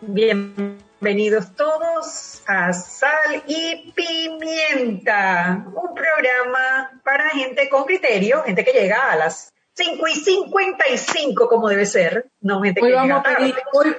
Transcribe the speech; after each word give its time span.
Bienvenidos 0.00 1.54
todos 1.54 2.42
a 2.48 2.72
Sal 2.72 3.44
y 3.46 3.92
Pimienta, 3.92 5.64
un 5.66 5.94
programa 5.94 7.00
para 7.04 7.30
gente 7.30 7.68
con 7.68 7.84
criterio, 7.84 8.42
gente 8.42 8.64
que 8.64 8.72
llega 8.72 9.12
a 9.12 9.16
las 9.16 9.52
5 9.74 10.08
y 10.08 10.14
55 10.16 11.48
como 11.48 11.68
debe 11.68 11.86
ser, 11.86 12.28
no 12.40 12.60
gente 12.60 12.80
hoy 12.82 12.88
que 12.88 12.94
vamos 12.96 13.08
llega 13.08 13.34
a 13.34 13.36
pedir, 13.36 13.54
hoy, 13.72 13.96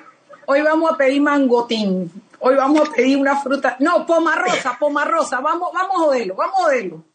hoy 0.47 0.61
vamos 0.63 0.91
a 0.91 0.97
pedir 0.97 1.21
mangotín, 1.21 2.11
hoy 2.39 2.55
vamos 2.55 2.89
a 2.89 2.91
pedir 2.91 3.17
una 3.17 3.41
fruta, 3.41 3.77
no, 3.79 4.05
poma 4.05 4.35
rosa, 4.35 4.75
poma 4.79 5.05
rosa, 5.05 5.39
vamos, 5.39 5.69
vamos 5.73 5.95
a 5.95 5.99
joderlo, 5.99 6.35
vamos 6.35 6.59
a 6.59 6.63
joderlo. 6.63 7.05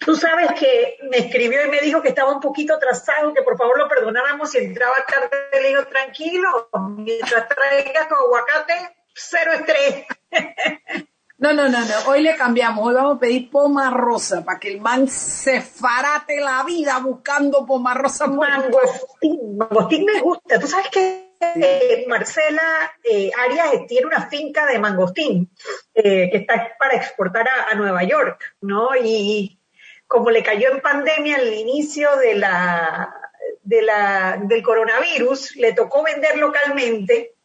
Tú 0.00 0.16
sabes 0.16 0.52
que 0.58 0.96
me 1.10 1.18
escribió 1.18 1.64
y 1.66 1.68
me 1.68 1.80
dijo 1.80 2.00
que 2.00 2.08
estaba 2.08 2.32
un 2.32 2.40
poquito 2.40 2.74
atrasado, 2.74 3.34
que 3.34 3.42
por 3.42 3.58
favor 3.58 3.78
lo 3.78 3.86
perdonáramos 3.86 4.50
si 4.50 4.58
entraba 4.58 4.96
tarde. 5.06 5.28
Le 5.52 5.68
digo, 5.68 5.84
tranquilo, 5.86 6.70
mientras 6.96 7.46
traigas 7.48 8.08
tu 8.08 8.14
aguacate, 8.14 8.96
cero 9.14 9.52
estrés. 9.52 10.06
No, 11.36 11.54
no, 11.54 11.68
no, 11.68 11.80
no. 11.80 11.94
Hoy 12.06 12.22
le 12.22 12.36
cambiamos. 12.36 12.86
Hoy 12.86 12.94
vamos 12.94 13.16
a 13.16 13.20
pedir 13.20 13.50
poma 13.50 13.90
rosa 13.90 14.44
para 14.44 14.58
que 14.58 14.68
el 14.68 14.80
man 14.80 15.08
se 15.08 15.62
farate 15.62 16.40
la 16.40 16.62
vida 16.64 16.98
buscando 16.98 17.64
poma 17.64 17.94
rosa. 17.94 18.26
Mangostín. 18.26 19.56
Mangostín 19.56 20.04
me 20.04 20.20
gusta. 20.20 20.58
Tú 20.58 20.66
sabes 20.66 20.88
que 20.90 21.36
eh, 21.40 22.04
Marcela 22.08 22.92
eh, 23.02 23.30
Arias 23.38 23.86
tiene 23.88 24.06
una 24.06 24.28
finca 24.28 24.66
de 24.66 24.78
mangostín 24.78 25.50
eh, 25.94 26.28
que 26.30 26.36
está 26.36 26.76
para 26.78 26.96
exportar 26.96 27.48
a, 27.48 27.70
a 27.70 27.74
Nueva 27.74 28.02
York, 28.04 28.56
¿no? 28.60 28.90
Y 29.02 29.59
como 30.10 30.30
le 30.30 30.42
cayó 30.42 30.72
en 30.72 30.80
pandemia 30.80 31.36
al 31.36 31.54
inicio 31.54 32.16
de 32.16 32.34
la, 32.34 33.14
de 33.62 33.80
la, 33.80 34.40
del 34.42 34.60
coronavirus, 34.60 35.54
le 35.54 35.72
tocó 35.72 36.02
vender 36.02 36.36
localmente. 36.36 37.36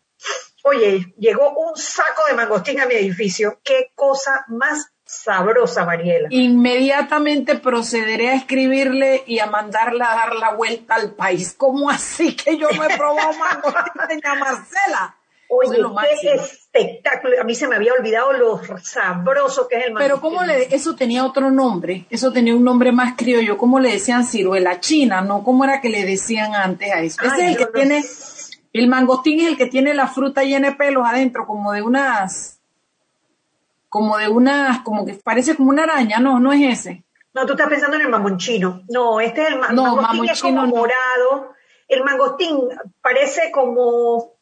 Oye, 0.63 1.13
llegó 1.19 1.53
un 1.59 1.77
saco 1.77 2.23
de 2.27 2.33
mangostín 2.33 2.79
a 2.79 2.87
mi 2.87 2.95
edificio. 2.95 3.59
Qué 3.63 3.91
cosa 3.93 4.45
más 4.47 4.91
sabrosa, 5.05 5.85
Mariela. 5.85 6.27
Inmediatamente 6.31 7.55
procederé 7.59 8.29
a 8.29 8.35
escribirle 8.35 9.23
y 9.27 9.37
a 9.37 9.45
mandarla 9.45 10.11
a 10.11 10.15
dar 10.15 10.35
la 10.35 10.55
vuelta 10.55 10.95
al 10.95 11.13
país. 11.13 11.53
¿Cómo 11.55 11.91
así 11.91 12.35
que 12.35 12.57
yo 12.57 12.69
me 12.71 12.87
he 12.87 12.97
probado 12.97 13.31
mangostín 13.33 14.21
de 14.21 14.39
Marcela? 14.39 15.14
Oye, 15.55 15.77
qué 16.21 16.33
espectáculo. 16.33 17.41
A 17.41 17.43
mí 17.43 17.55
se 17.55 17.67
me 17.67 17.75
había 17.75 17.93
olvidado 17.93 18.33
lo 18.33 18.61
sabroso 18.81 19.67
que 19.67 19.77
es 19.77 19.85
el 19.85 19.93
mangostín. 19.93 20.07
Pero 20.07 20.21
cómo 20.21 20.43
le, 20.43 20.75
eso 20.75 20.95
tenía 20.95 21.25
otro 21.25 21.51
nombre, 21.51 22.05
eso 22.09 22.31
tenía 22.31 22.55
un 22.55 22.63
nombre 22.63 22.91
más 22.91 23.15
criollo, 23.15 23.57
¿cómo 23.57 23.79
le 23.79 23.91
decían 23.91 24.25
ciruela 24.25 24.79
china? 24.79 25.21
¿No? 25.21 25.43
¿Cómo 25.43 25.63
era 25.63 25.81
que 25.81 25.89
le 25.89 26.05
decían 26.05 26.53
antes 26.55 26.91
a 26.91 27.01
eso? 27.01 27.21
Ese 27.23 27.45
es 27.45 27.51
el 27.51 27.57
que 27.57 27.65
tiene, 27.67 28.03
el 28.73 28.87
mangostín 28.87 29.39
es 29.39 29.47
el 29.47 29.57
que 29.57 29.67
tiene 29.67 29.93
la 29.93 30.07
fruta 30.07 30.43
llena 30.43 30.71
de 30.71 30.75
pelos 30.75 31.05
adentro, 31.07 31.45
como 31.45 31.71
de 31.71 31.81
unas, 31.81 32.59
como 33.89 34.17
de 34.17 34.27
unas, 34.27 34.81
como 34.81 35.05
que 35.05 35.13
parece 35.13 35.55
como 35.55 35.69
una 35.69 35.83
araña, 35.83 36.19
no, 36.19 36.39
no 36.39 36.51
es 36.51 36.79
ese. 36.79 37.03
No, 37.33 37.45
tú 37.45 37.53
estás 37.53 37.67
pensando 37.67 37.97
en 37.97 38.03
el 38.03 38.09
mamonchino. 38.09 38.83
No, 38.87 39.19
este 39.19 39.41
es 39.43 39.47
el 39.49 39.59
ma 39.59 39.69
no, 39.69 39.97
mangostín, 39.97 40.29
es 40.29 40.41
como 40.41 40.61
no. 40.61 40.67
morado. 40.67 41.53
El 41.87 42.03
mangostín 42.03 42.57
parece 43.01 43.51
como 43.51 44.34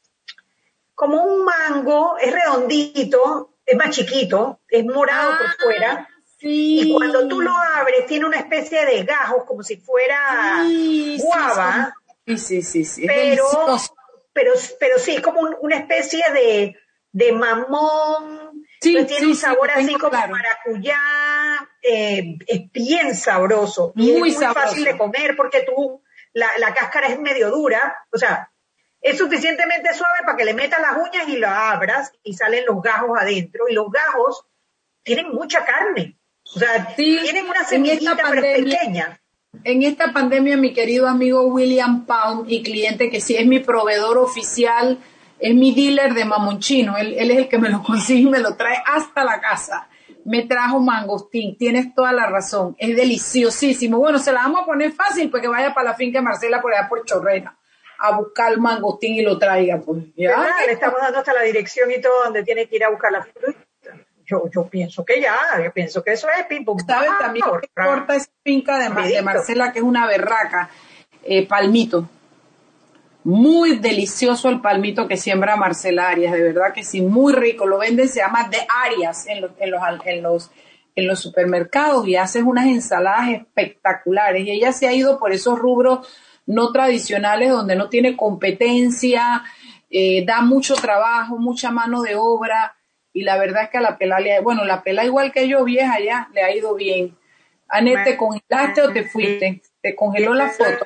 como 1.04 1.22
un 1.22 1.44
mango, 1.44 2.18
es 2.18 2.32
redondito, 2.32 3.56
es 3.66 3.76
más 3.76 3.90
chiquito, 3.90 4.62
es 4.70 4.86
morado 4.86 5.34
ah, 5.34 5.38
por 5.38 5.66
fuera. 5.66 6.10
Sí. 6.40 6.80
Y 6.80 6.94
cuando 6.94 7.28
tú 7.28 7.42
lo 7.42 7.52
abres, 7.52 8.08
tiene 8.08 8.26
una 8.26 8.38
especie 8.38 8.86
de 8.86 9.04
gajos, 9.04 9.44
como 9.46 9.64
si 9.64 9.76
fuera 9.76 10.62
sí, 10.64 11.18
guava. 11.22 11.94
Sí, 12.26 12.38
sí, 12.38 12.62
sí, 12.62 12.86
sí. 12.86 13.06
Pero, 13.06 13.44
pero, 14.32 14.54
pero 14.80 14.98
sí, 14.98 15.22
como 15.22 15.42
un, 15.42 15.58
una 15.60 15.76
especie 15.76 16.24
de, 16.32 16.78
de 17.12 17.32
mamón. 17.34 18.64
Sí, 18.80 19.04
tiene 19.06 19.28
un 19.28 19.36
sabor 19.36 19.72
sí, 19.76 19.82
así 19.82 19.94
como 19.96 20.12
claro. 20.12 20.32
maracuyá. 20.32 21.00
Eh, 21.82 22.38
es 22.48 22.72
bien 22.72 23.14
sabroso. 23.14 23.92
Y 23.98 24.04
Muy 24.04 24.12
es 24.14 24.20
muy 24.20 24.32
sabroso. 24.32 24.68
fácil 24.68 24.86
de 24.86 24.98
comer 24.98 25.36
porque 25.36 25.64
tú, 25.64 26.02
la, 26.32 26.48
la 26.60 26.74
cáscara 26.74 27.08
es 27.08 27.20
medio 27.20 27.52
dura. 27.52 27.94
O 28.10 28.18
sea, 28.18 28.53
es 29.04 29.18
suficientemente 29.18 29.94
suave 29.94 30.20
para 30.26 30.38
que 30.38 30.46
le 30.46 30.54
metas 30.54 30.80
las 30.80 30.96
uñas 30.96 31.28
y 31.28 31.38
la 31.38 31.72
abras 31.72 32.14
y 32.24 32.34
salen 32.34 32.66
los 32.66 32.82
gajos 32.82 33.20
adentro. 33.20 33.66
Y 33.70 33.74
los 33.74 33.92
gajos 33.92 34.46
tienen 35.04 35.30
mucha 35.34 35.66
carne. 35.66 36.18
O 36.56 36.60
sea, 36.60 36.94
Sí, 36.96 37.20
tienen 37.22 37.46
una 37.46 37.66
semillita 37.66 38.16
pero 38.30 38.42
pequeña. 38.42 39.20
En 39.66 39.84
esta 39.84 40.14
pandemia, 40.14 40.56
mi 40.56 40.74
querido 40.74 41.08
amigo 41.08 41.44
William 41.44 42.06
Pound 42.06 42.50
y 42.50 42.64
cliente 42.64 43.10
que 43.10 43.20
sí 43.20 43.36
es 43.36 43.46
mi 43.46 43.60
proveedor 43.60 44.18
oficial, 44.18 44.98
es 45.38 45.54
mi 45.54 45.76
dealer 45.76 46.14
de 46.14 46.26
mamonchino, 46.26 46.98
él, 46.98 47.14
él 47.18 47.30
es 47.30 47.38
el 47.38 47.50
que 47.50 47.60
me 47.60 47.70
lo 47.70 47.84
consigue 47.84 48.22
y 48.22 48.32
me 48.32 48.40
lo 48.40 48.56
trae 48.56 48.78
hasta 48.86 49.26
la 49.26 49.42
casa. 49.42 49.90
Me 50.26 50.44
trajo 50.44 50.80
mangostín, 50.80 51.58
tienes 51.58 51.94
toda 51.94 52.14
la 52.14 52.28
razón, 52.28 52.76
es 52.80 52.96
deliciosísimo. 52.96 54.00
Bueno, 54.00 54.18
se 54.18 54.32
la 54.32 54.44
vamos 54.44 54.62
a 54.62 54.66
poner 54.66 54.94
fácil 54.94 55.30
porque 55.30 55.50
vaya 55.50 55.74
para 55.74 55.90
la 55.90 55.96
finca 55.96 56.20
de 56.20 56.24
Marcela 56.24 56.62
por 56.62 56.74
allá 56.74 56.88
por 56.88 57.04
Chorrera 57.04 57.58
a 58.04 58.18
buscar 58.18 58.52
el 58.52 58.60
mangostín 58.60 59.16
y 59.16 59.22
lo 59.22 59.40
traiga. 59.40 59.80
Pues, 59.80 60.04
¿ya? 60.18 60.32
¿Verdad? 60.32 60.52
Le 60.68 60.74
estamos 60.74 61.00
dando 61.00 61.20
hasta 61.20 61.34
la 61.34 61.44
dirección 61.44 61.90
y 61.90 62.02
todo 62.02 62.26
donde 62.26 62.44
tiene 62.44 62.68
que 62.68 62.76
ir 62.76 62.84
a 62.84 62.90
buscar 62.90 63.14
la 63.14 63.24
fruta. 63.24 63.58
Yo, 64.26 64.44
yo 64.54 64.68
pienso 64.68 65.06
que 65.06 65.22
ya, 65.22 65.38
yo 65.64 65.72
pienso 65.72 66.04
que 66.04 66.12
eso 66.12 66.28
es 66.30 66.46
pum 66.66 66.78
¿Sabes 66.86 67.12
también 67.20 67.46
que 67.62 67.68
corta 67.74 68.16
esa 68.16 68.30
finca 68.44 68.78
de. 68.78 69.22
Marcela, 69.22 69.72
que 69.72 69.80
es 69.80 69.86
una 69.86 70.06
berraca? 70.06 70.70
Eh, 71.24 71.48
palmito. 71.48 72.10
Muy 73.24 73.78
delicioso 73.78 74.50
el 74.50 74.60
palmito 74.60 75.08
que 75.08 75.16
siembra 75.16 75.56
Marcela 75.56 76.10
Arias, 76.10 76.34
de 76.34 76.42
verdad 76.42 76.74
que 76.74 76.84
sí, 76.84 77.02
muy 77.02 77.32
rico. 77.32 77.66
Lo 77.66 77.78
venden, 77.78 78.10
se 78.10 78.20
llama 78.20 78.50
de 78.50 78.58
Arias 78.84 79.28
en 79.28 79.42
los, 79.42 79.52
en 79.60 79.72
los, 79.72 79.82
en 80.06 80.24
los, 80.24 80.52
en 80.94 81.08
los 81.08 81.20
supermercados 81.22 82.06
y 82.06 82.18
haces 82.18 82.44
unas 82.44 82.66
ensaladas 82.66 83.30
espectaculares. 83.30 84.46
Y 84.46 84.52
ella 84.52 84.74
se 84.74 84.90
ha 84.90 84.94
ido 84.94 85.20
por 85.20 85.32
esos 85.32 85.58
rubros 85.58 86.06
no 86.46 86.72
tradicionales 86.72 87.50
donde 87.50 87.76
no 87.76 87.90
tiene 87.90 88.16
competencia, 88.18 89.44
eh, 89.90 90.24
da 90.26 90.42
mucho 90.42 90.76
trabajo, 90.76 91.38
mucha 91.38 91.72
mano 91.72 92.02
de 92.02 92.16
obra 92.16 92.76
y 93.14 93.24
la 93.24 93.38
verdad 93.38 93.64
es 93.64 93.70
que 93.70 93.78
a 93.78 93.82
la 93.82 93.98
pela 93.98 94.20
le 94.20 94.36
ha- 94.36 94.42
bueno, 94.42 94.66
la 94.66 94.82
pela 94.84 95.06
igual 95.06 95.32
que 95.32 95.48
yo, 95.48 95.64
vieja 95.64 96.00
ya, 96.00 96.30
le 96.34 96.42
ha 96.44 96.56
ido 96.56 96.74
bien. 96.76 97.16
Anet, 97.70 98.04
¿te 98.04 98.18
congelaste 98.18 98.82
o 98.82 98.92
te 98.92 99.04
fuiste? 99.04 99.62
¿Te 99.82 99.96
congeló 99.96 100.34
la 100.34 100.50
foto? 100.50 100.86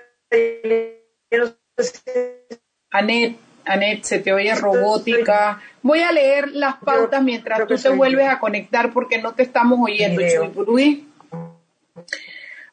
Anet, 2.92 3.38
Anet, 3.66 4.04
se 4.04 4.20
te 4.20 4.32
oye 4.34 4.54
robótica. 4.56 5.62
Voy 5.82 6.00
a 6.00 6.12
leer 6.12 6.52
las 6.54 6.76
pautas 6.78 7.22
mientras 7.24 7.60
tú 7.68 7.76
te 7.76 7.90
vuelves 7.98 8.28
a 8.28 8.40
conectar 8.40 8.92
porque 8.94 9.18
no 9.22 9.34
te 9.34 9.44
estamos 9.44 9.80
oyendo, 9.82 10.22
Video. 10.28 10.52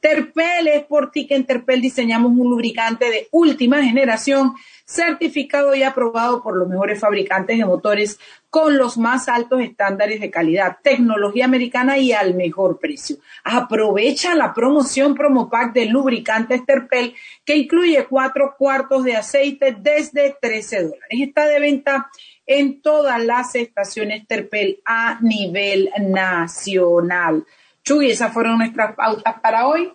Terpel 0.00 0.66
es 0.68 0.84
por 0.84 1.10
ti 1.10 1.26
que 1.26 1.36
en 1.36 1.44
Terpel 1.44 1.82
diseñamos 1.82 2.32
un 2.32 2.50
lubricante 2.50 3.10
de 3.10 3.28
última 3.30 3.82
generación 3.82 4.54
certificado 4.86 5.74
y 5.74 5.82
aprobado 5.82 6.42
por 6.42 6.56
los 6.56 6.68
mejores 6.68 6.98
fabricantes 6.98 7.58
de 7.58 7.64
motores 7.64 8.18
con 8.48 8.76
los 8.76 8.98
más 8.98 9.28
altos 9.28 9.60
estándares 9.60 10.20
de 10.20 10.30
calidad, 10.30 10.78
tecnología 10.82 11.44
americana 11.44 11.98
y 11.98 12.12
al 12.12 12.34
mejor 12.34 12.80
precio. 12.80 13.18
Aprovecha 13.44 14.34
la 14.34 14.52
promoción 14.52 15.14
promo 15.14 15.48
pack 15.48 15.74
de 15.74 15.86
lubricantes 15.86 16.64
Terpel 16.66 17.14
que 17.44 17.56
incluye 17.56 18.06
cuatro 18.06 18.56
cuartos 18.58 19.04
de 19.04 19.16
aceite 19.16 19.76
desde 19.78 20.36
13 20.40 20.82
dólares. 20.82 21.08
Está 21.10 21.46
de 21.46 21.60
venta 21.60 22.10
en 22.46 22.82
todas 22.82 23.24
las 23.24 23.54
estaciones 23.54 24.26
Terpel 24.26 24.80
a 24.84 25.20
nivel 25.20 25.90
nacional. 26.00 27.46
Chuy, 27.82 28.10
esas 28.10 28.32
fueron 28.32 28.58
nuestras 28.58 28.94
pautas 28.94 29.40
para 29.40 29.66
hoy. 29.66 29.92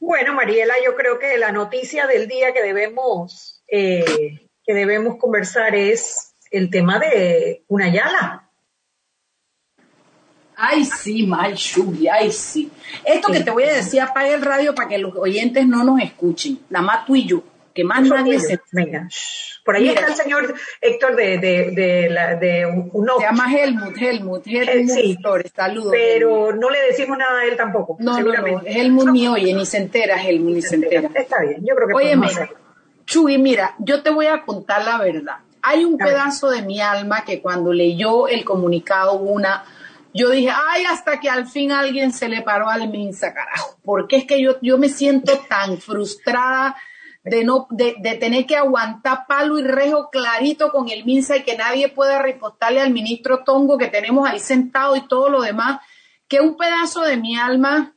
Bueno, 0.00 0.34
Mariela, 0.34 0.74
yo 0.84 0.94
creo 0.94 1.18
que 1.18 1.38
la 1.38 1.52
noticia 1.52 2.06
del 2.06 2.28
día 2.28 2.52
que 2.52 2.62
debemos, 2.62 3.62
eh, 3.68 4.48
que 4.64 4.74
debemos 4.74 5.16
conversar 5.16 5.74
es 5.74 6.34
el 6.50 6.70
tema 6.70 6.98
de 6.98 7.64
una 7.68 7.88
yala. 7.88 8.48
Ay, 10.60 10.84
sí, 10.84 11.24
May 11.24 11.54
ay, 12.10 12.32
sí. 12.32 12.70
Esto 13.04 13.30
que 13.30 13.40
te 13.40 13.50
voy 13.50 13.62
a 13.62 13.74
decir, 13.74 14.00
apaga 14.00 14.34
el 14.34 14.42
radio 14.42 14.74
para 14.74 14.88
que 14.88 14.98
los 14.98 15.14
oyentes 15.14 15.66
no 15.66 15.84
nos 15.84 16.00
escuchen, 16.00 16.58
nada 16.68 16.84
más 16.84 17.06
tú 17.06 17.14
y 17.14 17.26
yo, 17.26 17.44
que 17.74 17.84
más 17.84 18.02
nadie 18.02 18.40
se... 18.40 18.60
Venga, 18.72 19.08
por 19.64 19.76
ahí 19.76 19.88
está 19.90 20.06
el 20.06 20.14
señor 20.14 20.54
Héctor 20.80 21.14
de, 21.14 21.36
de, 21.36 21.70
de, 21.72 22.08
la, 22.08 22.36
de 22.36 22.64
Se 23.18 23.22
llama 23.22 23.54
Helmut, 23.54 23.96
Helmut, 24.00 24.46
Helmut 24.46 24.90
sí, 24.94 25.18
saludos. 25.54 25.92
Pero 25.92 26.54
no 26.54 26.70
le 26.70 26.80
decimos 26.86 27.18
nada 27.18 27.40
a 27.40 27.44
él 27.44 27.54
tampoco. 27.54 27.98
No, 28.00 28.18
no, 28.18 28.32
no, 28.32 28.62
Helmut 28.64 29.10
ni 29.10 29.28
oye, 29.28 29.52
ni 29.52 29.66
se 29.66 29.76
entera, 29.76 30.22
Helmut 30.22 30.54
ni 30.54 30.62
se 30.62 30.76
entera. 30.76 31.10
Está 31.14 31.42
bien, 31.42 31.62
yo 31.66 31.74
creo 31.74 31.88
que 31.88 31.94
Óyeme, 31.94 32.28
Chuy, 33.04 33.36
mira, 33.36 33.74
yo 33.78 34.02
te 34.02 34.08
voy 34.08 34.26
a 34.26 34.42
contar 34.42 34.84
la 34.86 34.98
verdad. 34.98 35.36
Hay 35.60 35.84
un 35.84 35.98
pedazo 35.98 36.48
de 36.48 36.62
mi 36.62 36.80
alma 36.80 37.24
que 37.26 37.42
cuando 37.42 37.72
leyó 37.72 38.26
el 38.26 38.46
comunicado 38.46 39.14
una, 39.18 39.64
yo 40.14 40.30
dije, 40.30 40.50
ay, 40.50 40.84
hasta 40.84 41.20
que 41.20 41.28
al 41.28 41.46
fin 41.46 41.72
alguien 41.72 42.12
se 42.12 42.28
le 42.28 42.40
paró 42.40 42.70
al 42.70 42.88
Minsa, 42.88 43.34
carajo, 43.34 43.78
porque 43.84 44.16
es 44.16 44.24
que 44.24 44.40
yo, 44.42 44.56
yo 44.62 44.78
me 44.78 44.88
siento 44.88 45.38
tan 45.48 45.78
frustrada 45.78 46.74
de 47.28 47.44
no 47.44 47.66
de, 47.70 47.96
de, 47.98 48.14
tener 48.14 48.46
que 48.46 48.56
aguantar 48.56 49.26
palo 49.26 49.58
y 49.58 49.62
rejo 49.62 50.10
clarito 50.10 50.70
con 50.70 50.88
el 50.88 51.04
Minsa 51.04 51.36
y 51.36 51.42
que 51.42 51.56
nadie 51.56 51.88
pueda 51.88 52.20
repostarle 52.20 52.80
al 52.80 52.92
ministro 52.92 53.44
Tongo 53.44 53.78
que 53.78 53.88
tenemos 53.88 54.28
ahí 54.28 54.40
sentado 54.40 54.96
y 54.96 55.06
todo 55.06 55.28
lo 55.28 55.42
demás, 55.42 55.80
que 56.28 56.40
un 56.40 56.56
pedazo 56.56 57.02
de 57.02 57.16
mi 57.16 57.36
alma... 57.36 57.94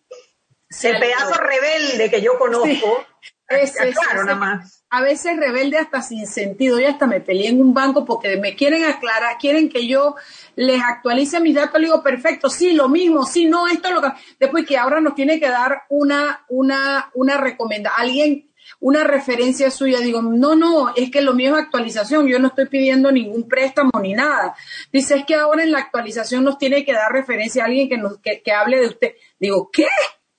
El 0.83 1.00
pedazo 1.00 1.33
rebelde 1.33 2.10
que 2.10 2.22
yo 2.22 2.38
conozco. 2.39 3.06
ese, 3.50 3.92
claro, 3.92 4.24
nada 4.24 4.38
más. 4.38 4.86
A 4.89 5.01
veces 5.01 5.36
rebelde 5.38 5.77
hasta 5.77 6.01
sin 6.01 6.25
sentido. 6.25 6.80
Yo 6.80 6.88
hasta 6.88 7.07
me 7.07 7.19
peleé 7.19 7.50
en 7.50 7.60
un 7.60 7.74
banco 7.74 8.06
porque 8.06 8.38
me 8.38 8.56
quieren 8.56 8.86
aclarar, 8.86 9.38
quieren 9.38 9.68
que 9.68 9.86
yo 9.86 10.16
les 10.56 10.81
actualice 10.81 11.42
mis 11.42 11.56
datos. 11.56 11.80
Le 11.80 11.88
digo, 11.88 12.01
perfecto, 12.01 12.50
sí, 12.50 12.72
lo 12.72 12.88
mismo, 12.88 13.25
sí, 13.25 13.45
no, 13.45 13.68
esto 13.68 13.89
es 13.89 13.94
lo 13.95 14.01
que. 14.01 14.10
Después 14.39 14.66
que 14.66 14.77
ahora 14.77 15.01
nos 15.01 15.13
tiene 15.13 15.42
que 15.42 15.50
dar 15.50 15.84
una, 15.89 16.45
una, 16.48 17.12
una 17.16 17.38
recomendación. 17.38 18.01
Alguien 18.01 18.50
una 18.81 19.04
referencia 19.04 19.69
suya, 19.69 20.00
digo, 20.00 20.22
no, 20.22 20.56
no, 20.56 20.94
es 20.95 21.12
que 21.12 21.22
lo 21.22 21.33
mío 21.33 21.56
es 21.56 21.63
actualización, 21.63 22.28
yo 22.28 22.39
no 22.39 22.48
estoy 22.48 22.68
pidiendo 22.68 23.12
ningún 23.12 23.48
préstamo 23.48 23.92
ni 24.01 24.13
nada. 24.13 24.56
Dice, 24.92 25.16
es 25.18 25.25
que 25.25 25.36
ahora 25.36 25.63
en 25.63 25.72
la 25.72 25.80
actualización 25.80 26.44
nos 26.44 26.57
tiene 26.57 26.83
que 26.83 26.94
dar 26.94 27.12
referencia 27.12 27.63
a 27.63 27.68
alguien 27.68 27.88
que, 27.88 27.98
nos, 27.98 28.18
que, 28.18 28.42
que 28.42 28.51
hable 28.51 28.80
de 28.80 28.88
usted. 28.88 29.12
Digo, 29.39 29.69
¿qué? 29.72 29.86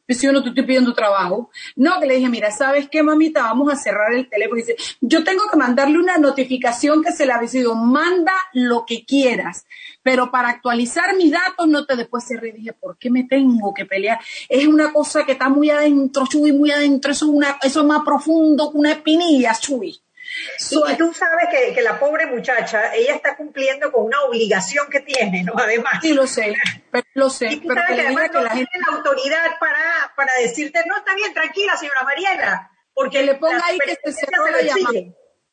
Si 0.08 0.26
yo 0.26 0.32
no 0.32 0.42
te 0.42 0.50
estoy 0.50 0.64
pidiendo 0.64 0.92
trabajo. 0.94 1.50
No, 1.76 2.00
que 2.00 2.06
le 2.06 2.16
dije, 2.16 2.28
mira, 2.28 2.50
¿sabes 2.50 2.88
qué, 2.90 3.02
mamita? 3.02 3.42
Vamos 3.42 3.72
a 3.72 3.76
cerrar 3.76 4.12
el 4.12 4.28
teléfono. 4.28 4.56
dice, 4.56 4.76
yo 5.00 5.24
tengo 5.24 5.44
que 5.50 5.56
mandarle 5.56 5.98
una 5.98 6.18
notificación 6.18 7.02
que 7.02 7.12
se 7.12 7.26
le 7.26 7.32
ha 7.32 7.46
sido, 7.46 7.74
manda 7.74 8.32
lo 8.52 8.84
que 8.86 9.04
quieras, 9.04 9.66
pero 10.02 10.30
para 10.30 10.48
actualizar 10.48 11.16
mis 11.16 11.30
datos 11.30 11.68
no 11.68 11.84
te 11.86 11.96
después 11.96 12.24
se 12.24 12.38
dije, 12.38 12.72
¿por 12.72 12.98
qué 12.98 13.10
me 13.10 13.24
tengo 13.24 13.72
que 13.74 13.84
pelear? 13.84 14.18
Es 14.48 14.66
una 14.66 14.92
cosa 14.92 15.24
que 15.24 15.32
está 15.32 15.48
muy 15.48 15.70
adentro, 15.70 16.26
Chuy, 16.26 16.52
muy 16.52 16.70
adentro, 16.70 17.12
eso 17.12 17.26
es, 17.26 17.30
una, 17.32 17.58
eso 17.62 17.80
es 17.80 17.86
más 17.86 18.02
profundo 18.04 18.70
que 18.70 18.78
una 18.78 18.92
espinilla, 18.92 19.54
Chuy 19.54 20.00
y 20.70 20.96
tú 20.96 21.12
sabes 21.12 21.48
que, 21.74 21.82
la 21.82 21.98
pobre 21.98 22.26
muchacha, 22.26 22.94
ella 22.94 23.14
está 23.14 23.36
cumpliendo 23.36 23.90
con 23.90 24.04
una 24.04 24.22
obligación 24.22 24.88
que 24.90 25.00
tiene, 25.00 25.42
¿no? 25.42 25.54
Además. 25.56 25.94
Sí, 26.00 26.14
lo 26.14 26.26
sé, 26.26 26.54
pero, 26.90 27.04
lo 27.14 27.30
sé. 27.30 27.52
Y 27.52 27.56
tú 27.60 27.68
sabes 27.68 27.96
que, 27.96 28.00
además 28.00 28.30
no 28.32 28.40
tiene 28.50 28.68
la 28.86 28.96
autoridad 28.96 29.58
para, 29.58 30.12
para 30.16 30.34
decirte, 30.40 30.80
no, 30.86 30.96
está 30.96 31.14
bien, 31.14 31.32
tranquila, 31.34 31.76
señora 31.76 32.02
Mariela. 32.04 32.70
Porque 32.94 33.22
le 33.22 33.34
ponga 33.36 33.62
ahí 33.64 33.78
que 33.78 33.98
se 34.04 34.12
cerró 34.12 34.48
la 34.48 34.62
llamada. 34.62 35.00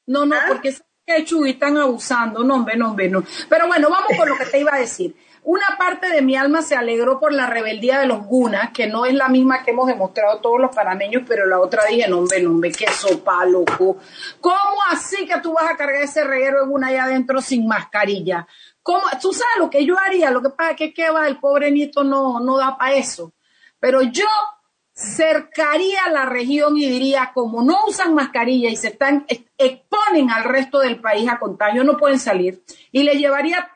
No, 0.06 0.26
no, 0.26 0.36
¿Ah? 0.36 0.46
porque 0.48 0.76
que 1.06 1.26
Chuy 1.26 1.52
están 1.52 1.78
abusando, 1.78 2.44
no, 2.44 2.56
hombre, 2.56 2.76
no, 2.76 2.90
hombre, 2.92 3.10
no. 3.10 3.24
Pero 3.50 3.68
bueno, 3.68 3.90
vamos 3.90 4.16
con 4.16 4.30
lo 4.30 4.38
que 4.38 4.46
te 4.46 4.60
iba 4.60 4.76
a 4.76 4.80
decir. 4.80 5.16
Una 5.44 5.66
parte 5.78 6.10
de 6.10 6.22
mi 6.22 6.36
alma 6.36 6.62
se 6.62 6.76
alegró 6.76 7.20
por 7.20 7.34
la 7.34 7.48
rebeldía 7.48 8.00
de 8.00 8.06
los 8.06 8.26
gunas, 8.26 8.72
que 8.72 8.88
no 8.88 9.06
es 9.06 9.14
la 9.14 9.30
misma 9.30 9.64
que 9.64 9.72
hemos 9.72 9.88
demostrado 9.88 10.40
todos 10.40 10.60
los 10.60 10.76
panameños, 10.76 11.24
pero 11.28 11.46
la 11.46 11.60
otra 11.60 11.86
dije, 11.86 12.08
no, 12.08 12.20
hombre, 12.20 12.42
no, 12.42 12.52
hombre, 12.52 12.72
qué 12.72 12.92
sopa, 12.92 13.46
loco. 13.46 13.98
¿Cómo 14.42 14.78
así 14.92 15.26
que 15.26 15.40
tú 15.40 15.54
vas 15.54 15.70
a 15.72 15.78
cargar 15.78 16.02
ese 16.02 16.24
reguero 16.24 16.62
de 16.62 16.68
guna 16.68 16.88
allá 16.88 17.06
adentro 17.06 17.42
sin 17.42 17.68
mascarilla? 17.68 18.48
¿Cómo? 18.84 19.02
Tú 19.22 19.34
sabes 19.34 19.58
lo 19.60 19.70
que 19.70 19.86
yo 19.86 19.98
haría, 19.98 20.32
lo 20.32 20.42
que 20.42 20.50
pasa 20.50 20.76
es 20.78 20.94
que 20.94 21.10
va, 21.10 21.28
el 21.28 21.40
pobre 21.40 21.72
nieto 21.72 22.04
no, 22.04 22.40
no 22.40 22.58
da 22.58 22.78
para 22.78 22.96
eso. 22.96 23.34
Pero 23.80 24.02
yo 24.02 24.28
cercaría 25.00 26.10
la 26.12 26.26
región 26.26 26.78
y 26.78 26.86
diría, 26.90 27.32
como 27.34 27.64
no 27.64 27.86
usan 27.88 28.14
mascarilla 28.14 28.70
y 28.70 28.76
se 28.76 28.90
están 28.90 29.26
exponen 29.58 30.30
al 30.30 30.44
resto 30.44 30.80
del 30.80 31.00
país 31.00 31.30
a 31.30 31.40
contagio, 31.40 31.86
no 31.86 31.96
pueden 31.96 32.20
salir, 32.20 32.64
y 32.92 33.04
le 33.04 33.16
llevaría 33.16 33.70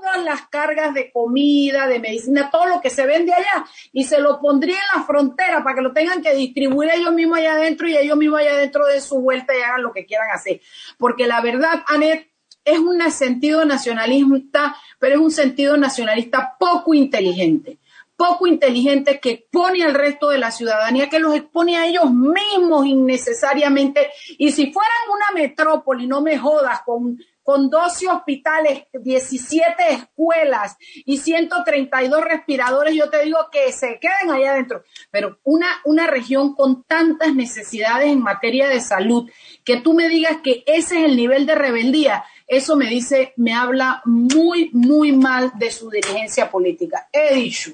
todas 0.00 0.24
las 0.24 0.48
cargas 0.48 0.94
de 0.94 1.12
comida, 1.12 1.86
de 1.86 1.98
medicina, 1.98 2.50
todo 2.50 2.66
lo 2.66 2.80
que 2.80 2.90
se 2.90 3.06
vende 3.06 3.32
allá, 3.32 3.66
y 3.92 4.04
se 4.04 4.20
lo 4.20 4.40
pondría 4.40 4.76
en 4.76 5.00
la 5.00 5.04
frontera 5.04 5.62
para 5.62 5.76
que 5.76 5.82
lo 5.82 5.92
tengan 5.92 6.22
que 6.22 6.34
distribuir 6.34 6.90
ellos 6.92 7.12
mismos 7.12 7.38
allá 7.38 7.52
adentro 7.52 7.88
y 7.88 7.96
ellos 7.96 8.16
mismos 8.16 8.40
allá 8.40 8.52
adentro 8.52 8.86
de 8.86 9.00
su 9.00 9.20
vuelta 9.20 9.56
y 9.56 9.62
hagan 9.62 9.82
lo 9.82 9.92
que 9.92 10.06
quieran 10.06 10.28
hacer. 10.32 10.60
Porque 10.98 11.26
la 11.26 11.40
verdad, 11.40 11.82
Anet, 11.86 12.28
es 12.64 12.78
un 12.78 13.00
sentido 13.10 13.64
nacionalista, 13.64 14.76
pero 14.98 15.14
es 15.16 15.20
un 15.20 15.30
sentido 15.30 15.76
nacionalista 15.76 16.56
poco 16.58 16.94
inteligente 16.94 17.78
poco 18.20 18.46
inteligente 18.46 19.18
que 19.18 19.46
pone 19.50 19.82
al 19.82 19.94
resto 19.94 20.28
de 20.28 20.36
la 20.36 20.50
ciudadanía, 20.50 21.08
que 21.08 21.18
los 21.18 21.34
expone 21.34 21.78
a 21.78 21.86
ellos 21.86 22.12
mismos 22.12 22.84
innecesariamente. 22.84 24.10
Y 24.36 24.52
si 24.52 24.70
fueran 24.70 24.92
una 25.10 25.40
metrópoli, 25.40 26.06
no 26.06 26.20
me 26.20 26.36
jodas, 26.36 26.82
con, 26.84 27.18
con 27.42 27.70
12 27.70 28.08
hospitales, 28.08 28.84
17 28.92 29.74
escuelas 29.90 30.76
y 31.04 31.18
132 31.18 32.24
respiradores, 32.24 32.94
yo 32.94 33.10
te 33.10 33.24
digo 33.24 33.38
que 33.50 33.72
se 33.72 33.98
queden 33.98 34.30
allá 34.30 34.52
adentro. 34.52 34.84
Pero 35.10 35.38
una, 35.44 35.66
una 35.84 36.06
región 36.06 36.54
con 36.54 36.84
tantas 36.84 37.34
necesidades 37.34 38.08
en 38.08 38.20
materia 38.20 38.68
de 38.68 38.80
salud, 38.80 39.30
que 39.64 39.80
tú 39.80 39.94
me 39.94 40.08
digas 40.08 40.38
que 40.42 40.62
ese 40.66 40.98
es 40.98 41.04
el 41.06 41.16
nivel 41.16 41.46
de 41.46 41.54
rebeldía, 41.54 42.24
eso 42.46 42.76
me 42.76 42.86
dice, 42.86 43.32
me 43.36 43.54
habla 43.54 44.02
muy, 44.04 44.70
muy 44.72 45.12
mal 45.12 45.52
de 45.56 45.70
su 45.70 45.88
dirigencia 45.88 46.50
política. 46.50 47.08
He 47.12 47.34
dicho. 47.34 47.72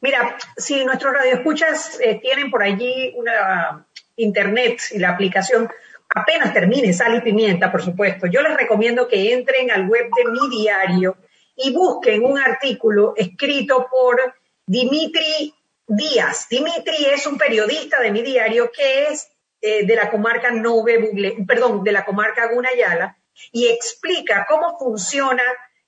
Mira, 0.00 0.36
si 0.56 0.84
nuestros 0.84 1.12
radioescuchas 1.12 1.98
eh, 2.00 2.18
tienen 2.22 2.50
por 2.50 2.62
allí 2.62 3.12
una 3.16 3.86
internet 4.16 4.80
y 4.92 4.98
la 4.98 5.10
aplicación, 5.10 5.68
apenas 6.14 6.52
termine 6.52 6.92
Sal 6.92 7.16
y 7.16 7.20
Pimienta, 7.20 7.70
por 7.70 7.82
supuesto, 7.82 8.26
yo 8.26 8.42
les 8.42 8.56
recomiendo 8.56 9.08
que 9.08 9.32
entren 9.32 9.70
al 9.70 9.88
web 9.88 10.08
de 10.16 10.30
mi 10.30 10.48
diario 10.50 11.16
y 11.56 11.72
busquen 11.72 12.24
un 12.24 12.38
artículo 12.38 13.14
escrito 13.16 13.86
por 13.90 14.34
Dimitri 14.66 15.54
Díaz. 15.86 16.48
Dimitri 16.48 17.06
es 17.06 17.26
un 17.26 17.38
periodista 17.38 18.00
de 18.00 18.10
mi 18.10 18.22
diario 18.22 18.70
que 18.70 19.08
es 19.08 19.28
eh, 19.60 19.86
de 19.86 19.96
la 19.96 20.10
comarca 20.10 20.50
Nove 20.50 20.98
Bugle, 20.98 21.36
perdón, 21.46 21.82
de 21.82 21.92
la 21.92 22.04
comarca 22.04 22.52
Gunayala 22.52 23.16
y 23.52 23.68
explica 23.68 24.46
cómo 24.48 24.78
funciona 24.78 25.42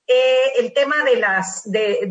eh, 0.07 0.53
el 0.59 0.73
tema 0.73 0.95
de, 1.03 2.07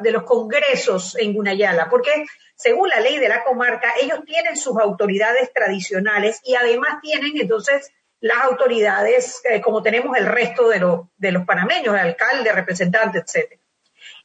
de 0.00 0.10
los 0.10 0.22
congresos 0.22 1.16
en 1.18 1.34
Gunayala, 1.34 1.90
porque 1.90 2.24
según 2.56 2.88
la 2.88 3.00
ley 3.00 3.18
de 3.18 3.28
la 3.28 3.44
comarca, 3.44 3.94
ellos 4.00 4.20
tienen 4.24 4.56
sus 4.56 4.78
autoridades 4.78 5.52
tradicionales 5.52 6.40
y 6.44 6.54
además 6.54 7.00
tienen 7.02 7.32
entonces 7.36 7.90
las 8.20 8.44
autoridades, 8.44 9.42
eh, 9.50 9.60
como 9.60 9.82
tenemos 9.82 10.16
el 10.16 10.26
resto 10.26 10.68
de, 10.68 10.78
los 10.78 11.00
de 11.16 11.32
los 11.32 11.44
panameños, 11.44 11.94
alcalde, 11.94 12.52
representante, 12.52 13.18
etc. 13.18 13.60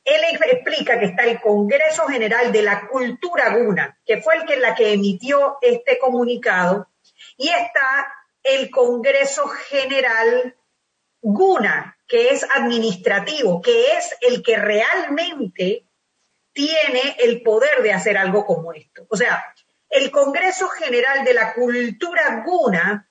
Él 0.06 0.22
explica 0.52 1.00
que 1.00 1.08
está 1.08 1.24
el 1.24 1.42
Congreso 1.42 2.08
General 2.08 2.52
de 2.52 2.62
la 2.62 2.88
Cultura 2.88 3.50
Guna, 3.50 4.00
que 4.06 4.22
fue 4.22 4.38
el 4.38 4.46
que 4.46 4.58
la 4.58 4.74
que 4.74 4.94
emitió 4.94 5.58
este 5.62 6.00
comunicado, 6.00 6.88
y 7.36 7.50
está 7.50 8.08
el 8.44 8.70
Congreso 8.70 9.48
General 9.48 10.56
Guna, 11.22 11.98
que 12.08 12.30
es 12.30 12.46
administrativo, 12.56 13.62
que 13.62 13.98
es 13.98 14.16
el 14.22 14.42
que 14.42 14.56
realmente 14.56 15.89
tiene 16.54 17.16
el 17.20 17.42
poder 17.42 17.82
de 17.82 17.94
hacer 17.94 18.18
algo 18.18 18.46
como 18.46 18.74
esto. 18.74 19.06
O 19.10 19.18
sea, 19.18 19.44
el 19.90 20.12
Congreso 20.12 20.68
General 20.70 21.24
de 21.24 21.34
la 21.34 21.54
Cultura 21.54 22.44
Guna, 22.46 23.10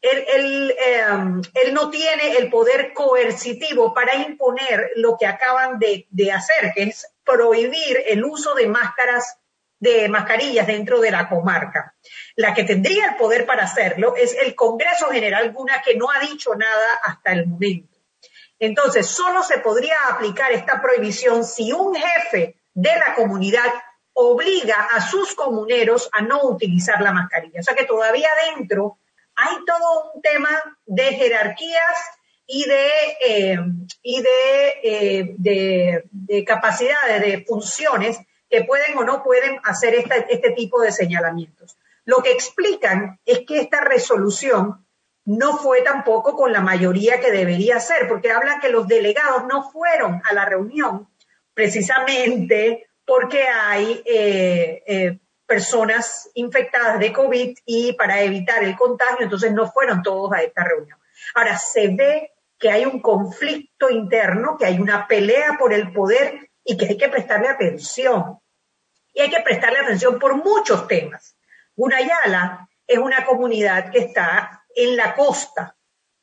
él, 0.00 0.74
em, 0.84 1.42
no 1.72 1.90
tiene 1.90 2.36
el 2.38 2.50
poder 2.50 2.92
coercitivo 2.92 3.92
para 3.92 4.14
imponer 4.16 4.90
lo 4.96 5.16
que 5.18 5.26
acaban 5.26 5.78
de, 5.78 6.06
de 6.10 6.32
hacer, 6.32 6.72
que 6.74 6.84
es 6.84 7.06
prohibir 7.24 8.02
el 8.06 8.24
uso 8.24 8.54
de 8.54 8.66
máscaras 8.66 9.36
de 9.78 10.08
mascarillas 10.08 10.66
dentro 10.66 11.00
de 11.00 11.10
la 11.10 11.28
comarca. 11.28 11.94
La 12.36 12.54
que 12.54 12.64
tendría 12.64 13.06
el 13.06 13.16
poder 13.16 13.46
para 13.46 13.64
hacerlo 13.64 14.14
es 14.14 14.34
el 14.34 14.54
Congreso 14.54 15.08
General 15.08 15.50
Guna, 15.52 15.82
que 15.82 15.96
no 15.96 16.10
ha 16.10 16.20
dicho 16.20 16.54
nada 16.54 17.00
hasta 17.02 17.32
el 17.32 17.46
momento. 17.46 17.98
Entonces, 18.58 19.06
solo 19.06 19.42
se 19.42 19.58
podría 19.58 19.96
aplicar 20.10 20.52
esta 20.52 20.82
prohibición 20.82 21.44
si 21.44 21.72
un 21.72 21.94
jefe 21.94 22.59
de 22.74 22.90
la 22.96 23.14
comunidad 23.14 23.72
obliga 24.12 24.88
a 24.92 25.00
sus 25.00 25.34
comuneros 25.34 26.08
a 26.12 26.22
no 26.22 26.42
utilizar 26.44 27.00
la 27.00 27.12
mascarilla. 27.12 27.60
O 27.60 27.62
sea 27.62 27.74
que 27.74 27.84
todavía 27.84 28.28
dentro 28.54 28.98
hay 29.34 29.56
todo 29.64 30.12
un 30.14 30.22
tema 30.22 30.50
de 30.86 31.04
jerarquías 31.04 31.96
y 32.46 32.64
de, 32.64 32.88
eh, 33.26 33.58
y 34.02 34.24
eh, 34.82 35.34
de, 35.38 36.04
de, 36.10 36.44
capacidades, 36.44 37.20
de 37.22 37.44
funciones 37.44 38.18
que 38.48 38.64
pueden 38.64 38.98
o 38.98 39.04
no 39.04 39.22
pueden 39.22 39.60
hacer 39.62 39.94
este 39.94 40.50
tipo 40.50 40.80
de 40.82 40.90
señalamientos. 40.90 41.78
Lo 42.04 42.22
que 42.22 42.32
explican 42.32 43.20
es 43.24 43.46
que 43.46 43.60
esta 43.60 43.80
resolución 43.82 44.84
no 45.24 45.56
fue 45.58 45.82
tampoco 45.82 46.34
con 46.34 46.52
la 46.52 46.60
mayoría 46.60 47.20
que 47.20 47.30
debería 47.30 47.78
ser, 47.78 48.08
porque 48.08 48.32
hablan 48.32 48.60
que 48.60 48.70
los 48.70 48.88
delegados 48.88 49.44
no 49.46 49.70
fueron 49.70 50.20
a 50.28 50.34
la 50.34 50.44
reunión 50.44 51.08
precisamente 51.60 52.88
porque 53.04 53.46
hay 53.46 54.02
eh, 54.06 54.82
eh, 54.86 55.18
personas 55.44 56.30
infectadas 56.32 56.98
de 56.98 57.12
COVID 57.12 57.54
y 57.66 57.92
para 57.92 58.22
evitar 58.22 58.64
el 58.64 58.74
contagio, 58.74 59.24
entonces 59.24 59.52
no 59.52 59.70
fueron 59.70 60.02
todos 60.02 60.32
a 60.32 60.40
esta 60.42 60.64
reunión. 60.64 60.98
Ahora, 61.34 61.58
se 61.58 61.88
ve 61.88 62.32
que 62.58 62.70
hay 62.70 62.86
un 62.86 63.02
conflicto 63.02 63.90
interno, 63.90 64.56
que 64.56 64.64
hay 64.64 64.78
una 64.80 65.06
pelea 65.06 65.58
por 65.58 65.74
el 65.74 65.92
poder 65.92 66.48
y 66.64 66.78
que 66.78 66.86
hay 66.86 66.96
que 66.96 67.10
prestarle 67.10 67.48
atención. 67.48 68.38
Y 69.12 69.20
hay 69.20 69.28
que 69.28 69.42
prestarle 69.42 69.80
atención 69.80 70.18
por 70.18 70.36
muchos 70.36 70.88
temas. 70.88 71.36
Gunayala 71.76 72.70
es 72.86 72.96
una 72.96 73.26
comunidad 73.26 73.90
que 73.90 73.98
está 73.98 74.64
en 74.74 74.96
la 74.96 75.14
costa. 75.14 75.76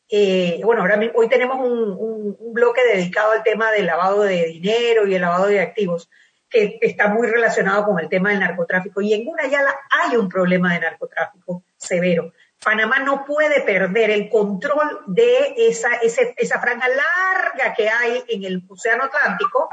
Eh, 0.09 0.61
bueno, 0.63 0.81
ahora 0.81 0.99
hoy 1.15 1.27
tenemos 1.27 1.57
un, 1.59 2.37
bloque 2.53 2.81
dedicado 2.93 3.31
al 3.31 3.43
tema 3.43 3.71
del 3.71 3.85
lavado 3.85 4.23
de 4.23 4.45
dinero 4.45 5.05
y 5.05 5.13
el 5.13 5.21
lavado 5.21 5.47
de 5.47 5.59
activos, 5.59 6.09
que 6.49 6.79
está 6.81 7.09
muy 7.09 7.27
relacionado 7.27 7.85
con 7.85 7.99
el 7.99 8.09
tema 8.09 8.29
del 8.29 8.39
narcotráfico. 8.39 9.01
Y 9.01 9.13
en 9.13 9.25
Gunayala 9.25 9.75
hay 9.91 10.17
un 10.17 10.27
problema 10.27 10.73
de 10.73 10.79
narcotráfico 10.79 11.63
severo. 11.75 12.33
Panamá 12.63 12.99
no 12.99 13.25
puede 13.25 13.61
perder 13.61 14.09
el 14.09 14.29
control 14.29 15.01
de 15.05 15.53
esa, 15.57 15.89
esa 15.95 16.59
franja 16.59 16.87
larga 16.87 17.73
que 17.75 17.87
hay 17.87 18.23
en 18.27 18.43
el 18.45 18.63
Océano 18.67 19.03
Atlántico, 19.03 19.69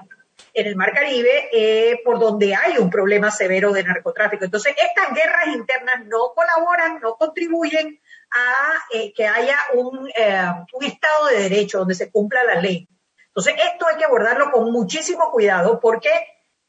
en 0.52 0.66
el 0.66 0.76
Mar 0.76 0.92
Caribe, 0.92 1.48
eh, 1.52 2.00
por 2.04 2.18
donde 2.18 2.54
hay 2.54 2.76
un 2.78 2.90
problema 2.90 3.30
severo 3.30 3.72
de 3.72 3.84
narcotráfico. 3.84 4.44
Entonces, 4.44 4.74
estas 4.76 5.14
guerras 5.14 5.48
internas 5.48 6.04
no 6.06 6.32
colaboran, 6.34 7.00
no 7.00 7.16
contribuyen 7.16 8.00
a 8.34 8.82
eh, 8.92 9.12
que 9.12 9.26
haya 9.26 9.56
un, 9.74 10.08
eh, 10.08 10.42
un 10.72 10.84
Estado 10.84 11.26
de 11.26 11.48
Derecho 11.48 11.78
donde 11.78 11.94
se 11.94 12.10
cumpla 12.10 12.42
la 12.44 12.60
ley. 12.60 12.88
Entonces, 13.28 13.54
esto 13.72 13.86
hay 13.86 13.96
que 13.96 14.04
abordarlo 14.04 14.50
con 14.50 14.70
muchísimo 14.70 15.30
cuidado 15.30 15.80
porque 15.80 16.10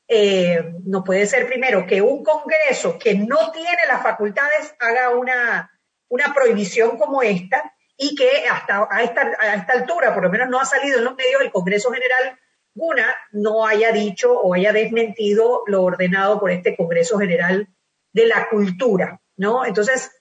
eh, 0.07 0.73
no 0.83 1.03
puede 1.03 1.25
ser 1.25 1.47
primero 1.47 1.85
que 1.87 2.01
un 2.01 2.23
Congreso 2.23 2.97
que 2.99 3.15
no 3.15 3.51
tiene 3.51 3.85
las 3.87 4.03
facultades 4.03 4.75
haga 4.79 5.09
una, 5.09 5.71
una 6.09 6.33
prohibición 6.33 6.97
como 6.97 7.23
esta 7.23 7.73
y 7.97 8.15
que 8.15 8.47
hasta 8.47 8.87
a 8.89 9.03
esta, 9.03 9.31
a 9.39 9.55
esta 9.55 9.73
altura, 9.73 10.13
por 10.13 10.23
lo 10.23 10.29
menos 10.29 10.49
no 10.49 10.59
ha 10.59 10.65
salido 10.65 10.99
en 10.99 11.05
los 11.05 11.15
medios, 11.15 11.41
el 11.41 11.51
Congreso 11.51 11.91
General 11.91 12.39
Guna 12.73 13.15
no 13.31 13.65
haya 13.65 13.91
dicho 13.93 14.37
o 14.37 14.53
haya 14.53 14.73
desmentido 14.73 15.63
lo 15.65 15.83
ordenado 15.83 16.39
por 16.39 16.51
este 16.51 16.75
Congreso 16.75 17.17
General 17.17 17.69
de 18.11 18.27
la 18.27 18.49
Cultura, 18.49 19.21
¿no? 19.37 19.65
Entonces, 19.65 20.11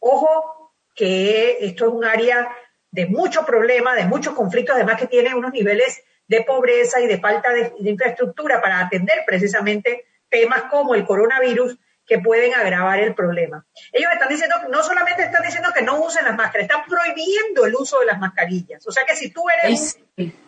ojo 0.00 0.59
que 0.94 1.58
esto 1.60 1.86
es 1.86 1.92
un 1.92 2.04
área 2.04 2.48
de 2.90 3.06
mucho 3.06 3.44
problema, 3.44 3.94
de 3.94 4.04
muchos 4.04 4.34
conflictos, 4.34 4.74
además 4.74 4.98
que 4.98 5.06
tiene 5.06 5.34
unos 5.34 5.52
niveles 5.52 6.02
de 6.26 6.42
pobreza 6.42 7.00
y 7.00 7.06
de 7.06 7.18
falta 7.18 7.52
de, 7.52 7.72
infraestructura 7.80 8.60
para 8.60 8.80
atender 8.80 9.24
precisamente 9.26 10.06
temas 10.28 10.62
como 10.70 10.94
el 10.94 11.04
coronavirus 11.04 11.76
que 12.06 12.18
pueden 12.18 12.54
agravar 12.54 12.98
el 12.98 13.14
problema. 13.14 13.64
Ellos 13.92 14.12
están 14.12 14.28
diciendo, 14.28 14.56
no 14.68 14.82
solamente 14.82 15.22
están 15.22 15.44
diciendo 15.44 15.70
que 15.74 15.82
no 15.82 16.00
usen 16.00 16.24
las 16.24 16.36
máscaras, 16.36 16.68
están 16.68 16.84
prohibiendo 16.86 17.66
el 17.66 17.74
uso 17.74 18.00
de 18.00 18.06
las 18.06 18.18
mascarillas. 18.18 18.84
O 18.86 18.92
sea 18.92 19.04
que 19.04 19.14
si 19.14 19.30
tú 19.30 19.44
eres 19.62 19.98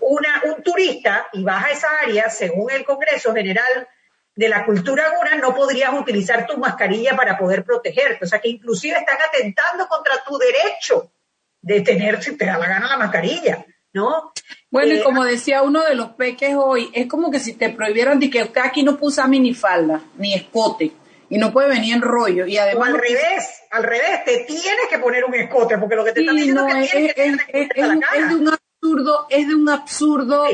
una, 0.00 0.42
un 0.44 0.62
turista 0.62 1.28
y 1.32 1.44
vas 1.44 1.64
a 1.64 1.70
esa 1.70 1.88
área, 2.02 2.30
según 2.30 2.70
el 2.72 2.84
Congreso 2.84 3.32
General 3.32 3.88
de 4.34 4.48
la 4.48 4.64
cultura 4.64 5.14
guna 5.18 5.36
no 5.36 5.54
podrías 5.54 5.92
utilizar 5.92 6.46
tu 6.46 6.56
mascarilla 6.58 7.14
para 7.16 7.36
poder 7.36 7.64
protegerte. 7.64 8.24
O 8.24 8.28
sea 8.28 8.40
que 8.40 8.48
inclusive 8.48 8.96
están 8.96 9.18
atentando 9.28 9.86
contra 9.86 10.22
tu 10.26 10.38
derecho 10.38 11.12
de 11.60 11.80
tener, 11.80 12.22
si 12.22 12.36
te 12.36 12.46
da 12.46 12.58
la 12.58 12.66
gana, 12.66 12.88
la 12.88 12.96
mascarilla, 12.96 13.64
¿no? 13.92 14.32
Bueno, 14.70 14.94
y 14.94 14.98
eh, 14.98 15.02
como 15.02 15.24
decía 15.24 15.62
uno 15.62 15.82
de 15.82 15.94
los 15.94 16.10
peques 16.10 16.54
hoy, 16.56 16.90
es 16.92 17.06
como 17.06 17.30
que 17.30 17.38
si 17.38 17.54
te 17.54 17.70
prohibieran 17.70 18.18
de 18.18 18.30
que 18.30 18.42
usted 18.42 18.62
aquí 18.62 18.82
no 18.82 18.96
puso 18.96 19.26
minifalda, 19.28 20.00
ni 20.16 20.34
escote, 20.34 20.92
y 21.28 21.38
no 21.38 21.52
puede 21.52 21.68
venir 21.68 21.94
en 21.94 22.02
rollo, 22.02 22.46
y 22.46 22.58
además... 22.58 22.88
al 22.88 22.98
revés, 22.98 23.62
al 23.70 23.84
revés, 23.84 24.24
te 24.24 24.44
tienes 24.44 24.88
que 24.90 24.98
poner 24.98 25.24
un 25.24 25.34
escote, 25.34 25.78
porque 25.78 25.94
lo 25.94 26.04
que 26.04 26.12
te 26.12 26.20
están 26.20 26.36
diciendo 26.36 26.66
es 26.66 26.90
que 26.90 27.14
tienes 27.14 27.44
que, 27.46 27.62
es, 27.62 27.68
de 28.28 28.34
un 28.34 28.48
absurdo, 28.48 29.26
es 29.30 29.48
de 29.48 29.54
un 29.54 29.68
absurdo 29.68 30.44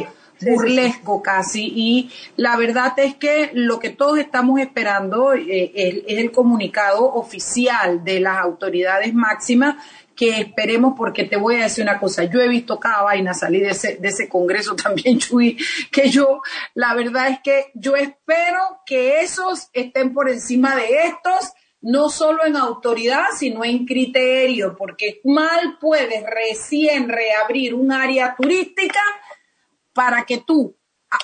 burlesco 0.41 1.23
casi. 1.23 1.73
Y 1.75 2.11
la 2.37 2.57
verdad 2.57 2.93
es 2.99 3.15
que 3.15 3.51
lo 3.55 3.79
que 3.79 3.91
todos 3.91 4.19
estamos 4.19 4.61
esperando 4.61 5.35
eh, 5.35 5.73
es, 5.75 6.19
el 6.19 6.33
comunicado 6.33 7.05
oficial 7.05 8.05
de 8.05 8.21
las 8.21 8.39
autoridades 8.39 9.15
máximas 9.15 9.77
que 10.15 10.41
esperemos 10.41 10.95
porque 10.97 11.23
te 11.25 11.37
voy 11.37 11.57
a 11.57 11.63
decir 11.63 11.85
una 11.85 12.01
cosa, 12.01 12.25
yo 12.25 12.41
he 12.41 12.49
visto 12.49 12.81
cada 12.81 13.03
vaina 13.03 13.35
salir 13.35 13.63
de 13.63 13.71
ese, 13.71 13.97
de 13.97 14.09
ese 14.09 14.29
congreso 14.29 14.75
también, 14.83 15.19
Chuy, 15.19 15.57
que 15.93 16.11
yo, 16.11 16.43
la 16.75 16.95
verdad 16.95 17.29
es 17.29 17.39
que 17.41 17.71
yo 17.75 17.95
espero 17.95 18.81
que 18.85 19.21
esos 19.21 19.69
estén 19.73 20.13
por 20.13 20.29
encima 20.29 20.75
de 20.75 21.05
estos, 21.05 21.53
no 21.81 22.09
solo 22.09 22.45
en 22.45 22.57
autoridad, 22.57 23.27
sino 23.37 23.65
en 23.65 23.87
criterio, 23.87 24.75
porque 24.77 25.21
mal 25.23 25.79
puedes 25.81 26.25
recién 26.25 27.09
reabrir 27.09 27.75
un 27.75 27.93
área 27.93 28.35
turística 28.37 28.99
para 29.99 30.23
que 30.23 30.39
tú 30.39 30.77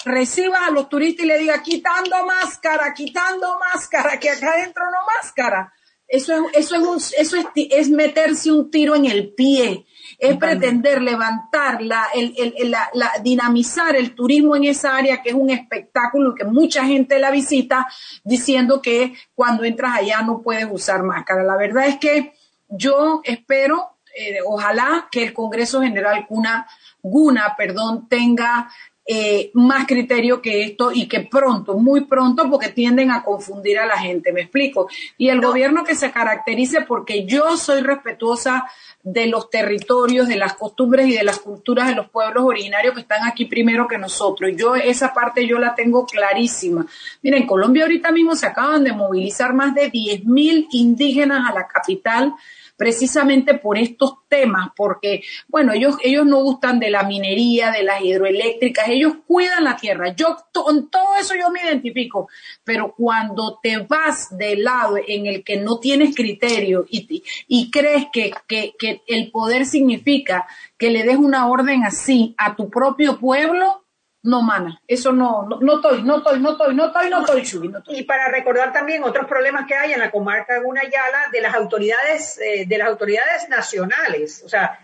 recibas 0.05 0.63
a 0.67 0.71
los 0.73 0.89
turistas 0.89 1.25
y 1.25 1.29
le 1.29 1.39
digas 1.39 1.61
quitando 1.61 2.27
máscara, 2.27 2.93
quitando 2.93 3.57
máscara, 3.57 4.19
que 4.19 4.31
acá 4.31 4.51
adentro 4.51 4.83
no 4.87 4.99
máscara. 5.23 5.73
Eso 6.09 6.49
es, 6.49 6.57
eso 6.57 6.75
es, 6.75 6.83
un, 6.83 6.97
eso 6.97 7.37
es, 7.37 7.47
es 7.55 7.89
meterse 7.89 8.51
un 8.51 8.73
tiro 8.73 8.97
en 8.97 9.05
el 9.05 9.33
pie, 9.33 9.87
es 10.19 10.37
pretender 10.39 11.01
levantar, 11.03 11.83
la, 11.83 12.09
el, 12.13 12.35
el, 12.37 12.73
la, 12.73 12.91
la, 12.95 13.13
dinamizar 13.23 13.95
el 13.95 14.13
turismo 14.13 14.57
en 14.57 14.65
esa 14.65 14.97
área 14.97 15.23
que 15.23 15.29
es 15.29 15.37
un 15.37 15.51
espectáculo 15.51 16.35
que 16.35 16.45
mucha 16.45 16.85
gente 16.85 17.21
la 17.21 17.31
visita 17.31 17.87
diciendo 18.25 18.83
que 18.83 19.15
cuando 19.37 19.63
entras 19.63 19.99
allá 19.99 20.21
no 20.23 20.43
puedes 20.43 20.67
usar 20.69 21.05
máscara. 21.05 21.45
La 21.45 21.57
verdad 21.57 21.87
es 21.87 21.99
que 21.99 22.35
yo 22.69 23.21
espero 23.23 23.95
eh, 24.17 24.39
ojalá 24.47 25.09
que 25.11 25.25
el 25.25 25.33
Congreso 25.35 25.83
General 25.83 26.25
Guna, 26.29 26.69
Guna 27.05 27.55
perdón, 27.57 28.09
tenga 28.09 28.69
eh, 29.07 29.51
más 29.53 29.87
criterio 29.87 30.41
que 30.41 30.63
esto 30.63 30.91
y 30.91 31.07
que 31.07 31.21
pronto, 31.21 31.75
muy 31.75 32.07
pronto, 32.07 32.49
porque 32.49 32.71
tienden 32.71 33.11
a 33.11 33.23
confundir 33.23 33.79
a 33.79 33.85
la 33.85 33.99
gente, 33.99 34.33
me 34.33 34.41
explico. 34.41 34.89
Y 35.19 35.29
el 35.29 35.43
gobierno 35.43 35.85
que 35.85 35.95
se 35.95 36.11
caracterice 36.11 36.81
porque 36.81 37.27
yo 37.27 37.59
soy 37.59 37.83
respetuosa 37.83 38.65
de 39.03 39.27
los 39.27 39.51
territorios, 39.51 40.27
de 40.27 40.37
las 40.37 40.55
costumbres 40.55 41.07
y 41.09 41.13
de 41.13 41.23
las 41.23 41.39
culturas 41.39 41.87
de 41.87 41.95
los 41.95 42.09
pueblos 42.09 42.45
originarios 42.45 42.95
que 42.95 43.03
están 43.03 43.29
aquí 43.29 43.45
primero 43.45 43.87
que 43.87 43.99
nosotros. 43.99 44.53
Yo 44.57 44.75
esa 44.75 45.13
parte 45.13 45.47
yo 45.47 45.59
la 45.59 45.75
tengo 45.75 46.07
clarísima. 46.07 46.87
Mira, 47.21 47.37
en 47.37 47.47
Colombia 47.47 47.83
ahorita 47.83 48.11
mismo 48.11 48.35
se 48.35 48.47
acaban 48.47 48.85
de 48.85 48.93
movilizar 48.93 49.53
más 49.53 49.75
de 49.75 49.93
10.000 49.93 50.69
indígenas 50.71 51.51
a 51.51 51.53
la 51.53 51.67
capital 51.67 52.35
precisamente 52.77 53.55
por 53.55 53.79
estos 53.79 54.15
temas, 54.29 54.71
porque, 54.77 55.23
bueno, 55.49 55.73
ellos, 55.73 55.97
ellos 56.03 56.27
no 56.27 56.43
gustan 56.43 56.81
de 56.81 56.91
la 56.91 57.05
minería, 57.05 57.71
de 57.71 57.85
las 57.85 58.03
hidroeléctricas, 58.03 58.89
ellos 58.89 59.15
cuidan 59.27 59.65
la 59.65 59.77
tierra. 59.77 60.15
Yo, 60.15 60.37
con 60.53 60.91
todo 60.91 61.17
eso 61.21 61.35
yo 61.35 61.51
me 61.51 61.63
identifico, 61.63 62.29
pero 62.65 62.95
cuando 62.97 63.61
te 63.63 63.79
vas 63.79 64.37
del 64.37 64.65
lado 64.65 64.97
en 65.07 65.27
el 65.27 65.45
que 65.45 65.57
no 65.57 65.79
tienes 65.79 66.15
criterio 66.15 66.85
y, 66.91 67.23
y 67.47 67.71
crees 67.71 68.07
que, 68.13 68.33
que, 68.49 68.75
que 68.79 69.03
el 69.07 69.31
poder 69.31 69.67
significa 69.67 70.47
que 70.77 70.91
le 70.91 71.05
des 71.05 71.17
una 71.17 71.49
orden 71.49 71.85
así 71.85 72.35
a 72.39 72.57
tu 72.57 72.69
propio 72.71 73.19
pueblo, 73.19 73.84
no, 74.25 74.41
mana, 74.41 74.81
eso 74.89 75.13
no, 75.13 75.47
no, 75.47 75.61
no 75.61 75.77
estoy, 75.77 76.03
no 76.03 76.17
estoy, 76.17 76.41
no 76.41 76.53
estoy, 76.53 76.75
no 76.75 76.87
estoy, 76.87 77.11
no 77.11 77.21
estoy, 77.21 77.69
no 77.69 77.83
Y 77.89 78.05
para 78.05 78.29
recordar 78.29 78.73
también 78.73 79.05
otros 79.05 79.27
problemas 79.27 79.67
que 79.67 79.75
hay 79.75 79.93
en 79.93 80.01
la 80.01 80.11
comarca 80.11 80.55
de 80.55 80.61
Gunayala 80.61 81.29
de 81.31 81.43
las 81.43 81.55
autoridades, 81.55 82.39
eh, 82.39 82.65
de 82.67 82.79
las 82.79 82.89
autoridades 82.89 83.51
nacionales. 83.51 84.43
O 84.43 84.49
sea, 84.49 84.79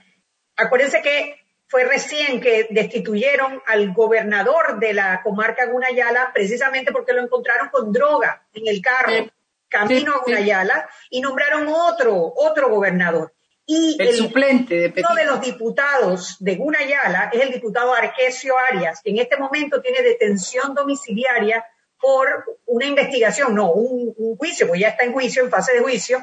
acuérdense 0.56 1.00
que 1.00 1.40
fue 1.68 1.84
recién 1.84 2.38
que 2.38 2.66
destituyeron 2.68 3.62
al 3.66 3.94
gobernador 3.94 4.78
de 4.78 4.92
la 4.92 5.22
comarca 5.22 5.64
Gunayala 5.64 6.32
precisamente 6.34 6.92
porque 6.92 7.14
lo 7.14 7.22
encontraron 7.22 7.70
con 7.70 7.92
droga 7.94 8.42
en 8.52 8.68
el 8.68 8.82
carro, 8.82 9.30
camino 9.70 10.16
a 10.16 10.22
Gunayala, 10.22 10.86
y 11.08 11.22
nombraron 11.22 11.66
otro, 11.66 12.30
otro 12.36 12.68
gobernador. 12.68 13.32
Y 13.72 13.96
el, 14.00 14.16
suplente 14.16 14.74
de 14.74 14.92
Uno 14.96 15.14
de 15.14 15.24
los 15.26 15.40
diputados 15.40 16.38
de 16.40 16.56
Gunayala 16.56 17.30
es 17.32 17.40
el 17.40 17.52
diputado 17.52 17.94
Arquesio 17.94 18.54
Arias, 18.58 19.00
que 19.00 19.10
en 19.10 19.18
este 19.18 19.36
momento 19.36 19.80
tiene 19.80 20.02
detención 20.02 20.74
domiciliaria 20.74 21.64
por 22.00 22.58
una 22.66 22.86
investigación, 22.86 23.54
no, 23.54 23.70
un, 23.70 24.36
juicio, 24.36 24.66
pues 24.66 24.80
ya 24.80 24.88
está 24.88 25.04
en 25.04 25.12
juicio, 25.12 25.44
en 25.44 25.50
fase 25.50 25.74
de 25.74 25.82
juicio, 25.82 26.18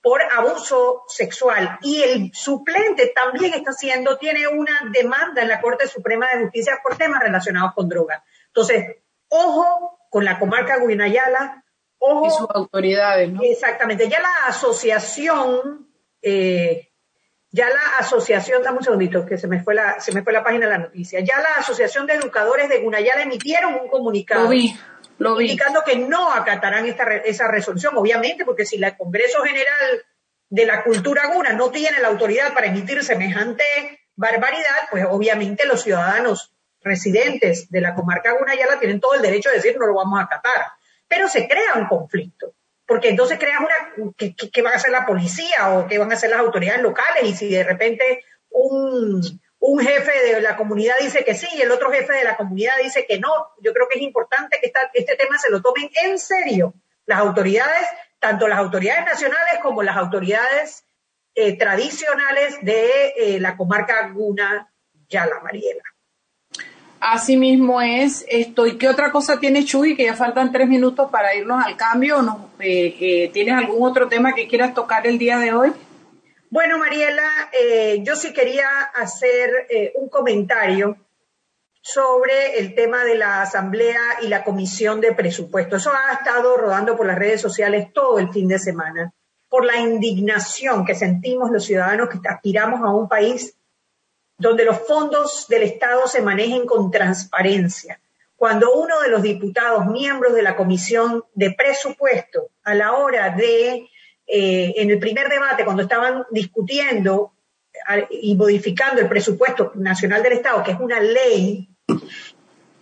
por 0.00 0.22
abuso 0.22 1.02
sexual. 1.08 1.80
Y 1.82 2.00
el 2.00 2.30
suplente 2.32 3.12
también 3.12 3.54
está 3.54 3.72
haciendo, 3.72 4.16
tiene 4.16 4.46
una 4.46 4.88
demanda 4.92 5.42
en 5.42 5.48
la 5.48 5.60
Corte 5.60 5.88
Suprema 5.88 6.28
de 6.32 6.44
Justicia 6.44 6.78
por 6.80 6.96
temas 6.96 7.20
relacionados 7.20 7.72
con 7.74 7.88
drogas. 7.88 8.22
Entonces, 8.46 8.98
ojo 9.30 9.98
con 10.10 10.24
la 10.24 10.38
comarca 10.38 10.78
Gunayala, 10.78 11.64
ojo. 11.98 12.28
Y 12.28 12.30
sus 12.30 12.50
autoridades, 12.50 13.32
¿no? 13.32 13.42
Exactamente. 13.42 14.08
Ya 14.08 14.20
la 14.20 14.46
asociación 14.46 15.83
eh, 16.24 16.90
ya 17.50 17.68
la 17.68 17.98
asociación, 17.98 18.62
dame 18.62 18.78
un 18.78 18.84
segundito, 18.84 19.24
que 19.24 19.38
se 19.38 19.46
me 19.46 19.62
fue 19.62 19.74
la, 19.74 20.00
se 20.00 20.10
me 20.12 20.22
fue 20.22 20.32
la 20.32 20.42
página 20.42 20.66
de 20.66 20.72
la 20.72 20.78
noticia, 20.78 21.20
ya 21.20 21.38
la 21.38 21.60
Asociación 21.60 22.06
de 22.06 22.14
Educadores 22.14 22.68
de 22.68 22.80
Gunayala 22.80 23.22
emitieron 23.22 23.74
un 23.74 23.88
comunicado. 23.88 24.52
Indicando 24.52 25.84
que 25.84 25.96
no 25.96 26.32
acatarán 26.32 26.86
esta, 26.86 27.04
esa 27.18 27.46
resolución, 27.46 27.96
obviamente, 27.96 28.44
porque 28.44 28.66
si 28.66 28.82
el 28.82 28.96
Congreso 28.96 29.44
General 29.44 30.04
de 30.48 30.66
la 30.66 30.82
Cultura 30.82 31.32
Guna 31.32 31.52
no 31.52 31.70
tiene 31.70 32.00
la 32.00 32.08
autoridad 32.08 32.52
para 32.54 32.66
emitir 32.66 33.04
semejante 33.04 33.62
barbaridad, 34.16 34.88
pues 34.90 35.04
obviamente 35.08 35.64
los 35.66 35.82
ciudadanos 35.82 36.52
residentes 36.80 37.70
de 37.70 37.80
la 37.80 37.94
comarca 37.94 38.32
Gunayala 38.32 38.80
tienen 38.80 38.98
todo 38.98 39.14
el 39.14 39.22
derecho 39.22 39.50
de 39.50 39.56
decir 39.56 39.76
no 39.78 39.86
lo 39.86 39.94
vamos 39.94 40.18
a 40.18 40.24
acatar. 40.24 40.72
Pero 41.06 41.28
se 41.28 41.46
crea 41.46 41.74
un 41.76 41.86
conflicto 41.86 42.54
porque 42.86 43.08
entonces 43.08 43.38
creas 43.38 43.60
una, 43.60 44.14
¿qué, 44.16 44.62
va 44.62 44.70
a 44.70 44.76
hacer 44.76 44.90
la 44.90 45.06
policía 45.06 45.70
o 45.70 45.86
qué 45.86 45.98
van 45.98 46.10
a 46.10 46.14
hacer 46.14 46.30
las 46.30 46.40
autoridades 46.40 46.82
locales? 46.82 47.24
Y 47.24 47.34
si 47.34 47.48
de 47.48 47.64
repente 47.64 48.24
un, 48.50 49.22
un 49.58 49.80
jefe 49.80 50.32
de 50.32 50.40
la 50.40 50.56
comunidad 50.56 50.96
dice 51.00 51.24
que 51.24 51.34
sí 51.34 51.48
y 51.54 51.62
el 51.62 51.70
otro 51.70 51.90
jefe 51.90 52.12
de 52.12 52.24
la 52.24 52.36
comunidad 52.36 52.74
dice 52.82 53.06
que 53.06 53.18
no, 53.18 53.30
yo 53.60 53.72
creo 53.72 53.88
que 53.88 53.98
es 53.98 54.04
importante 54.04 54.58
que 54.60 54.72
este 54.92 55.16
tema 55.16 55.38
se 55.38 55.50
lo 55.50 55.62
tomen 55.62 55.90
en 56.04 56.18
serio 56.18 56.74
las 57.06 57.18
autoridades, 57.18 57.86
tanto 58.18 58.48
las 58.48 58.58
autoridades 58.58 59.04
nacionales 59.04 59.60
como 59.62 59.82
las 59.82 59.96
autoridades 59.96 60.84
eh, 61.34 61.56
tradicionales 61.56 62.58
de 62.62 63.14
eh, 63.16 63.40
la 63.40 63.56
comarca 63.56 64.08
Guna, 64.08 64.72
Yala, 65.08 65.40
Mariela. 65.40 65.82
Así 67.06 67.36
mismo 67.36 67.82
es 67.82 68.24
esto. 68.30 68.66
¿Y 68.66 68.78
qué 68.78 68.88
otra 68.88 69.12
cosa 69.12 69.38
tiene 69.38 69.66
Chuy? 69.66 69.94
Que 69.94 70.06
ya 70.06 70.16
faltan 70.16 70.50
tres 70.50 70.66
minutos 70.66 71.10
para 71.10 71.34
irnos 71.34 71.62
al 71.62 71.76
cambio. 71.76 72.22
¿No? 72.22 72.48
Eh, 72.58 72.96
eh, 72.98 73.30
¿Tienes 73.30 73.54
algún 73.58 73.86
otro 73.86 74.08
tema 74.08 74.32
que 74.32 74.48
quieras 74.48 74.72
tocar 74.72 75.06
el 75.06 75.18
día 75.18 75.38
de 75.38 75.52
hoy? 75.52 75.70
Bueno, 76.48 76.78
Mariela, 76.78 77.28
eh, 77.52 77.98
yo 78.02 78.16
sí 78.16 78.32
quería 78.32 78.66
hacer 78.94 79.68
un 79.96 80.08
comentario 80.08 80.96
sobre 81.82 82.58
el 82.58 82.74
tema 82.74 83.04
de 83.04 83.16
la 83.16 83.42
Asamblea 83.42 84.00
y 84.22 84.28
la 84.28 84.42
Comisión 84.42 85.02
de 85.02 85.12
Presupuesto. 85.12 85.76
Eso 85.76 85.92
ha 85.92 86.14
estado 86.14 86.56
rodando 86.56 86.96
por 86.96 87.06
las 87.06 87.18
redes 87.18 87.42
sociales 87.42 87.92
todo 87.92 88.18
el 88.18 88.30
fin 88.30 88.48
de 88.48 88.58
semana, 88.58 89.12
por 89.50 89.66
la 89.66 89.76
indignación 89.76 90.86
que 90.86 90.94
sentimos 90.94 91.50
los 91.50 91.66
ciudadanos 91.66 92.08
que 92.08 92.18
aspiramos 92.26 92.80
a 92.80 92.94
un 92.94 93.10
país 93.10 93.58
donde 94.36 94.64
los 94.64 94.78
fondos 94.86 95.46
del 95.48 95.62
Estado 95.62 96.06
se 96.06 96.22
manejen 96.22 96.66
con 96.66 96.90
transparencia. 96.90 98.00
Cuando 98.36 98.74
uno 98.74 99.00
de 99.00 99.08
los 99.08 99.22
diputados, 99.22 99.86
miembros 99.86 100.34
de 100.34 100.42
la 100.42 100.56
Comisión 100.56 101.24
de 101.34 101.52
Presupuesto, 101.52 102.50
a 102.64 102.74
la 102.74 102.92
hora 102.92 103.30
de, 103.30 103.88
eh, 104.26 104.74
en 104.76 104.90
el 104.90 104.98
primer 104.98 105.28
debate, 105.28 105.64
cuando 105.64 105.82
estaban 105.82 106.24
discutiendo 106.30 107.32
y 108.10 108.34
modificando 108.34 109.00
el 109.00 109.08
presupuesto 109.08 109.72
nacional 109.74 110.22
del 110.22 110.34
Estado, 110.34 110.62
que 110.62 110.72
es 110.72 110.80
una 110.80 111.00
ley, 111.00 111.68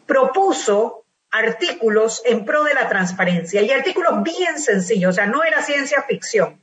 propuso 0.06 1.04
artículos 1.30 2.22
en 2.24 2.44
pro 2.44 2.62
de 2.64 2.74
la 2.74 2.88
transparencia 2.88 3.62
y 3.62 3.70
artículos 3.70 4.22
bien 4.22 4.58
sencillos, 4.58 5.10
o 5.10 5.12
sea, 5.14 5.26
no 5.26 5.42
era 5.42 5.62
ciencia 5.62 6.02
ficción. 6.02 6.61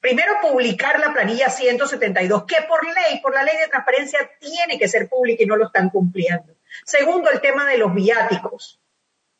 Primero, 0.00 0.32
publicar 0.40 0.98
la 0.98 1.12
planilla 1.12 1.50
172, 1.50 2.44
que 2.44 2.62
por 2.66 2.84
ley, 2.84 3.20
por 3.22 3.34
la 3.34 3.42
ley 3.42 3.56
de 3.58 3.68
transparencia, 3.68 4.30
tiene 4.40 4.78
que 4.78 4.88
ser 4.88 5.08
pública 5.08 5.42
y 5.42 5.46
no 5.46 5.56
lo 5.56 5.66
están 5.66 5.90
cumpliendo. 5.90 6.54
Segundo, 6.84 7.30
el 7.30 7.40
tema 7.40 7.66
de 7.66 7.76
los 7.76 7.94
viáticos. 7.94 8.80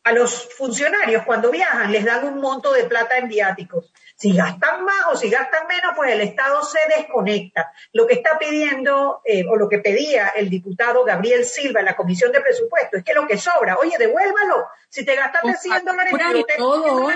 A 0.02 0.12
los 0.12 0.48
funcionarios, 0.54 1.24
cuando 1.24 1.50
viajan, 1.50 1.92
les 1.92 2.04
dan 2.04 2.24
un 2.26 2.40
monto 2.40 2.72
de 2.72 2.84
plata 2.84 3.18
en 3.18 3.28
viáticos. 3.28 3.92
Si 4.16 4.34
gastan 4.34 4.84
más 4.84 5.06
o 5.12 5.16
si 5.16 5.30
gastan 5.30 5.66
menos, 5.66 5.92
pues 5.96 6.12
el 6.12 6.20
Estado 6.20 6.62
se 6.62 6.78
desconecta. 6.94 7.72
Lo 7.92 8.06
que 8.06 8.14
está 8.14 8.38
pidiendo, 8.38 9.22
eh, 9.24 9.44
o 9.48 9.56
lo 9.56 9.68
que 9.68 9.78
pedía 9.78 10.28
el 10.28 10.50
diputado 10.50 11.04
Gabriel 11.04 11.44
Silva 11.44 11.80
en 11.80 11.86
la 11.86 11.96
Comisión 11.96 12.32
de 12.32 12.40
Presupuesto, 12.40 12.98
es 12.98 13.04
que 13.04 13.14
lo 13.14 13.26
que 13.26 13.38
sobra, 13.38 13.76
oye, 13.76 13.96
devuélvalo. 13.98 14.68
Si 14.90 15.04
te 15.04 15.16
gastaste 15.16 15.54
100 15.54 15.84
dólares, 15.84 16.14
te, 16.46 16.56
todo, 16.56 17.10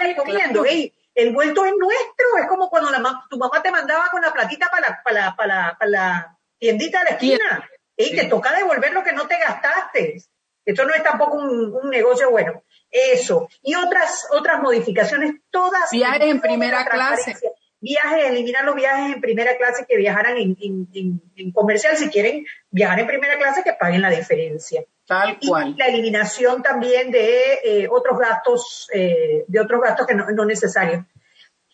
el 1.15 1.33
vuelto 1.33 1.65
es 1.65 1.73
nuestro, 1.79 2.39
es 2.41 2.47
como 2.49 2.69
cuando 2.69 2.91
tu 3.31 3.39
mamá 3.39 3.63
te 3.63 3.71
mandaba 3.71 4.09
con 4.11 4.21
la 4.21 4.33
platita 4.33 4.69
para 4.71 5.03
la, 5.13 5.37
para 5.37 5.77
la, 5.87 6.37
tiendita 6.59 7.01
de 7.01 7.05
la 7.05 7.11
esquina 7.11 7.71
y 7.97 8.17
te 8.17 8.25
toca 8.25 8.53
devolver 8.53 8.93
lo 8.93 9.05
que 9.05 9.13
no 9.13 9.27
te 9.27 9.39
gastaste. 9.39 10.17
Esto 10.65 10.85
no 10.85 10.95
es 10.95 11.03
tampoco 11.03 11.37
un, 11.37 11.91
negocio 11.91 12.31
bueno. 12.31 12.65
Eso. 12.91 13.49
Y 13.63 13.75
otras, 13.75 14.27
otras 14.31 14.61
modificaciones, 14.63 15.35
todas. 15.51 15.91
Viajes 15.91 16.23
en 16.23 16.41
primera 16.41 16.85
clase. 16.87 17.37
Viajes, 17.81 18.31
eliminar 18.31 18.65
los 18.65 18.75
viajes 18.75 19.15
en 19.15 19.21
primera 19.21 19.57
clase 19.59 19.85
que 19.87 19.97
viajaran 19.99 20.39
en, 20.39 20.57
en 21.37 21.53
comercial. 21.53 21.97
Si 21.97 22.09
quieren 22.09 22.47
viajar 22.71 23.01
en 23.01 23.07
primera 23.07 23.37
clase, 23.37 23.63
que 23.63 23.75
paguen 23.75 24.01
la 24.01 24.11
diferencia. 24.11 24.85
Tal 25.07 25.39
cual. 25.47 25.71
Y 25.71 25.79
la 25.79 25.87
eliminación 25.87 26.63
también 26.63 27.11
de 27.11 27.61
eh, 27.65 27.89
otros 27.91 28.19
gastos, 28.19 28.89
eh, 28.93 29.45
de 29.47 29.61
otros 29.61 29.81
gastos 29.83 30.07
que 30.07 30.15
no, 30.15 30.31
no 30.31 30.45
necesarios. 30.45 31.05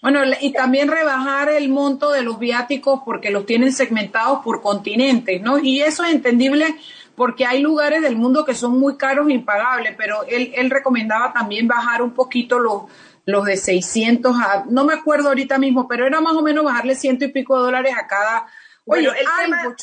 Bueno, 0.03 0.21
y 0.40 0.53
también 0.53 0.88
rebajar 0.88 1.51
el 1.51 1.69
monto 1.69 2.11
de 2.11 2.23
los 2.23 2.38
viáticos 2.38 3.03
porque 3.05 3.31
los 3.31 3.45
tienen 3.45 3.73
segmentados 3.73 4.40
por 4.43 4.62
continentes, 4.62 5.43
¿no? 5.43 5.59
Y 5.59 5.83
eso 5.83 6.05
es 6.05 6.14
entendible 6.14 6.75
porque 7.14 7.45
hay 7.45 7.61
lugares 7.61 8.01
del 8.01 8.16
mundo 8.16 8.47
que 8.47 8.55
son 8.55 8.81
muy 8.81 8.97
caros 8.97 9.29
e 9.29 9.35
impagables, 9.35 9.95
pero 9.99 10.25
él, 10.27 10.53
él 10.55 10.71
recomendaba 10.71 11.35
también 11.35 11.69
bajar 11.69 12.01
un 12.01 12.14
poquito 12.14 12.59
los, 12.59 12.85
los 13.27 13.45
de 13.45 13.59
600 13.59 14.37
a, 14.37 14.64
no 14.71 14.85
me 14.85 14.95
acuerdo 14.95 15.29
ahorita 15.29 15.59
mismo, 15.59 15.87
pero 15.87 16.07
era 16.07 16.23
más 16.23 16.35
o 16.35 16.43
menos 16.43 16.64
bajarle 16.64 16.95
ciento 16.95 17.27
y 17.27 17.29
pico 17.29 17.59
de 17.59 17.64
dólares 17.64 17.95
a 17.95 18.07
cada 18.07 18.47
Oye, 18.92 19.07
el 19.07 19.53
algo, 19.55 19.76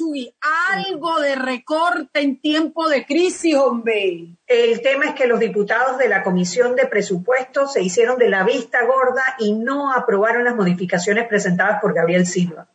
algo 0.70 1.22
de 1.22 1.36
recorte 1.36 2.20
en 2.20 2.42
tiempo 2.42 2.90
de 2.90 3.06
crisis, 3.06 3.56
hombre. 3.56 4.28
El 4.46 4.82
tema 4.82 5.06
es 5.06 5.14
que 5.14 5.28
los 5.28 5.40
diputados 5.40 5.98
de 5.98 6.10
la 6.10 6.24
Comisión 6.24 6.76
de 6.76 6.88
Presupuestos 6.88 7.72
se 7.72 7.82
hicieron 7.82 8.18
de 8.18 8.30
la 8.30 8.44
vista 8.44 8.84
gorda 8.86 9.24
y 9.40 9.54
no 9.54 9.94
aprobaron 9.94 10.44
las 10.44 10.56
modificaciones 10.56 11.26
presentadas 11.28 11.80
por 11.80 11.94
Gabriel 11.94 12.26
Silva. 12.26 12.68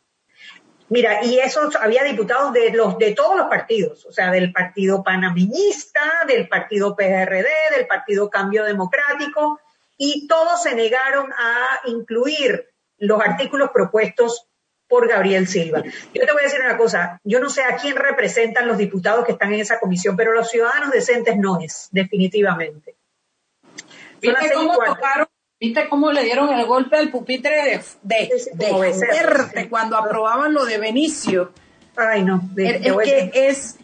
Mira, 0.89 1.23
y 1.23 1.37
eso 1.37 1.69
había 1.79 2.03
diputados 2.03 2.51
de 2.51 2.71
los 2.71 2.97
de 2.97 3.13
todos 3.13 3.37
los 3.37 3.47
partidos, 3.47 4.03
o 4.05 4.11
sea, 4.11 4.31
del 4.31 4.51
partido 4.51 5.03
panameñista, 5.03 6.01
del 6.27 6.47
partido 6.47 6.95
PRD, 6.95 7.47
del 7.75 7.87
partido 7.87 8.29
Cambio 8.29 8.63
Democrático, 8.63 9.59
y 9.97 10.27
todos 10.27 10.63
se 10.63 10.73
negaron 10.73 11.31
a 11.31 11.87
incluir 11.87 12.69
los 12.97 13.21
artículos 13.21 13.69
propuestos 13.71 14.47
por 14.87 15.07
Gabriel 15.07 15.47
Silva. 15.47 15.83
Yo 15.83 16.25
te 16.25 16.31
voy 16.31 16.41
a 16.41 16.43
decir 16.43 16.59
una 16.63 16.77
cosa, 16.77 17.19
yo 17.23 17.39
no 17.39 17.49
sé 17.49 17.63
a 17.63 17.77
quién 17.77 17.95
representan 17.95 18.67
los 18.67 18.77
diputados 18.77 19.25
que 19.25 19.31
están 19.33 19.53
en 19.53 19.59
esa 19.59 19.79
comisión, 19.79 20.15
pero 20.15 20.33
los 20.33 20.49
ciudadanos 20.49 20.91
decentes 20.91 21.37
no 21.37 21.59
es, 21.59 21.89
definitivamente. 21.91 22.95
¿Viste 24.21 24.53
cómo, 24.53 24.77
tocaron, 24.77 25.27
¿Viste 25.59 25.89
cómo 25.89 26.11
le 26.11 26.23
dieron 26.23 26.53
el 26.53 26.65
golpe 26.65 26.97
al 26.97 27.09
pupitre 27.09 27.81
de, 28.01 28.29
de, 28.53 29.67
cuando 29.69 29.97
aprobaban 29.97 30.53
lo 30.53 30.65
de 30.65 30.77
Benicio? 30.77 31.51
Ay, 31.95 32.23
no. 32.23 32.49
es 32.57 32.81
que 32.81 33.31
es 33.33 33.77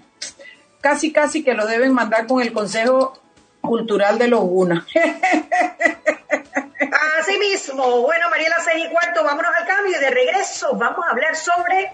casi, 0.81 1.11
casi 1.11 1.43
que 1.43 1.53
lo 1.53 1.65
deben 1.65 1.93
mandar 1.93 2.27
con 2.27 2.41
el 2.41 2.53
Consejo 2.53 3.19
Cultural 3.61 4.17
de 4.17 4.27
los 4.27 4.41
Guna. 4.41 4.85
Así 7.19 7.37
mismo. 7.37 8.01
Bueno, 8.01 8.29
Mariela, 8.29 8.57
seis 8.63 8.85
y 8.85 8.89
cuarto, 8.89 9.23
vámonos 9.23 9.51
al 9.57 9.65
cambio 9.65 9.97
y 9.97 9.99
de 9.99 10.09
regreso 10.09 10.75
vamos 10.75 11.05
a 11.05 11.11
hablar 11.11 11.35
sobre 11.35 11.91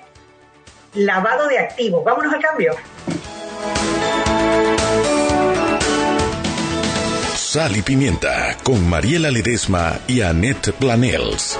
lavado 0.93 1.47
de 1.47 1.59
activos. 1.59 2.03
Vámonos 2.03 2.33
al 2.33 2.41
cambio. 2.41 2.75
Sal 7.35 7.77
y 7.77 7.81
Pimienta 7.81 8.57
con 8.63 8.87
Mariela 8.87 9.31
Ledesma 9.31 9.99
y 10.07 10.21
Annette 10.21 10.73
Planels. 10.73 11.57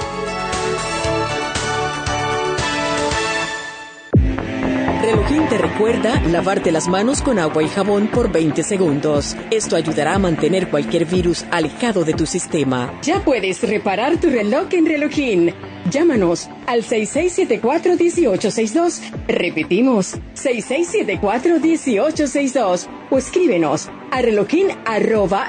Relojín 5.15 5.47
te 5.47 5.57
recuerda 5.57 6.19
lavarte 6.27 6.73
las 6.73 6.89
manos 6.89 7.21
con 7.21 7.39
agua 7.39 7.63
y 7.63 7.69
jabón 7.69 8.07
por 8.07 8.33
20 8.33 8.61
segundos. 8.63 9.37
Esto 9.49 9.77
ayudará 9.77 10.15
a 10.15 10.19
mantener 10.19 10.69
cualquier 10.69 11.05
virus 11.05 11.45
alejado 11.51 12.03
de 12.03 12.13
tu 12.13 12.25
sistema. 12.25 12.99
Ya 13.01 13.23
puedes 13.23 13.63
reparar 13.63 14.19
tu 14.19 14.29
reloj 14.29 14.67
en 14.71 14.85
Relojín. 14.85 15.53
Llámanos 15.89 16.49
al 16.67 16.83
6674-1862. 16.83 18.99
Repetimos, 19.29 20.17
6674-1862. 20.35 22.87
O 23.09 23.17
escríbenos 23.17 23.87
a 24.11 24.21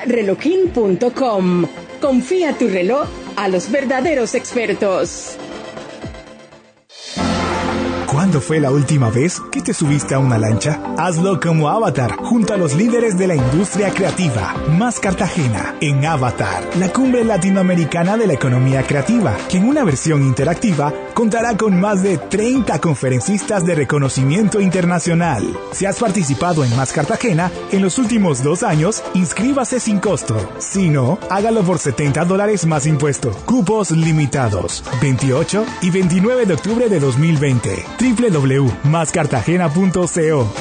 relojin.com. 0.07 1.67
Confía 2.01 2.57
tu 2.57 2.69
reloj 2.69 3.09
a 3.35 3.49
los 3.49 3.69
verdaderos 3.73 4.37
expertos. 4.37 5.37
¿Cuándo 8.07 8.41
fue 8.41 8.61
la 8.61 8.71
última 8.71 9.11
vez 9.11 9.41
que 9.51 9.61
te 9.61 9.75
subiste 9.75 10.15
a 10.15 10.21
una 10.21 10.39
lancha? 10.39 10.81
Hazlo 10.97 11.41
como 11.41 11.69
Avatar, 11.69 12.17
junto 12.17 12.55
a 12.55 12.57
los 12.57 12.75
líderes 12.75 13.19
de 13.19 13.27
la 13.27 13.35
industria 13.35 13.91
creativa, 13.91 14.55
más 14.79 15.01
Cartagena, 15.01 15.75
en 15.81 16.07
Avatar, 16.07 16.63
la 16.79 16.89
cumbre 16.93 17.25
latinoamericana 17.25 18.17
de 18.17 18.29
la 18.29 18.35
economía 18.35 18.85
creativa, 18.85 19.37
que 19.49 19.59
en 19.59 19.69
una 19.69 19.83
versión 19.83 20.23
interactiva 20.23 20.93
contará 21.15 21.57
con 21.57 21.81
más 21.81 22.03
de 22.05 22.17
30 22.17 22.81
conferencistas 22.81 23.67
de 23.67 23.75
reconocimiento 23.75 24.61
internacional. 24.61 25.59
Si 25.73 25.85
has 25.85 25.99
participado 25.99 26.65
en 26.65 26.77
Más 26.77 26.93
Cartagena 26.93 27.51
en 27.73 27.83
los 27.83 27.99
últimos 27.99 28.43
dos 28.43 28.63
años, 28.63 29.03
inscríbase 29.15 29.81
sin 29.81 29.99
costo. 29.99 30.37
Si 30.59 30.89
no, 30.89 31.19
hágalo 31.29 31.63
por 31.65 31.79
70 31.79 32.25
dólares 32.25 32.67
más 32.67 32.87
impuesto. 32.87 33.33
Cupos 33.47 33.91
limitados. 33.91 34.85
28 35.03 35.67
y 35.83 35.91
29 35.91 36.47
de 36.47 36.55
octubre 36.55 36.89
de 36.89 37.01
2020 37.01 37.96
www.mascartagena.co. 37.99 40.53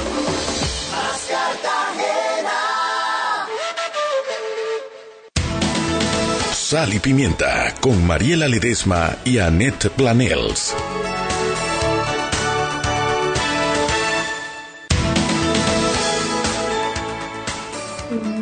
Sal 6.53 6.93
y 6.93 6.99
Pimienta 6.99 7.73
con 7.79 8.05
Mariela 8.07 8.47
Ledesma 8.47 9.17
y 9.23 9.37
Annette 9.37 9.89
Planels. 9.91 10.73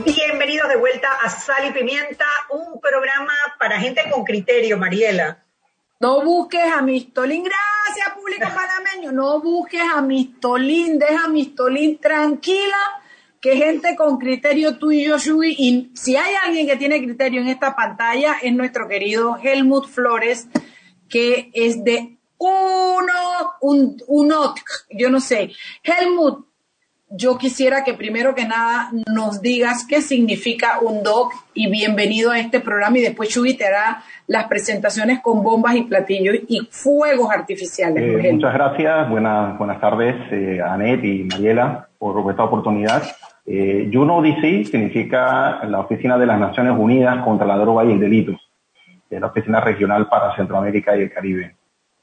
Bienvenidos 0.06 0.70
de 0.70 0.76
vuelta 0.78 1.08
a 1.24 1.30
Sal 1.30 1.68
y 1.68 1.72
Pimienta, 1.74 2.26
un 2.50 2.80
programa 2.80 3.34
para 3.60 3.80
gente 3.80 4.04
con 4.10 4.24
criterio, 4.24 4.78
Mariela. 4.78 5.44
No 6.00 6.22
busques 6.22 6.72
a 6.72 6.82
Mistolín, 6.82 7.44
gracias 7.86 8.14
público 8.16 8.48
panameño, 8.54 9.12
no 9.12 9.42
busques 9.42 9.82
a 9.82 10.02
Mistolín, 10.02 11.00
deja 11.00 11.26
a 11.26 11.28
Mistolín 11.28 11.98
tranquila, 11.98 12.78
que 13.42 13.58
gente 13.58 13.96
con 13.96 14.18
criterio 14.18 14.78
tú 14.78 14.92
y 14.92 15.06
yo, 15.06 15.18
y 15.44 15.92
si 15.94 16.16
hay 16.16 16.34
alguien 16.46 16.66
que 16.66 16.78
tiene 16.78 17.04
criterio 17.04 17.42
en 17.42 17.50
esta 17.50 17.76
pantalla 17.76 18.38
es 18.42 18.54
nuestro 18.54 18.88
querido 18.88 19.38
Helmut 19.42 19.88
Flores, 19.88 20.48
que 21.10 21.52
es 21.54 21.84
de 21.84 22.18
uno, 22.38 23.54
un, 23.62 24.02
un, 24.08 24.34
yo 24.92 25.10
no 25.10 25.20
sé. 25.20 25.52
Helmut, 25.84 26.46
yo 27.16 27.38
quisiera 27.38 27.84
que 27.84 27.94
primero 27.94 28.34
que 28.34 28.46
nada 28.46 28.90
nos 29.14 29.42
digas 29.42 29.86
qué 29.88 30.02
significa 30.02 30.80
un 30.82 31.04
DOC 31.04 31.32
y 31.54 31.70
bienvenido 31.70 32.32
a 32.32 32.40
este 32.40 32.60
programa 32.60 32.98
y 32.98 33.02
después 33.02 33.30
Chuy 33.30 33.56
te 33.56 33.66
hará 33.66 34.04
las 34.28 34.46
presentaciones 34.46 35.22
con 35.22 35.44
bombas 35.44 35.76
y 35.76 35.84
platillos 35.84 36.38
y 36.48 36.68
fuegos 36.72 37.30
artificiales. 37.32 38.26
Eh, 38.26 38.34
muchas 38.34 38.54
gracias, 38.54 39.10
buenas, 39.10 39.58
buenas 39.58 39.80
tardes 39.80 40.16
eh, 40.32 40.60
Anet 40.62 41.04
y 41.04 41.24
Mariela 41.24 41.88
por 42.00 42.30
esta 42.32 42.44
oportunidad. 42.44 43.04
Eh, 43.46 43.90
DC 43.92 44.66
significa 44.66 45.64
la 45.66 45.82
Oficina 45.82 46.18
de 46.18 46.26
las 46.26 46.40
Naciones 46.40 46.74
Unidas 46.78 47.24
contra 47.24 47.46
la 47.46 47.58
Droga 47.58 47.84
y 47.86 47.92
el 47.92 48.00
Delito, 48.00 48.34
es 49.10 49.22
la 49.22 49.28
Oficina 49.28 49.60
Regional 49.60 50.08
para 50.08 50.36
Centroamérica 50.36 50.98
y 50.98 51.02
el 51.02 51.12
Caribe. 51.12 51.56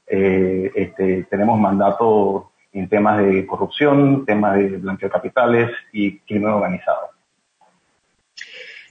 Eh, 0.07 0.71
este, 0.75 1.23
tenemos 1.29 1.59
mandato 1.59 2.50
en 2.73 2.87
temas 2.87 3.19
de 3.19 3.45
corrupción, 3.45 4.25
temas 4.25 4.57
de 4.57 4.77
blanqueo 4.77 5.09
de 5.09 5.13
capitales 5.13 5.71
y 5.91 6.19
crimen 6.19 6.51
organizado. 6.51 7.09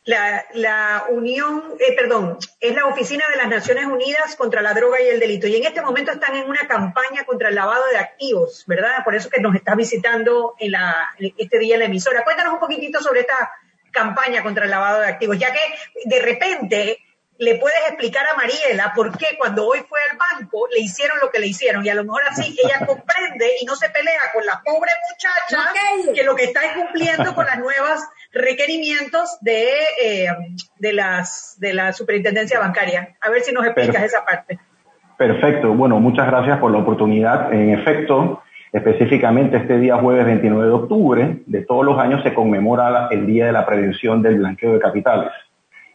La, 0.04 0.44
la 0.54 1.04
Unión, 1.10 1.62
eh, 1.78 1.94
perdón, 1.94 2.38
es 2.58 2.74
la 2.74 2.86
Oficina 2.86 3.24
de 3.30 3.36
las 3.36 3.48
Naciones 3.48 3.84
Unidas 3.84 4.34
contra 4.36 4.62
la 4.62 4.72
Droga 4.72 5.00
y 5.00 5.08
el 5.08 5.20
Delito. 5.20 5.46
Y 5.46 5.56
en 5.56 5.64
este 5.64 5.82
momento 5.82 6.10
están 6.10 6.34
en 6.36 6.48
una 6.48 6.66
campaña 6.66 7.24
contra 7.24 7.50
el 7.50 7.54
lavado 7.54 7.84
de 7.92 7.98
activos, 7.98 8.64
¿verdad? 8.66 9.04
Por 9.04 9.14
eso 9.14 9.28
que 9.28 9.40
nos 9.40 9.54
está 9.54 9.74
visitando 9.74 10.54
en 10.58 10.72
la, 10.72 11.10
este 11.36 11.58
día 11.58 11.74
en 11.74 11.80
la 11.80 11.86
emisora. 11.86 12.24
Cuéntanos 12.24 12.54
un 12.54 12.60
poquitito 12.60 13.00
sobre 13.00 13.20
esta 13.20 13.52
campaña 13.90 14.42
contra 14.42 14.64
el 14.64 14.70
lavado 14.70 15.00
de 15.00 15.06
activos, 15.06 15.38
ya 15.38 15.52
que 15.52 15.60
de 16.06 16.22
repente 16.22 16.98
le 17.40 17.54
puedes 17.54 17.78
explicar 17.88 18.26
a 18.32 18.36
Mariela 18.36 18.92
por 18.94 19.16
qué 19.16 19.26
cuando 19.38 19.66
hoy 19.66 19.78
fue 19.88 19.98
al 20.10 20.18
banco 20.18 20.68
le 20.74 20.80
hicieron 20.80 21.18
lo 21.22 21.30
que 21.30 21.38
le 21.38 21.46
hicieron 21.46 21.84
y 21.84 21.88
a 21.88 21.94
lo 21.94 22.04
mejor 22.04 22.20
así 22.28 22.54
ella 22.62 22.86
comprende 22.86 23.46
y 23.60 23.64
no 23.64 23.74
se 23.76 23.88
pelea 23.88 24.20
con 24.34 24.44
la 24.44 24.60
pobre 24.62 24.90
muchacha 25.10 25.72
que 26.14 26.22
lo 26.22 26.36
que 26.36 26.44
está 26.44 26.60
es 26.66 26.72
cumpliendo 26.74 27.34
con 27.34 27.46
las 27.46 27.58
nuevas 27.58 28.06
requerimientos 28.32 29.38
de, 29.40 29.70
eh, 30.04 30.28
de, 30.78 30.92
las, 30.92 31.56
de 31.58 31.72
la 31.72 31.94
superintendencia 31.94 32.60
bancaria. 32.60 33.16
A 33.22 33.30
ver 33.30 33.40
si 33.40 33.52
nos 33.52 33.64
explicas 33.64 34.04
esa 34.04 34.24
parte. 34.24 34.58
Perfecto. 35.16 35.72
Bueno, 35.72 35.98
muchas 35.98 36.26
gracias 36.26 36.58
por 36.58 36.70
la 36.70 36.78
oportunidad. 36.78 37.52
En 37.54 37.70
efecto, 37.70 38.42
específicamente 38.70 39.56
este 39.56 39.78
día 39.78 39.96
jueves 39.96 40.26
29 40.26 40.66
de 40.66 40.72
octubre 40.74 41.42
de 41.46 41.62
todos 41.62 41.86
los 41.86 41.98
años 41.98 42.22
se 42.22 42.34
conmemora 42.34 43.08
el 43.10 43.26
Día 43.26 43.46
de 43.46 43.52
la 43.52 43.64
Prevención 43.64 44.22
del 44.22 44.36
Blanqueo 44.36 44.74
de 44.74 44.80
Capitales. 44.80 45.32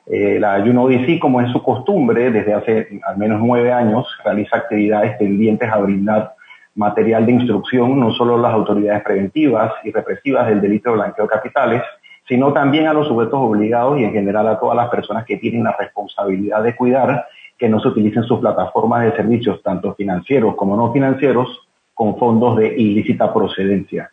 Eh, 0.08 0.38
la 0.40 0.58
UNODC, 0.58 1.20
como 1.20 1.42
es 1.42 1.52
su 1.52 1.64
costumbre, 1.64 2.32
desde 2.32 2.54
hace 2.54 3.00
al 3.08 3.18
menos 3.18 3.42
nueve 3.42 3.72
años, 3.72 4.08
realiza 4.24 4.58
actividades 4.58 5.18
tendientes 5.18 5.70
a 5.72 5.78
brindar 5.78 6.36
material 6.76 7.26
de 7.26 7.32
instrucción 7.32 8.00
no 8.00 8.12
solo 8.12 8.36
a 8.36 8.40
las 8.40 8.54
autoridades 8.54 9.02
preventivas 9.04 9.74
y 9.84 9.92
represivas 9.92 10.48
del 10.48 10.62
delito 10.62 10.92
de 10.92 10.98
blanqueo 10.98 11.26
de 11.26 11.30
capitales, 11.30 11.82
sino 12.28 12.54
también 12.54 12.88
a 12.88 12.94
los 12.94 13.08
sujetos 13.08 13.40
obligados 13.40 14.00
y 14.00 14.04
en 14.04 14.12
general 14.12 14.48
a 14.48 14.60
todas 14.60 14.76
las 14.76 14.90
personas 14.90 15.26
que 15.26 15.38
tienen 15.38 15.64
la 15.64 15.76
responsabilidad 15.78 16.64
de 16.64 16.76
cuidar 16.76 17.26
que 17.58 17.70
no 17.70 17.80
se 17.80 17.88
utilicen 17.88 18.24
sus 18.24 18.40
plataformas 18.40 19.06
de 19.06 19.16
servicios, 19.16 19.64
tanto 19.64 19.96
financieros 19.96 20.56
como 20.56 20.76
no 20.76 20.92
financieros, 20.92 21.62
con 21.94 22.18
fondos 22.18 22.58
de 22.58 22.76
ilícita 22.76 23.34
procedencia. 23.34 24.12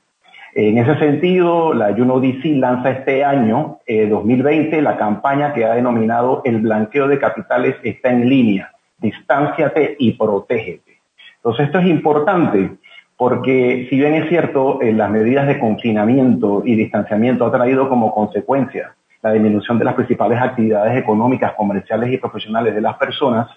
En 0.55 0.77
ese 0.77 0.99
sentido, 0.99 1.73
la 1.73 1.89
UNODC 1.89 2.45
lanza 2.57 2.91
este 2.91 3.25
año, 3.25 3.79
2020, 3.89 4.79
eh, 4.79 4.83
la 4.83 4.99
campaña 4.99 5.55
que 5.55 5.65
ha 5.65 5.75
denominado 5.75 6.43
El 6.45 6.59
blanqueo 6.59 7.09
de 7.09 7.19
capitales 7.19 7.77
está 7.83 8.11
en 8.11 8.29
línea, 8.29 8.71
distánciate 8.99 9.97
y 9.99 10.13
protégete. 10.13 11.01
Entonces, 11.37 11.67
esto 11.67 11.79
es 11.79 11.87
importante 11.87 12.71
porque 13.17 13.87
si 13.89 13.97
bien 13.97 14.15
es 14.15 14.29
cierto, 14.29 14.83
eh, 14.83 14.93
las 14.93 15.11
medidas 15.11 15.47
de 15.47 15.59
confinamiento 15.59 16.63
y 16.67 16.75
distanciamiento 16.75 17.47
han 17.47 17.53
traído 17.53 17.89
como 17.89 18.13
consecuencia 18.13 18.95
la 19.23 19.33
disminución 19.33 19.79
de 19.79 19.85
las 19.87 19.95
principales 19.95 20.39
actividades 20.41 20.99
económicas, 20.99 21.53
comerciales 21.53 22.13
y 22.13 22.19
profesionales 22.19 22.75
de 22.75 22.81
las 22.81 22.97
personas, 22.97 23.49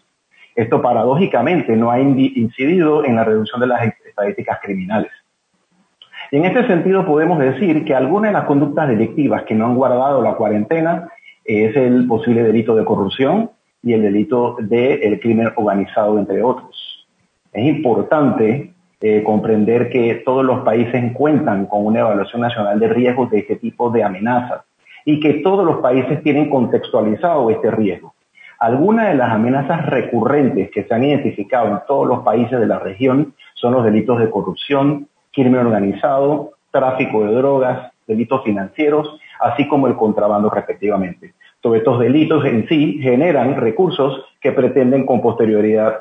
esto 0.56 0.82
paradójicamente 0.82 1.76
no 1.76 1.92
ha 1.92 2.00
incidido 2.00 3.04
en 3.04 3.16
la 3.16 3.26
reducción 3.26 3.60
de 3.60 3.68
las 3.68 3.82
estadísticas 4.06 4.60
criminales. 4.62 5.12
En 6.32 6.46
este 6.46 6.66
sentido 6.68 7.06
podemos 7.06 7.40
decir 7.40 7.86
que 7.86 7.94
algunas 7.94 8.30
de 8.30 8.34
las 8.34 8.46
conductas 8.46 8.88
delictivas 8.88 9.44
que 9.44 9.56
no 9.56 9.66
han 9.66 9.76
guardado 9.76 10.22
la 10.22 10.36
cuarentena 10.36 11.10
es 11.44 11.76
el 11.76 12.08
posible 12.08 12.44
delito 12.44 12.76
de 12.76 12.84
corrupción 12.84 13.52
y 13.84 13.94
el 13.94 14.02
delito 14.02 14.58
del 14.60 15.20
crimen 15.20 15.52
organizado, 15.56 16.18
entre 16.18 16.42
otros. 16.42 17.08
Es 17.54 17.66
importante 17.66 18.74
eh, 19.02 19.24
comprender 19.24 19.90
que 19.90 20.16
todos 20.26 20.44
los 20.44 20.62
países 20.62 21.14
cuentan 21.14 21.68
con 21.68 21.86
una 21.86 22.00
evaluación 22.00 22.42
nacional 22.42 22.80
de 22.80 22.88
riesgos 22.88 23.30
de 23.30 23.40
este 23.40 23.58
tipo 23.58 23.92
de 23.92 24.04
amenazas 24.04 24.62
y 25.06 25.20
que 25.20 25.36
todos 25.36 25.64
los 25.64 25.78
países 25.78 26.24
tienen 26.24 26.50
contextualizado 26.50 27.52
este 27.52 27.70
riesgo. 27.70 28.16
Algunas 28.60 29.10
de 29.10 29.16
las 29.16 29.30
amenazas 29.30 29.86
recurrentes 29.86 30.72
que 30.72 30.84
se 30.84 30.94
han 30.96 31.04
identificado 31.04 31.68
en 31.68 31.80
todos 31.88 32.08
los 32.08 32.24
países 32.24 32.60
de 32.60 32.66
la 32.66 32.80
región 32.80 33.36
son 33.54 33.74
los 33.74 33.86
delitos 33.86 34.20
de 34.20 34.30
corrupción, 34.30 35.08
crimen 35.36 35.67
organizado, 35.67 36.52
tráfico 36.71 37.26
de 37.26 37.34
drogas, 37.34 37.91
delitos 38.08 38.43
financieros, 38.43 39.19
así 39.39 39.67
como 39.67 39.88
el 39.88 39.95
contrabando 39.95 40.50
respectivamente. 40.50 41.34
Todos 41.62 41.78
estos 41.78 42.00
delitos 42.00 42.45
en 42.45 42.67
sí 42.67 43.00
generan 43.02 43.56
recursos 43.56 44.24
que 44.39 44.52
pretenden 44.52 45.06
con 45.06 45.21
posterioridad 45.21 46.00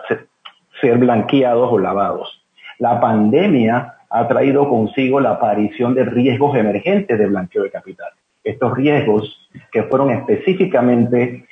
ser 0.81 0.99
blanqueados 0.99 1.73
o 1.73 1.79
lavados. 1.79 2.45
La 2.79 3.01
pandemia 3.01 3.95
ha 4.11 4.29
traído 4.29 4.69
consigo 4.69 5.21
la 5.21 5.31
aparición 5.31 5.95
de 5.95 6.05
riesgos 6.05 6.57
emergentes 6.57 7.19
de 7.19 7.27
blanqueo 7.27 7.63
de 7.63 7.71
capital. 7.71 8.11
Estos 8.43 8.75
riesgos 8.77 9.49
que 9.73 9.85
fueron 9.85 10.11
específicamente 10.11 11.47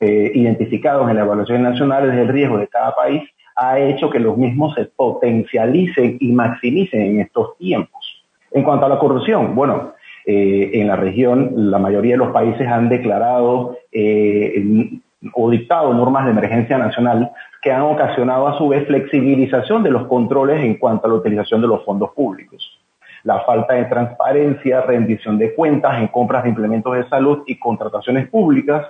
eh, 0.00 0.32
identificados 0.34 1.08
en 1.08 1.16
las 1.16 1.24
evaluaciones 1.24 1.62
nacionales 1.62 2.14
del 2.14 2.28
riesgo 2.28 2.58
de 2.58 2.68
cada 2.68 2.94
país 2.94 3.22
ha 3.56 3.78
hecho 3.78 4.10
que 4.10 4.18
los 4.18 4.36
mismos 4.36 4.74
se 4.74 4.86
potencialicen 4.86 6.18
y 6.20 6.32
maximicen 6.32 7.00
en 7.02 7.20
estos 7.20 7.56
tiempos. 7.58 8.24
En 8.50 8.62
cuanto 8.62 8.86
a 8.86 8.88
la 8.88 8.98
corrupción, 8.98 9.54
bueno, 9.54 9.92
eh, 10.26 10.70
en 10.74 10.88
la 10.88 10.96
región 10.96 11.70
la 11.70 11.78
mayoría 11.78 12.12
de 12.14 12.18
los 12.18 12.32
países 12.32 12.66
han 12.66 12.88
declarado 12.88 13.76
eh, 13.92 14.90
o 15.32 15.50
dictado 15.50 15.92
normas 15.92 16.24
de 16.24 16.30
emergencia 16.30 16.78
nacional 16.78 17.30
que 17.62 17.72
han 17.72 17.82
ocasionado 17.82 18.48
a 18.48 18.58
su 18.58 18.68
vez 18.68 18.86
flexibilización 18.86 19.82
de 19.82 19.90
los 19.90 20.06
controles 20.06 20.62
en 20.62 20.74
cuanto 20.74 21.06
a 21.06 21.10
la 21.10 21.16
utilización 21.16 21.60
de 21.60 21.68
los 21.68 21.84
fondos 21.84 22.10
públicos. 22.12 22.80
La 23.22 23.40
falta 23.40 23.74
de 23.74 23.86
transparencia, 23.86 24.82
rendición 24.82 25.38
de 25.38 25.54
cuentas 25.54 25.98
en 25.98 26.08
compras 26.08 26.42
de 26.42 26.50
implementos 26.50 26.94
de 26.94 27.08
salud 27.08 27.42
y 27.46 27.58
contrataciones 27.58 28.28
públicas 28.28 28.86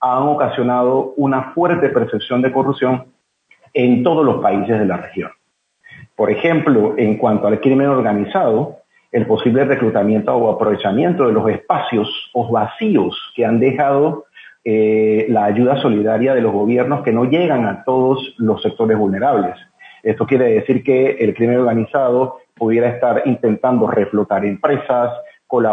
han 0.00 0.24
ocasionado 0.24 1.14
una 1.16 1.52
fuerte 1.54 1.88
percepción 1.88 2.42
de 2.42 2.52
corrupción 2.52 3.06
en 3.74 4.02
todos 4.02 4.24
los 4.24 4.42
países 4.42 4.78
de 4.78 4.86
la 4.86 4.96
región. 4.96 5.30
Por 6.16 6.30
ejemplo, 6.30 6.94
en 6.96 7.16
cuanto 7.16 7.46
al 7.46 7.60
crimen 7.60 7.88
organizado, 7.88 8.78
el 9.12 9.26
posible 9.26 9.64
reclutamiento 9.64 10.34
o 10.34 10.50
aprovechamiento 10.50 11.26
de 11.26 11.32
los 11.32 11.48
espacios 11.48 12.08
o 12.34 12.50
vacíos 12.50 13.16
que 13.34 13.46
han 13.46 13.60
dejado 13.60 14.24
eh, 14.64 15.26
la 15.28 15.44
ayuda 15.44 15.80
solidaria 15.80 16.34
de 16.34 16.40
los 16.40 16.52
gobiernos 16.52 17.02
que 17.02 17.12
no 17.12 17.24
llegan 17.24 17.64
a 17.66 17.84
todos 17.84 18.34
los 18.38 18.60
sectores 18.62 18.98
vulnerables. 18.98 19.54
Esto 20.02 20.26
quiere 20.26 20.46
decir 20.54 20.82
que 20.82 21.10
el 21.20 21.34
crimen 21.34 21.58
organizado 21.58 22.38
pudiera 22.54 22.88
estar 22.88 23.22
intentando 23.24 23.86
reflotar 23.86 24.44
empresas, 24.44 25.12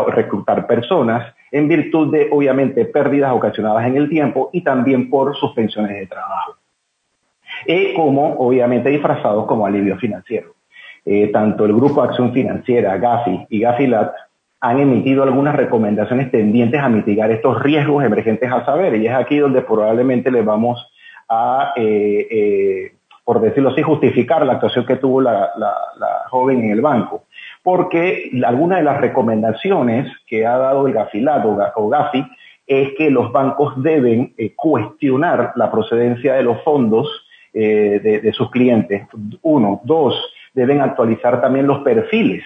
reclutar 0.08 0.68
personas, 0.68 1.34
en 1.52 1.68
virtud 1.68 2.12
de, 2.12 2.30
obviamente, 2.32 2.86
pérdidas 2.86 3.34
ocasionadas 3.34 3.86
en 3.88 3.98
el 3.98 4.10
tiempo 4.10 4.50
y 4.54 4.62
también 4.62 5.10
por 5.10 5.36
suspensiones 5.36 5.92
de 5.92 6.08
trabajo 6.08 6.56
y 7.66 7.94
como 7.94 8.36
obviamente 8.38 8.90
disfrazados 8.90 9.46
como 9.46 9.66
alivio 9.66 9.98
financiero. 9.98 10.56
Eh, 11.08 11.28
tanto 11.28 11.66
el 11.66 11.74
Grupo 11.74 12.02
Acción 12.02 12.34
Financiera, 12.34 12.98
GAFI 12.98 13.46
y 13.50 13.60
GAFILAT 13.60 14.12
han 14.60 14.80
emitido 14.80 15.22
algunas 15.22 15.56
recomendaciones 15.56 16.32
tendientes 16.32 16.82
a 16.82 16.90
mitigar 16.90 17.30
estos 17.30 17.62
riesgos 17.62 18.04
emergentes 18.04 18.52
a 18.52 18.66
saber, 18.66 18.96
y 18.96 19.06
es 19.06 19.14
aquí 19.14 19.38
donde 19.38 19.62
probablemente 19.62 20.32
le 20.32 20.42
vamos 20.42 20.84
a, 21.30 21.74
eh, 21.76 22.28
eh, 22.32 22.96
por 23.24 23.40
decirlo 23.40 23.70
así, 23.70 23.84
justificar 23.84 24.44
la 24.44 24.54
actuación 24.54 24.88
que 24.88 24.96
tuvo 24.96 25.22
la, 25.22 25.52
joven 26.32 26.64
en 26.64 26.72
el 26.72 26.82
banco, 26.82 27.26
porque 27.62 28.32
algunas 28.44 28.80
de 28.80 28.86
las 28.86 29.00
recomendaciones 29.00 30.12
que 30.26 30.48
ha 30.48 30.58
dado 30.58 30.88
el 30.88 30.94
GAFILAT 30.94 31.46
o, 31.76 31.90
GAFI 31.90 32.26
es 32.66 32.94
que 32.98 33.12
los 33.12 33.32
bancos 33.32 33.80
deben 33.84 34.34
cuestionar 34.56 35.54
la 35.56 35.72
procedencia 35.72 36.34
de 36.34 36.42
los 36.42 36.64
fondos 36.64 37.25
eh, 37.58 38.22
de, 38.22 38.34
sus 38.34 38.52
clientes. 38.52 39.08
Uno. 39.42 39.80
Dos, 39.86 40.14
deben 40.54 40.82
actualizar 40.82 41.40
también 41.40 41.66
los 41.66 41.84
perfiles, 41.84 42.44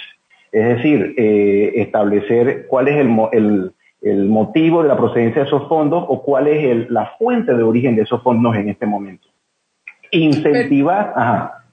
es 0.51 0.77
decir, 0.77 1.15
eh, 1.17 1.73
establecer 1.77 2.67
cuál 2.67 2.89
es 2.89 2.97
el, 2.97 3.73
el, 4.03 4.25
motivo 4.27 4.83
de 4.83 4.87
la 4.87 4.95
procedencia 4.97 5.41
de 5.41 5.47
esos 5.47 5.67
fondos 5.67 6.05
o 6.07 6.21
cuál 6.21 6.47
es 6.47 6.87
la 6.91 7.13
fuente 7.17 7.55
de 7.55 7.63
origen 7.63 7.95
de 7.95 8.03
esos 8.03 8.21
fondos 8.21 8.55
en 8.55 8.69
este 8.69 8.85
momento. 8.85 9.27
Incentivar, 10.11 11.11
ajá. 11.15 11.63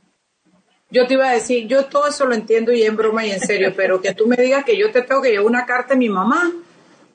Yo 0.88 1.06
te 1.06 1.12
iba 1.12 1.28
a 1.28 1.34
decir, 1.34 1.66
yo 1.66 1.84
todo 1.84 2.08
eso 2.08 2.24
lo 2.24 2.34
entiendo 2.34 2.72
y 2.72 2.84
en 2.84 2.96
broma 2.96 3.26
y 3.26 3.32
en 3.32 3.40
serio, 3.40 3.74
pero 3.76 4.00
que 4.00 4.14
tú 4.14 4.26
me 4.26 4.36
digas 4.36 4.64
que 4.64 4.78
yo 4.78 4.90
te 4.92 5.02
tengo 5.02 5.20
que 5.20 5.32
llevar 5.32 5.46
una 5.46 5.66
carta 5.66 5.92
a 5.92 5.98
mi 5.98 6.08
mamá 6.08 6.52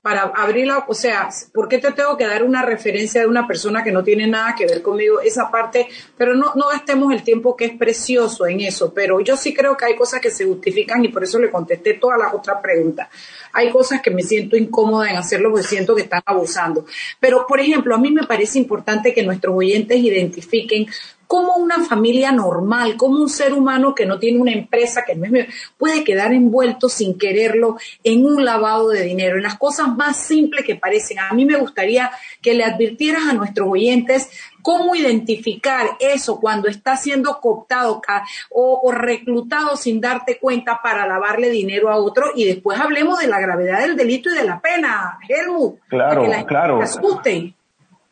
para 0.01 0.21
abrirla, 0.21 0.85
o 0.87 0.95
sea, 0.95 1.29
¿por 1.53 1.67
qué 1.67 1.77
te 1.77 1.91
tengo 1.91 2.17
que 2.17 2.25
dar 2.25 2.43
una 2.43 2.63
referencia 2.63 3.21
de 3.21 3.27
una 3.27 3.47
persona 3.47 3.83
que 3.83 3.91
no 3.91 4.03
tiene 4.03 4.25
nada 4.25 4.55
que 4.55 4.65
ver 4.65 4.81
conmigo? 4.81 5.21
Esa 5.21 5.51
parte, 5.51 5.87
pero 6.17 6.33
no, 6.33 6.53
no 6.55 6.69
gastemos 6.69 7.13
el 7.13 7.21
tiempo 7.21 7.55
que 7.55 7.65
es 7.65 7.77
precioso 7.77 8.47
en 8.47 8.61
eso, 8.61 8.93
pero 8.93 9.19
yo 9.19 9.37
sí 9.37 9.53
creo 9.53 9.77
que 9.77 9.85
hay 9.85 9.95
cosas 9.95 10.19
que 10.19 10.31
se 10.31 10.45
justifican 10.45 11.05
y 11.05 11.09
por 11.09 11.23
eso 11.23 11.37
le 11.37 11.51
contesté 11.51 11.93
todas 11.95 12.17
las 12.17 12.33
otras 12.33 12.59
preguntas. 12.61 13.09
Hay 13.53 13.69
cosas 13.69 14.01
que 14.01 14.09
me 14.09 14.23
siento 14.23 14.57
incómoda 14.57 15.09
en 15.09 15.17
hacerlo 15.17 15.51
porque 15.51 15.67
siento 15.67 15.93
que 15.93 16.03
están 16.03 16.21
abusando. 16.25 16.85
Pero, 17.19 17.45
por 17.45 17.59
ejemplo, 17.59 17.93
a 17.93 17.99
mí 17.99 18.11
me 18.11 18.23
parece 18.23 18.57
importante 18.57 19.13
que 19.13 19.23
nuestros 19.23 19.55
oyentes 19.55 19.97
identifiquen 19.99 20.87
cómo 21.31 21.55
una 21.55 21.79
familia 21.85 22.33
normal, 22.33 22.97
como 22.97 23.21
un 23.21 23.29
ser 23.29 23.53
humano 23.53 23.95
que 23.95 24.05
no 24.05 24.19
tiene 24.19 24.37
una 24.37 24.51
empresa, 24.51 25.05
que 25.07 25.15
no 25.15 25.23
es, 25.33 25.47
puede 25.77 26.03
quedar 26.03 26.33
envuelto 26.33 26.89
sin 26.89 27.17
quererlo 27.17 27.77
en 28.03 28.25
un 28.25 28.43
lavado 28.43 28.89
de 28.89 29.03
dinero, 29.03 29.37
en 29.37 29.43
las 29.43 29.57
cosas 29.57 29.95
más 29.95 30.17
simples 30.17 30.65
que 30.65 30.75
parecen. 30.75 31.19
A 31.19 31.31
mí 31.31 31.45
me 31.45 31.55
gustaría 31.55 32.11
que 32.41 32.53
le 32.53 32.65
advirtieras 32.65 33.29
a 33.29 33.33
nuestros 33.33 33.69
oyentes 33.69 34.29
cómo 34.61 34.93
identificar 34.93 35.91
eso 36.01 36.37
cuando 36.37 36.67
está 36.67 36.97
siendo 36.97 37.39
cooptado 37.39 38.01
o, 38.49 38.91
reclutado 38.91 39.77
sin 39.77 40.01
darte 40.01 40.37
cuenta 40.37 40.81
para 40.83 41.07
lavarle 41.07 41.49
dinero 41.49 41.89
a 41.89 41.95
otro 41.95 42.31
y 42.35 42.43
después 42.43 42.77
hablemos 42.77 43.19
de 43.19 43.27
la 43.27 43.39
gravedad 43.39 43.79
del 43.79 43.95
delito 43.95 44.29
y 44.29 44.33
de 44.33 44.43
la 44.43 44.59
pena, 44.59 45.17
Helmut. 45.29 45.79
Claro, 45.87 46.25
claro. 46.45 46.81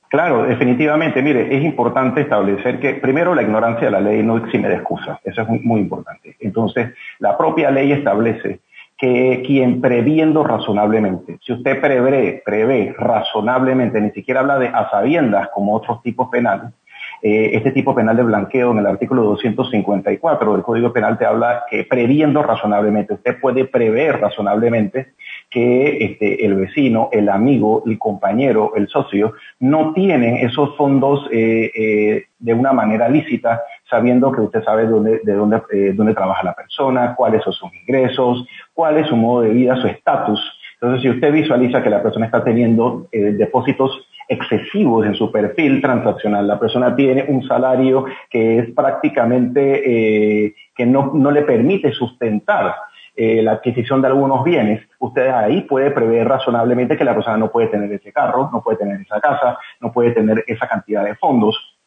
Claro, 0.09 0.43
definitivamente. 0.43 1.21
Mire, 1.21 1.55
es 1.55 1.63
importante 1.63 2.21
establecer 2.21 2.79
que 2.79 2.95
primero 2.95 3.35
la 3.35 3.43
ignorancia 3.43 3.85
de 3.85 3.91
la 3.91 4.01
ley 4.01 4.23
no 4.23 4.37
exime 4.37 4.67
de 4.67 4.75
excusas. 4.75 5.19
Eso 5.23 5.43
es 5.43 5.63
muy, 5.63 5.81
importante. 5.81 6.35
Entonces, 6.39 6.89
la 7.19 7.37
propia 7.37 7.69
ley 7.69 7.91
establece 7.91 8.59
que 8.97 9.43
quien 9.45 9.79
previendo 9.79 10.43
razonablemente, 10.43 11.37
si 11.45 11.53
usted 11.53 11.79
prevé, 11.79 12.41
prevé 12.43 12.93
razonablemente, 12.97 14.01
ni 14.01 14.09
siquiera 14.11 14.41
habla 14.41 14.57
de 14.57 14.67
a 14.67 14.89
sabiendas 14.89 15.49
como 15.53 15.75
otros 15.75 16.01
tipos 16.01 16.27
penales, 16.29 16.73
eh, 17.21 17.51
este 17.53 17.71
tipo 17.71 17.93
penal 17.93 18.17
de 18.17 18.23
blanqueo 18.23 18.71
en 18.71 18.79
el 18.79 18.87
artículo 18.87 19.23
254 19.23 20.53
del 20.53 20.63
Código 20.63 20.93
Penal 20.93 21.17
te 21.17 21.25
habla 21.25 21.65
que 21.69 21.83
previendo 21.83 22.41
razonablemente, 22.41 23.13
usted 23.13 23.39
puede 23.39 23.65
prever 23.65 24.19
razonablemente 24.19 25.13
que 25.49 25.97
este, 26.03 26.45
el 26.45 26.55
vecino, 26.55 27.09
el 27.11 27.27
amigo, 27.27 27.83
el 27.85 27.97
compañero, 27.97 28.73
el 28.75 28.87
socio, 28.87 29.33
no 29.59 29.93
tienen 29.93 30.35
esos 30.37 30.75
fondos 30.77 31.27
eh, 31.31 31.71
eh, 31.75 32.25
de 32.37 32.53
una 32.53 32.71
manera 32.71 33.09
lícita, 33.09 33.61
sabiendo 33.89 34.31
que 34.31 34.41
usted 34.41 34.63
sabe 34.63 34.85
dónde, 34.85 35.21
de 35.23 35.33
dónde, 35.33 35.61
eh, 35.73 35.93
dónde 35.95 36.13
trabaja 36.13 36.43
la 36.43 36.53
persona, 36.53 37.15
cuáles 37.15 37.43
son 37.43 37.53
sus 37.53 37.73
ingresos, 37.73 38.45
cuál 38.73 38.97
es 38.97 39.07
su 39.07 39.15
modo 39.15 39.41
de 39.41 39.49
vida, 39.49 39.75
su 39.77 39.87
estatus. 39.87 40.39
Entonces, 40.75 41.01
si 41.01 41.09
usted 41.09 41.33
visualiza 41.33 41.81
que 41.81 41.89
la 41.89 42.01
persona 42.01 42.27
está 42.27 42.43
teniendo 42.43 43.07
depósitos 43.11 44.07
excesivos 44.29 45.05
en 45.05 45.13
su 45.13 45.29
perfil 45.29 45.81
transaccional, 45.81 46.47
la 46.47 46.57
persona 46.57 46.95
tiene 46.95 47.25
un 47.27 47.45
salario 47.45 48.05
que 48.29 48.59
es 48.59 48.71
prácticamente 48.73 50.53
que 50.73 50.85
no, 50.85 51.11
no 51.13 51.31
le 51.31 51.41
permite 51.41 51.91
sustentar 51.91 52.75
eh, 53.21 53.41
la 53.41 53.51
adquisición 53.51 54.01
de 54.01 54.07
algunos 54.07 54.45
bienes, 54.45 54.81
usted 54.97 55.27
ahí 55.27 55.59
puede 55.63 55.91
prever 55.91 56.25
razonablemente 56.25 56.95
que 56.95 57.03
la 57.03 57.13
persona 57.13 57.35
no 57.35 57.51
puede 57.51 57.67
tener 57.67 57.91
ese 57.91 58.13
carro, 58.13 58.49
no 58.53 58.63
puede 58.63 58.77
tener 58.77 59.01
esa 59.01 59.19
casa, 59.19 59.57
no 59.81 59.91
puede 59.91 60.11
tener 60.11 60.41
esa 60.47 60.69
cantidad 60.69 61.03
de 61.03 61.15
fondos. 61.15 61.77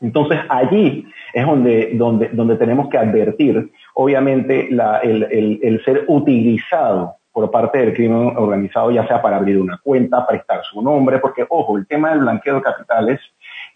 Entonces 0.00 0.38
allí 0.48 1.04
es 1.32 1.44
donde, 1.44 1.90
donde, 1.94 2.28
donde 2.28 2.54
tenemos 2.54 2.88
que 2.88 2.98
advertir, 2.98 3.68
obviamente, 3.94 4.68
el, 4.68 5.58
el 5.60 5.84
ser 5.84 6.04
utilizado 6.06 7.16
por 7.32 7.50
parte 7.50 7.78
del 7.78 7.92
crimen 7.92 8.36
organizado, 8.36 8.92
ya 8.92 9.08
sea 9.08 9.20
para 9.20 9.38
abrir 9.38 9.58
una 9.60 9.80
cuenta, 9.82 10.24
prestar 10.24 10.62
su 10.70 10.82
nombre, 10.82 11.18
porque, 11.18 11.44
ojo, 11.48 11.76
el 11.78 11.88
tema 11.88 12.10
del 12.10 12.20
blanqueo 12.20 12.54
de 12.54 12.62
capitales, 12.62 13.18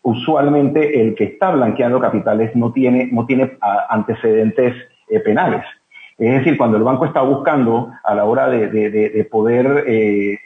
usualmente 0.02 1.00
el 1.00 1.16
que 1.16 1.24
está 1.24 1.50
blanqueando 1.50 1.98
capitales 1.98 2.54
no 2.54 2.70
tiene, 2.72 3.08
no 3.10 3.26
tiene 3.26 3.58
ah, 3.62 3.86
antecedentes 3.90 4.76
penales. 5.24 5.64
Es 6.20 6.34
decir, 6.34 6.58
cuando 6.58 6.76
el 6.76 6.82
banco 6.82 7.06
está 7.06 7.22
buscando 7.22 7.90
a 8.04 8.14
la 8.14 8.24
hora 8.26 8.48
de, 8.48 9.28
poder 9.30 9.84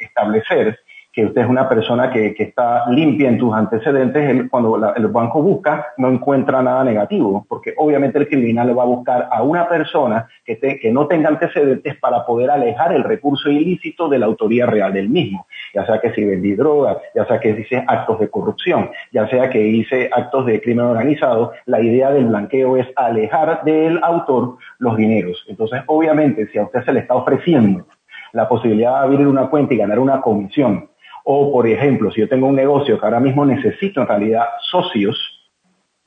establecer 0.00 0.78
que 1.14 1.27
usted 1.27 1.42
es 1.42 1.48
una 1.48 1.68
persona 1.68 2.11
que, 2.11 2.35
está 2.37 2.90
limpia 2.90 3.29
en 3.29 3.38
tus 3.38 3.55
antecedentes, 3.55 4.50
cuando 4.50 4.92
el 4.96 5.07
banco 5.09 5.40
busca 5.40 5.87
no 5.96 6.09
encuentra 6.09 6.61
nada 6.61 6.83
negativo, 6.83 7.46
porque 7.48 7.72
obviamente 7.77 8.18
el 8.18 8.29
criminal 8.29 8.77
va 8.77 8.83
a 8.83 8.87
buscar 8.87 9.29
a 9.31 9.42
una 9.42 9.68
persona 9.68 10.27
que, 10.44 10.59
que 10.59 10.92
no 10.92 11.07
tenga 11.07 11.29
antecedentes 11.29 11.96
para 11.96 12.27
poder 12.27 12.50
alejar 12.50 12.92
el 12.92 13.05
recurso 13.05 13.48
ilícito 13.48 14.09
de 14.09 14.18
la 14.18 14.27
autoría 14.27 14.66
real 14.66 14.92
del 14.92 15.09
mismo, 15.09 15.46
ya 15.72 15.87
sea 15.87 16.00
que 16.00 16.12
si 16.12 16.24
vendí 16.24 16.55
droga, 16.55 16.98
ya 17.14 17.24
sea 17.27 17.38
que 17.38 17.50
hice 17.50 17.85
actos 17.87 18.18
de 18.18 18.29
corrupción, 18.29 18.90
ya 19.12 19.29
sea 19.29 19.48
que 19.48 19.64
hice 19.64 20.11
actos 20.12 20.46
de 20.46 20.61
crimen 20.61 20.87
organizado, 20.87 21.53
la 21.66 21.81
idea 21.81 22.11
del 22.11 22.27
blanqueo 22.27 22.77
es 22.77 22.88
alejar 22.96 23.62
del 23.62 24.00
autor 24.03 24.57
los 24.79 24.96
dineros. 24.96 25.44
Entonces, 25.48 25.81
obviamente, 25.87 26.48
si 26.48 26.59
a 26.59 26.64
usted 26.64 26.85
se 26.85 26.92
le 26.92 27.00
está 27.00 27.14
ofreciendo 27.14 27.87
la 28.33 28.48
posibilidad 28.48 29.00
de 29.00 29.07
abrir 29.07 29.27
una 29.29 29.48
cuenta 29.48 29.74
y 29.74 29.77
ganar 29.77 30.00
una 30.00 30.20
comisión 30.20 30.88
o, 31.24 31.50
por 31.50 31.66
ejemplo, 31.66 32.10
si 32.12 32.20
yo 32.20 32.28
tengo 32.28 32.46
un 32.46 32.56
negocio 32.56 33.00
que 33.00 33.06
ahora 33.06 33.18
mismo 33.18 33.46
necesito 33.46 34.00
en 34.00 34.06
realidad 34.06 34.44
socios 34.70 35.16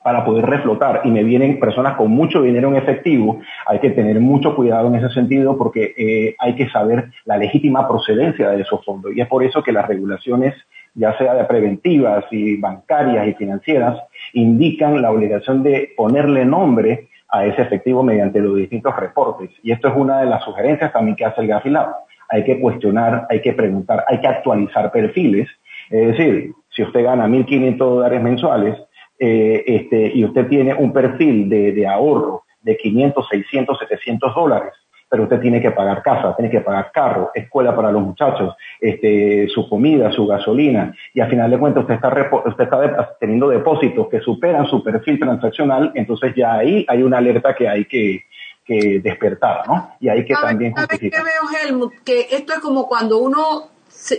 para 0.02 0.24
poder 0.24 0.46
reflotar 0.46 1.02
y 1.04 1.10
me 1.10 1.24
vienen 1.24 1.58
personas 1.58 1.96
con 1.96 2.12
mucho 2.12 2.40
dinero 2.40 2.68
en 2.68 2.76
efectivo, 2.76 3.40
hay 3.66 3.80
que 3.80 3.90
tener 3.90 4.20
mucho 4.20 4.54
cuidado 4.54 4.86
en 4.86 4.94
ese 4.94 5.12
sentido 5.12 5.58
porque 5.58 5.92
eh, 5.98 6.36
hay 6.38 6.54
que 6.54 6.70
saber 6.70 7.10
la 7.24 7.36
legítima 7.36 7.86
procedencia 7.88 8.50
de 8.50 8.62
esos 8.62 8.84
fondos. 8.84 9.12
Y 9.14 9.20
es 9.20 9.26
por 9.26 9.42
eso 9.42 9.60
que 9.60 9.72
las 9.72 9.88
regulaciones, 9.88 10.54
ya 10.94 11.18
sea 11.18 11.34
de 11.34 11.44
preventivas 11.44 12.24
y 12.30 12.56
bancarias 12.56 13.26
y 13.26 13.34
financieras, 13.34 13.98
indican 14.34 15.02
la 15.02 15.10
obligación 15.10 15.64
de 15.64 15.92
ponerle 15.96 16.44
nombre 16.44 17.08
a 17.28 17.44
ese 17.44 17.62
efectivo 17.62 18.04
mediante 18.04 18.40
los 18.40 18.54
distintos 18.54 18.96
reportes. 18.96 19.50
Y 19.64 19.72
esto 19.72 19.88
es 19.88 19.94
una 19.96 20.20
de 20.20 20.26
las 20.26 20.44
sugerencias 20.44 20.92
también 20.92 21.16
que 21.16 21.24
hace 21.24 21.40
el 21.40 21.48
Gafilado 21.48 21.96
hay 22.28 22.44
que 22.44 22.60
cuestionar, 22.60 23.26
hay 23.30 23.40
que 23.40 23.52
preguntar, 23.52 24.04
hay 24.08 24.20
que 24.20 24.28
actualizar 24.28 24.92
perfiles. 24.92 25.48
Es 25.90 26.08
decir, 26.08 26.52
si 26.70 26.82
usted 26.82 27.02
gana 27.02 27.26
1.500 27.26 27.76
dólares 27.76 28.22
mensuales 28.22 28.76
eh, 29.18 29.64
este, 29.66 30.12
y 30.14 30.24
usted 30.24 30.46
tiene 30.48 30.74
un 30.74 30.92
perfil 30.92 31.48
de, 31.48 31.86
ahorro 31.86 32.44
de 32.60 32.76
500, 32.76 33.26
600, 33.28 33.78
700 33.78 34.34
dólares, 34.34 34.72
pero 35.10 35.22
usted 35.22 35.40
tiene 35.40 35.60
que 35.60 35.70
pagar 35.70 36.02
casa, 36.02 36.36
tiene 36.36 36.50
que 36.50 36.60
pagar 36.60 36.90
carro, 36.92 37.30
escuela 37.34 37.74
para 37.74 37.90
los 37.90 38.02
muchachos, 38.02 38.54
este, 38.78 39.48
su 39.48 39.68
comida, 39.68 40.12
su 40.12 40.26
gasolina, 40.26 40.94
y 41.14 41.20
al 41.20 41.30
final 41.30 41.50
de 41.50 41.58
cuentas 41.58 41.82
usted 41.82 41.94
está, 41.94 42.30
usted 42.44 42.64
está 42.64 43.16
teniendo 43.18 43.48
depósitos 43.48 44.08
que 44.08 44.20
superan 44.20 44.66
su 44.66 44.82
perfil 44.82 45.18
transaccional, 45.18 45.92
entonces 45.94 46.34
ya 46.36 46.58
ahí 46.58 46.84
hay 46.88 47.02
una 47.02 47.18
alerta 47.18 47.54
que 47.54 47.66
hay 47.66 47.86
que, 47.86 48.22
que 48.68 49.00
despertar, 49.02 49.66
¿no? 49.66 49.96
Y 49.98 50.10
hay 50.10 50.26
que 50.26 50.34
también 50.34 50.74
¿Sabes 50.74 51.00
qué 51.00 51.08
veo, 51.08 51.62
Helmut? 51.62 51.94
Que 52.04 52.28
esto 52.30 52.52
es 52.52 52.58
como 52.58 52.86
cuando 52.86 53.16
uno, 53.16 53.70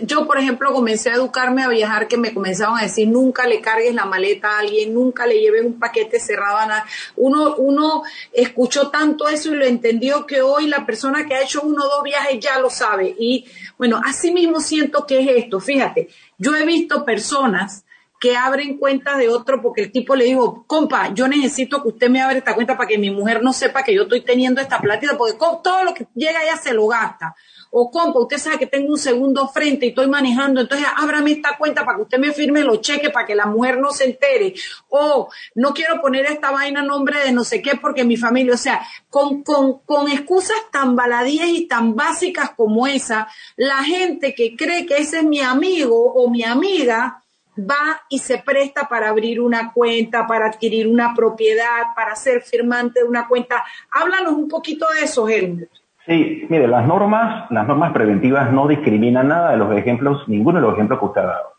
yo 0.02 0.26
por 0.26 0.38
ejemplo 0.38 0.72
comencé 0.72 1.10
a 1.10 1.14
educarme 1.14 1.62
a 1.62 1.68
viajar, 1.68 2.08
que 2.08 2.16
me 2.16 2.34
comenzaban 2.34 2.78
a 2.78 2.82
decir, 2.82 3.06
nunca 3.06 3.46
le 3.46 3.60
cargues 3.60 3.94
la 3.94 4.06
maleta 4.06 4.56
a 4.56 4.58
alguien, 4.58 4.92
nunca 4.92 5.24
le 5.24 5.40
lleves 5.40 5.64
un 5.64 5.78
paquete 5.78 6.18
cerrado 6.18 6.56
a 6.56 6.66
nada. 6.66 6.86
Uno, 7.14 7.54
uno 7.58 8.02
escuchó 8.32 8.90
tanto 8.90 9.28
eso 9.28 9.54
y 9.54 9.56
lo 9.56 9.64
entendió 9.64 10.26
que 10.26 10.42
hoy 10.42 10.66
la 10.66 10.84
persona 10.84 11.26
que 11.26 11.36
ha 11.36 11.42
hecho 11.42 11.62
uno 11.62 11.84
o 11.84 11.88
dos 11.88 12.02
viajes 12.02 12.40
ya 12.40 12.58
lo 12.58 12.70
sabe. 12.70 13.14
Y 13.16 13.46
bueno, 13.78 14.00
así 14.04 14.32
mismo 14.32 14.58
siento 14.58 15.06
que 15.06 15.20
es 15.20 15.44
esto. 15.44 15.60
Fíjate, 15.60 16.08
yo 16.38 16.56
he 16.56 16.66
visto 16.66 17.04
personas 17.04 17.84
que 18.20 18.36
abren 18.36 18.76
cuentas 18.76 19.16
de 19.16 19.28
otro 19.30 19.62
porque 19.62 19.80
el 19.80 19.90
tipo 19.90 20.14
le 20.14 20.26
dijo, 20.26 20.64
compa, 20.66 21.12
yo 21.14 21.26
necesito 21.26 21.82
que 21.82 21.88
usted 21.88 22.10
me 22.10 22.20
abra 22.20 22.36
esta 22.36 22.54
cuenta 22.54 22.76
para 22.76 22.86
que 22.86 22.98
mi 22.98 23.10
mujer 23.10 23.42
no 23.42 23.54
sepa 23.54 23.82
que 23.82 23.94
yo 23.94 24.02
estoy 24.02 24.20
teniendo 24.20 24.60
esta 24.60 24.78
platita, 24.78 25.16
porque 25.16 25.38
todo 25.38 25.84
lo 25.84 25.94
que 25.94 26.06
llega 26.14 26.42
ella 26.42 26.56
se 26.58 26.74
lo 26.74 26.86
gasta. 26.86 27.34
O 27.70 27.90
compa, 27.90 28.18
usted 28.18 28.36
sabe 28.36 28.58
que 28.58 28.66
tengo 28.66 28.90
un 28.90 28.98
segundo 28.98 29.48
frente 29.48 29.86
y 29.86 29.90
estoy 29.90 30.06
manejando, 30.06 30.60
entonces 30.60 30.86
ábrame 30.96 31.32
esta 31.32 31.56
cuenta 31.56 31.84
para 31.84 31.96
que 31.96 32.02
usted 32.02 32.18
me 32.18 32.32
firme 32.32 32.62
los 32.62 32.82
cheques 32.82 33.10
para 33.10 33.26
que 33.26 33.34
la 33.34 33.46
mujer 33.46 33.78
no 33.78 33.90
se 33.90 34.04
entere. 34.04 34.52
O 34.90 35.30
no 35.54 35.72
quiero 35.72 36.00
poner 36.02 36.26
esta 36.26 36.50
vaina 36.50 36.80
a 36.80 36.84
nombre 36.84 37.20
de 37.20 37.32
no 37.32 37.42
sé 37.42 37.62
qué 37.62 37.76
porque 37.76 38.04
mi 38.04 38.18
familia, 38.18 38.52
o 38.52 38.58
sea, 38.58 38.86
con, 39.08 39.42
con, 39.42 39.78
con 39.86 40.10
excusas 40.10 40.58
tan 40.70 40.94
baladías 40.94 41.48
y 41.48 41.66
tan 41.66 41.94
básicas 41.96 42.50
como 42.50 42.86
esa, 42.86 43.28
la 43.56 43.82
gente 43.82 44.34
que 44.34 44.56
cree 44.56 44.84
que 44.84 44.98
ese 44.98 45.20
es 45.20 45.24
mi 45.24 45.40
amigo 45.40 46.12
o 46.12 46.28
mi 46.28 46.42
amiga, 46.42 47.22
va 47.68 48.00
y 48.08 48.18
se 48.18 48.38
presta 48.38 48.88
para 48.88 49.08
abrir 49.08 49.40
una 49.40 49.72
cuenta, 49.72 50.26
para 50.26 50.46
adquirir 50.46 50.88
una 50.88 51.14
propiedad, 51.14 51.94
para 51.94 52.14
ser 52.16 52.42
firmante 52.42 53.00
de 53.00 53.08
una 53.08 53.26
cuenta. 53.28 53.64
Háblanos 53.92 54.32
un 54.34 54.48
poquito 54.48 54.86
de 54.94 55.04
eso, 55.04 55.28
Helmut. 55.28 55.68
Sí, 56.06 56.46
mire, 56.48 56.66
las 56.66 56.86
normas, 56.86 57.50
las 57.50 57.66
normas 57.66 57.92
preventivas 57.92 58.52
no 58.52 58.66
discriminan 58.66 59.28
nada 59.28 59.52
de 59.52 59.58
los 59.58 59.76
ejemplos, 59.76 60.26
ninguno 60.28 60.58
de 60.58 60.66
los 60.66 60.74
ejemplos 60.74 60.98
que 60.98 61.04
usted 61.04 61.20
ha 61.20 61.26
dado. 61.26 61.52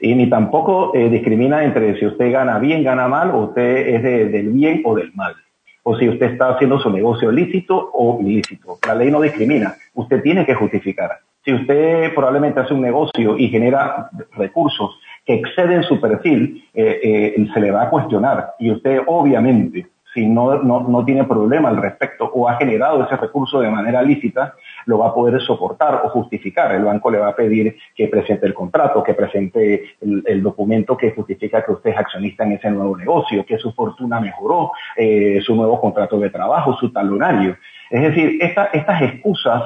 Y 0.00 0.14
ni 0.14 0.28
tampoco 0.28 0.94
eh, 0.94 1.08
discrimina 1.08 1.64
entre 1.64 1.98
si 1.98 2.06
usted 2.06 2.30
gana 2.30 2.58
bien, 2.58 2.84
gana 2.84 3.08
mal, 3.08 3.30
o 3.30 3.38
usted 3.46 3.88
es 3.88 4.02
del 4.02 4.50
bien 4.50 4.82
o 4.84 4.94
del 4.94 5.12
mal. 5.14 5.34
O 5.82 5.96
si 5.96 6.08
usted 6.08 6.32
está 6.32 6.50
haciendo 6.50 6.78
su 6.78 6.90
negocio 6.90 7.32
lícito 7.32 7.90
o 7.94 8.18
ilícito. 8.20 8.78
La 8.86 8.94
ley 8.94 9.10
no 9.10 9.20
discrimina. 9.20 9.74
Usted 9.94 10.20
tiene 10.20 10.44
que 10.44 10.54
justificar. 10.54 11.18
Si 11.44 11.54
usted 11.54 12.12
probablemente 12.12 12.60
hace 12.60 12.74
un 12.74 12.82
negocio 12.82 13.38
y 13.38 13.48
genera 13.48 14.10
recursos 14.36 14.98
exceden 15.26 15.82
su 15.82 16.00
perfil, 16.00 16.64
eh, 16.72 17.34
eh, 17.36 17.48
se 17.52 17.60
le 17.60 17.70
va 17.70 17.82
a 17.82 17.90
cuestionar. 17.90 18.54
Y 18.58 18.70
usted 18.70 19.00
obviamente, 19.06 19.88
si 20.14 20.24
no, 20.24 20.62
no, 20.62 21.04
tiene 21.04 21.24
problema 21.24 21.68
al 21.68 21.76
respecto 21.76 22.24
o 22.32 22.48
ha 22.48 22.56
generado 22.56 23.04
ese 23.04 23.16
recurso 23.16 23.60
de 23.60 23.68
manera 23.68 24.00
lícita, 24.00 24.54
lo 24.86 24.98
va 24.98 25.08
a 25.08 25.14
poder 25.14 25.42
soportar 25.42 26.00
o 26.04 26.08
justificar. 26.08 26.74
El 26.74 26.84
banco 26.84 27.10
le 27.10 27.18
va 27.18 27.28
a 27.28 27.36
pedir 27.36 27.76
que 27.94 28.08
presente 28.08 28.46
el 28.46 28.54
contrato, 28.54 29.02
que 29.02 29.12
presente 29.12 29.96
el, 30.00 30.42
documento 30.42 30.96
que 30.96 31.10
justifica 31.10 31.62
que 31.62 31.72
usted 31.72 31.90
es 31.90 31.98
accionista 31.98 32.44
en 32.44 32.52
ese 32.52 32.70
nuevo 32.70 32.96
negocio, 32.96 33.44
que 33.44 33.58
su 33.58 33.72
fortuna 33.72 34.20
mejoró, 34.20 34.72
eh, 34.96 35.40
su 35.42 35.54
nuevo 35.54 35.78
contrato 35.78 36.18
de 36.18 36.30
trabajo, 36.30 36.74
su 36.76 36.90
talonario. 36.90 37.56
Es 37.90 38.00
decir, 38.00 38.38
estas 38.40 39.02
excusas 39.02 39.62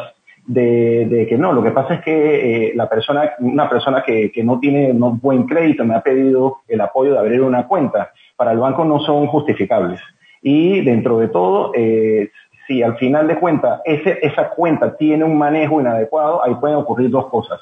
de, 0.46 1.26
que 1.28 1.38
no, 1.38 1.52
lo 1.52 1.62
que 1.62 1.70
pasa 1.70 1.94
es 1.94 2.00
que 2.02 2.68
eh, 2.68 2.72
la 2.74 2.88
persona, 2.88 3.32
una 3.38 3.68
persona 3.68 4.02
que, 4.02 4.32
no 4.42 4.58
tiene 4.58 4.92
no, 4.92 5.12
buen 5.12 5.44
crédito 5.44 5.84
me 5.84 5.94
ha 5.94 6.02
pedido 6.02 6.58
el 6.68 6.80
apoyo 6.80 7.12
de 7.12 7.18
abrir 7.18 7.42
una 7.42 7.66
cuenta, 7.66 8.10
para 8.36 8.52
el 8.52 8.58
banco 8.58 8.84
no 8.84 9.00
son 9.00 9.26
justificables. 9.26 10.00
Y 10.42 10.80
dentro 10.80 11.18
de 11.18 11.28
todo, 11.28 11.72
eh, 11.74 12.30
si 12.66 12.82
al 12.82 12.96
final 12.96 13.28
de 13.28 13.38
cuentas 13.38 13.80
esa 13.84 14.50
cuenta 14.50 14.96
tiene 14.96 15.24
un 15.24 15.36
manejo 15.36 15.80
inadecuado, 15.80 16.42
ahí 16.42 16.54
pueden 16.54 16.76
ocurrir 16.76 17.10
dos 17.10 17.26
cosas. 17.26 17.60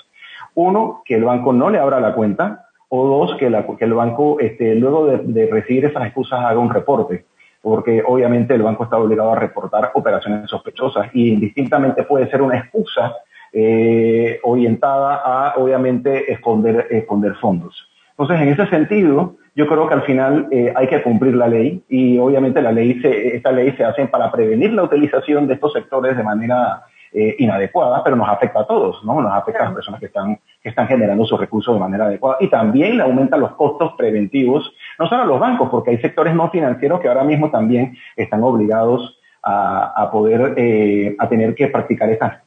Uno, 0.54 1.02
que 1.04 1.14
el 1.14 1.24
banco 1.24 1.52
no 1.52 1.70
le 1.70 1.78
abra 1.78 2.00
la 2.00 2.14
cuenta, 2.14 2.66
o 2.88 3.06
dos, 3.06 3.36
que, 3.36 3.46
el 3.46 3.94
banco, 3.94 4.40
este, 4.40 4.74
luego 4.74 5.06
de 5.06 5.46
recibir 5.46 5.84
esas 5.84 6.06
excusas, 6.06 6.40
haga 6.40 6.58
un 6.58 6.72
reporte 6.72 7.26
porque 7.62 8.02
obviamente 8.06 8.54
el 8.54 8.62
banco 8.62 8.84
está 8.84 8.96
obligado 8.96 9.32
a 9.32 9.36
reportar 9.36 9.90
operaciones 9.94 10.48
sospechosas 10.48 11.08
y 11.12 11.32
indistintamente 11.32 12.04
puede 12.04 12.30
ser 12.30 12.42
una 12.42 12.58
excusa 12.58 13.16
eh, 13.52 14.40
orientada 14.42 15.22
a, 15.24 15.54
obviamente, 15.56 16.32
esconder, 16.32 16.86
esconder 16.90 17.34
fondos. 17.36 17.88
Entonces, 18.10 18.40
en 18.40 18.48
ese 18.48 18.66
sentido, 18.66 19.36
yo 19.54 19.66
creo 19.66 19.88
que 19.88 19.94
al 19.94 20.02
final 20.02 20.48
eh, 20.50 20.72
hay 20.74 20.86
que 20.86 21.02
cumplir 21.02 21.34
la 21.34 21.48
ley 21.48 21.82
y 21.88 22.18
obviamente 22.18 22.60
la 22.60 22.72
ley 22.72 23.00
se, 23.00 23.36
esta 23.36 23.52
ley 23.52 23.72
se 23.72 23.84
hace 23.84 24.06
para 24.06 24.30
prevenir 24.30 24.72
la 24.72 24.82
utilización 24.82 25.46
de 25.46 25.54
estos 25.54 25.72
sectores 25.72 26.16
de 26.16 26.22
manera 26.22 26.84
eh, 27.12 27.36
inadecuada, 27.38 28.04
pero 28.04 28.16
nos 28.16 28.28
afecta 28.28 28.60
a 28.60 28.66
todos, 28.66 29.02
¿no? 29.02 29.20
Nos 29.20 29.32
afecta 29.32 29.62
a 29.62 29.64
las 29.64 29.74
personas 29.74 29.98
que 29.98 30.06
están, 30.06 30.38
están 30.68 30.88
generando 30.88 31.24
sus 31.24 31.38
recursos 31.38 31.74
de 31.74 31.80
manera 31.80 32.06
adecuada 32.06 32.38
y 32.40 32.48
también 32.48 32.96
le 32.96 33.02
aumenta 33.02 33.36
los 33.36 33.52
costos 33.52 33.92
preventivos, 33.96 34.72
no 34.98 35.08
solo 35.08 35.22
a 35.22 35.26
los 35.26 35.40
bancos, 35.40 35.68
porque 35.70 35.90
hay 35.90 35.98
sectores 35.98 36.34
no 36.34 36.50
financieros 36.50 37.00
que 37.00 37.08
ahora 37.08 37.24
mismo 37.24 37.50
también 37.50 37.96
están 38.16 38.42
obligados 38.42 39.18
a, 39.42 40.10
poder, 40.12 40.54
eh, 40.56 41.16
a 41.18 41.28
tener 41.28 41.54
que 41.54 41.68
practicar 41.68 42.10
estas, 42.10 42.42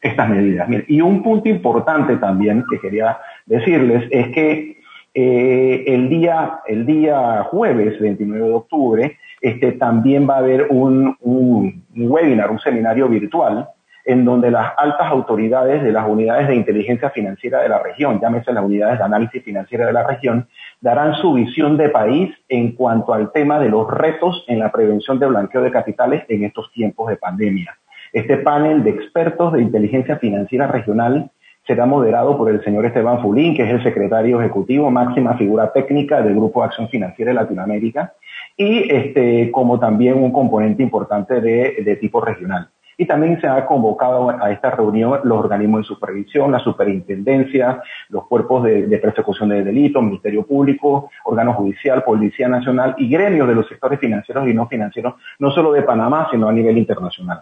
estas 0.00 0.28
medidas. 0.28 0.68
y 0.88 1.00
un 1.00 1.22
punto 1.22 1.48
importante 1.48 2.16
también 2.16 2.64
que 2.68 2.80
quería 2.80 3.18
decirles 3.46 4.08
es 4.10 4.28
que 4.28 4.80
eh, 5.14 5.84
el, 5.86 6.08
día, 6.08 6.60
el 6.66 6.86
día 6.86 7.44
jueves 7.50 8.00
29 8.00 8.46
de 8.46 8.54
octubre 8.54 9.18
este, 9.40 9.72
también 9.72 10.28
va 10.28 10.36
a 10.36 10.38
haber 10.38 10.66
un, 10.70 11.16
un 11.20 11.84
webinar, 11.94 12.50
un 12.50 12.60
seminario 12.60 13.08
virtual 13.08 13.68
en 14.10 14.24
donde 14.24 14.50
las 14.50 14.72
altas 14.76 15.08
autoridades 15.08 15.82
de 15.82 15.92
las 15.92 16.08
unidades 16.08 16.48
de 16.48 16.56
inteligencia 16.56 17.10
financiera 17.10 17.60
de 17.60 17.68
la 17.68 17.78
región, 17.82 18.20
llámese 18.20 18.52
las 18.52 18.64
unidades 18.64 18.98
de 18.98 19.04
análisis 19.04 19.42
financiera 19.42 19.86
de 19.86 19.92
la 19.92 20.06
región, 20.06 20.48
darán 20.80 21.14
su 21.14 21.34
visión 21.34 21.76
de 21.76 21.88
país 21.90 22.34
en 22.48 22.72
cuanto 22.72 23.12
al 23.14 23.32
tema 23.32 23.58
de 23.58 23.68
los 23.68 23.88
retos 23.90 24.44
en 24.48 24.58
la 24.58 24.72
prevención 24.72 25.18
de 25.18 25.26
blanqueo 25.26 25.62
de 25.62 25.70
capitales 25.70 26.24
en 26.28 26.44
estos 26.44 26.72
tiempos 26.72 27.08
de 27.08 27.16
pandemia. 27.16 27.76
Este 28.12 28.38
panel 28.38 28.82
de 28.82 28.90
expertos 28.90 29.52
de 29.52 29.62
inteligencia 29.62 30.16
financiera 30.16 30.66
regional 30.66 31.30
será 31.66 31.86
moderado 31.86 32.36
por 32.36 32.50
el 32.50 32.64
señor 32.64 32.86
Esteban 32.86 33.22
Fulín, 33.22 33.54
que 33.54 33.62
es 33.62 33.70
el 33.70 33.82
secretario 33.82 34.40
ejecutivo, 34.40 34.90
máxima 34.90 35.36
figura 35.36 35.72
técnica 35.72 36.20
del 36.20 36.34
Grupo 36.34 36.60
de 36.60 36.66
Acción 36.66 36.88
Financiera 36.88 37.30
de 37.30 37.36
Latinoamérica, 37.36 38.14
y 38.56 38.92
este, 38.92 39.52
como 39.52 39.78
también 39.78 40.14
un 40.14 40.32
componente 40.32 40.82
importante 40.82 41.40
de, 41.40 41.96
tipo 42.00 42.20
regional. 42.20 42.68
Y 43.00 43.06
también 43.06 43.40
se 43.40 43.46
ha 43.46 43.64
convocado 43.64 44.28
a 44.28 44.50
esta 44.50 44.72
reunión 44.72 45.20
los 45.24 45.38
organismos 45.38 45.80
de 45.80 45.86
supervisión, 45.86 46.52
la 46.52 46.58
superintendencia, 46.58 47.82
los 48.10 48.26
cuerpos 48.26 48.64
de, 48.64 48.98
persecución 48.98 49.48
de 49.48 49.64
delitos, 49.64 50.02
Ministerio 50.02 50.46
Público, 50.46 51.08
órgano 51.24 51.54
judicial, 51.54 52.04
Policía 52.04 52.46
Nacional 52.46 52.94
y 52.98 53.08
gremios 53.08 53.48
de 53.48 53.54
los 53.54 53.66
sectores 53.66 53.98
financieros 53.98 54.46
y 54.46 54.52
no 54.52 54.68
financieros, 54.68 55.14
no 55.38 55.50
solo 55.50 55.72
de 55.72 55.80
Panamá, 55.80 56.28
sino 56.30 56.46
a 56.46 56.52
nivel 56.52 56.76
internacional. 56.76 57.40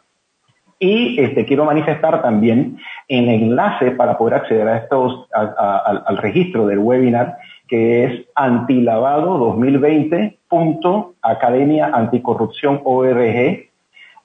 Y 0.78 1.20
este, 1.20 1.44
quiero 1.44 1.64
manifestar 1.64 2.22
también 2.22 2.78
el 3.08 3.28
enlace 3.28 3.90
para 3.90 4.16
poder 4.16 4.34
acceder 4.34 4.68
a 4.68 4.76
estos, 4.76 5.26
al 5.32 6.18
registro 6.18 6.68
del 6.68 6.78
webinar, 6.78 7.36
que 7.66 8.04
es 8.04 8.26
antilavado 8.36 9.38
2020.academia 9.38 11.90
anticorrupción 11.92 12.80
org. 12.84 13.67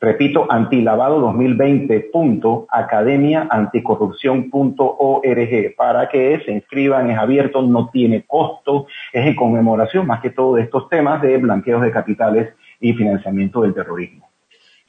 Repito, 0.04 0.51
antilavado 0.51 1.20
2020.academia 1.22 3.47
anticorrupción.org 3.49 5.76
para 5.78 6.10
que 6.10 6.41
se 6.43 6.51
inscriban, 6.51 7.10
es 7.10 7.18
abierto, 7.18 7.62
no 7.62 7.89
tiene 7.89 8.26
costo, 8.28 8.88
es 9.14 9.26
en 9.26 9.34
conmemoración 9.34 10.06
más 10.06 10.22
que 10.22 10.32
todo 10.32 10.56
de 10.56 10.64
estos 10.64 10.89
temas 10.89 11.22
de 11.22 11.38
blanqueos 11.38 11.82
de 11.82 11.89
capitales 11.89 12.54
y 12.82 12.91
financiamiento 12.91 13.62
del 13.62 13.74
terrorismo. 13.74 14.30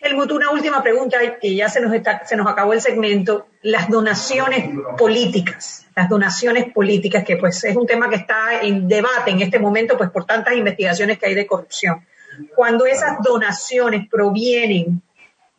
Helmut, 0.00 0.32
una 0.32 0.50
última 0.50 0.82
pregunta 0.82 1.18
que 1.40 1.54
ya 1.54 1.68
se 1.68 1.80
nos, 1.80 1.92
se 2.24 2.36
nos 2.36 2.48
acabó 2.48 2.72
el 2.72 2.80
segmento. 2.80 3.46
Las 3.62 3.88
donaciones 3.88 4.68
políticas, 4.98 5.86
las 5.94 6.08
donaciones 6.08 6.72
políticas, 6.72 7.22
que 7.22 7.36
pues 7.36 7.62
es 7.62 7.76
un 7.76 7.86
tema 7.86 8.10
que 8.10 8.16
está 8.16 8.62
en 8.62 8.88
debate 8.88 9.30
en 9.30 9.42
este 9.42 9.60
momento, 9.60 9.96
pues 9.96 10.10
por 10.10 10.24
tantas 10.24 10.56
investigaciones 10.56 11.20
que 11.20 11.26
hay 11.26 11.36
de 11.36 11.46
corrupción. 11.46 12.02
Cuando 12.54 12.86
esas 12.86 13.22
donaciones 13.22 14.08
provienen 14.08 15.02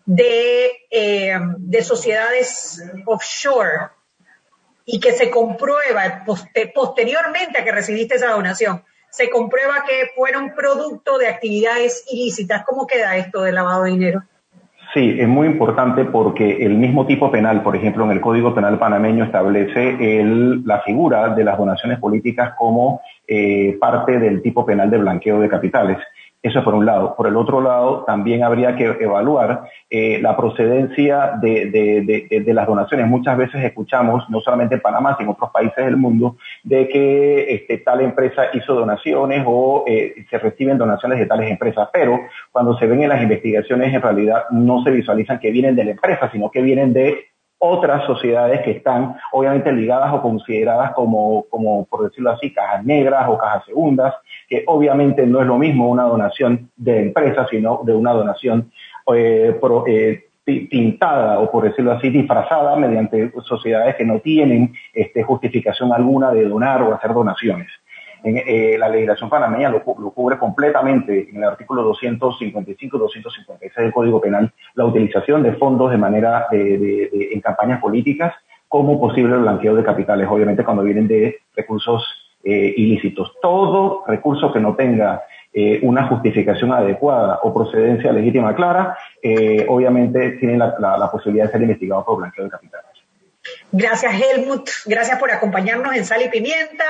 de, 0.05 0.71
eh, 0.91 1.39
de 1.57 1.82
sociedades 1.82 2.84
offshore 3.05 3.89
y 4.86 4.99
que 4.99 5.11
se 5.13 5.30
comprueba 5.32 6.23
posteriormente 6.73 7.59
a 7.59 7.63
que 7.63 7.71
recibiste 7.71 8.15
esa 8.15 8.32
donación, 8.32 8.84
se 9.09 9.30
comprueba 9.30 9.86
que 9.88 10.11
fueron 10.15 10.53
producto 10.53 11.17
de 11.17 11.28
actividades 11.28 12.05
ilícitas, 12.11 12.63
¿cómo 12.65 12.86
queda 12.86 13.15
esto 13.15 13.41
de 13.41 13.53
lavado 13.53 13.84
de 13.84 13.91
dinero? 13.91 14.23
Sí, 14.93 15.17
es 15.19 15.28
muy 15.28 15.47
importante 15.47 16.05
porque 16.05 16.65
el 16.65 16.76
mismo 16.76 17.05
tipo 17.05 17.30
penal, 17.30 17.61
por 17.63 17.76
ejemplo, 17.76 18.05
en 18.05 18.11
el 18.11 18.21
Código 18.21 18.55
Penal 18.55 18.80
panameño 18.80 19.26
establece 19.26 20.23
la 20.63 20.80
figura 20.82 21.36
de 21.36 21.43
las 21.43 21.57
donaciones 21.57 21.99
políticas 21.99 22.53
como 22.57 23.01
eh, 23.28 23.78
parte 23.78 24.19
del 24.19 24.41
tipo 24.41 24.65
penal 24.65 24.89
de 24.89 24.97
blanqueo 24.97 25.41
de 25.41 25.49
capitales. 25.49 25.97
Eso 26.45 26.63
por 26.63 26.75
un 26.75 26.85
lado. 26.85 27.15
Por 27.15 27.25
el 27.25 27.35
otro 27.37 27.59
lado, 27.59 28.03
también 28.05 28.43
habría 28.43 28.75
que 28.75 28.85
evaluar 28.99 29.63
eh, 29.89 30.19
la 30.21 30.37
procedencia 30.37 31.39
de, 31.41 32.43
las 32.53 32.67
donaciones. 32.67 33.07
Muchas 33.07 33.35
veces 33.35 33.63
escuchamos, 33.63 34.29
no 34.29 34.39
solamente 34.41 34.75
en 34.75 34.81
Panamá, 34.81 35.15
sino 35.17 35.31
en 35.31 35.33
otros 35.33 35.49
países 35.49 35.83
del 35.83 35.97
mundo, 35.97 36.37
de 36.61 36.87
que 36.87 37.51
este, 37.51 37.79
tal 37.79 38.01
empresa 38.01 38.43
hizo 38.53 38.75
donaciones 38.75 39.43
o 39.47 39.85
eh, 39.87 40.23
se 40.29 40.37
reciben 40.37 40.77
donaciones 40.77 41.17
de 41.17 41.25
tales 41.25 41.49
empresas. 41.49 41.89
Pero 41.91 42.19
cuando 42.51 42.77
se 42.77 42.85
ven 42.85 43.01
en 43.01 43.09
las 43.09 43.23
investigaciones, 43.23 43.91
en 43.91 44.03
realidad 44.03 44.43
no 44.51 44.83
se 44.83 44.91
visualizan 44.91 45.39
que 45.39 45.49
vienen 45.49 45.75
de 45.75 45.85
la 45.85 45.91
empresa, 45.91 46.29
sino 46.31 46.51
que 46.51 46.61
vienen 46.61 46.93
de 46.93 47.25
otras 47.57 48.05
sociedades 48.05 48.61
que 48.61 48.71
están 48.71 49.17
obviamente 49.31 49.71
ligadas 49.71 50.13
o 50.13 50.21
consideradas 50.21 50.91
como, 50.93 51.45
como, 51.49 51.85
por 51.85 52.03
decirlo 52.03 52.31
así, 52.31 52.53
cajas 52.53 52.85
negras 52.85 53.25
o 53.27 53.37
cajas 53.37 53.65
segundas, 53.65 54.13
que 54.47 54.63
obviamente 54.67 55.25
no 55.25 55.41
es 55.41 55.47
lo 55.47 55.57
mismo 55.57 55.89
una 55.89 56.03
donación 56.03 56.69
de 56.75 57.01
empresa, 57.01 57.47
sino 57.49 57.81
de 57.83 57.93
una 57.93 58.11
donación 58.11 58.71
eh, 59.13 59.59
eh 59.87 60.21
pintada 60.45 61.39
o 61.39 61.49
por 61.49 61.63
decirlo 61.63 61.91
así 61.93 62.09
disfrazada 62.09 62.75
mediante 62.75 63.31
sociedades 63.43 63.95
que 63.95 64.05
no 64.05 64.19
tienen 64.19 64.73
este, 64.93 65.23
justificación 65.23 65.91
alguna 65.91 66.31
de 66.31 66.47
donar 66.47 66.83
o 66.83 66.93
hacer 66.93 67.13
donaciones. 67.13 67.67
En, 68.23 68.37
eh, 68.37 68.77
la 68.77 68.89
legislación 68.89 69.29
panameña 69.29 69.69
lo, 69.69 69.83
cubre 69.83 70.37
completamente 70.37 71.29
en 71.29 71.37
el 71.37 71.43
artículo 71.43 71.91
255-256 71.93 73.75
del 73.75 73.91
Código 73.91 74.21
Penal 74.21 74.51
la 74.75 74.85
utilización 74.85 75.43
de 75.43 75.53
fondos 75.53 75.91
de 75.91 75.97
manera 75.97 76.47
de, 76.51 77.29
en 77.33 77.41
campañas 77.41 77.79
políticas 77.81 78.33
como 78.67 78.99
posible 78.99 79.37
blanqueo 79.37 79.75
de 79.75 79.83
capitales, 79.83 80.27
obviamente 80.29 80.63
cuando 80.63 80.83
vienen 80.83 81.07
de 81.07 81.37
recursos 81.55 82.24
eh, 82.47 82.75
ilícitos. 82.77 83.33
Todo 83.41 84.03
recurso 84.05 84.53
que 84.53 84.59
no 84.59 84.75
tenga 84.75 85.23
eh, 85.51 85.79
una 85.81 86.07
justificación 86.07 86.71
adecuada 86.71 87.39
o 87.41 87.51
procedencia 87.51 88.11
legítima 88.11 88.53
clara, 88.53 88.95
eh, 89.19 89.65
obviamente 89.67 90.33
tiene 90.33 90.55
la, 90.55 91.09
posibilidad 91.11 91.47
de 91.47 91.53
ser 91.53 91.63
investigado 91.63 92.05
por 92.05 92.17
blanqueo 92.17 92.43
de 92.43 92.51
capitales. 92.51 92.91
Gracias, 93.71 94.13
Helmut. 94.13 94.69
Gracias 94.85 95.17
por 95.17 95.31
acompañarnos 95.31 95.95
en 95.95 96.05
Sal 96.05 96.21
y 96.21 96.29
Pimienta. 96.29 96.85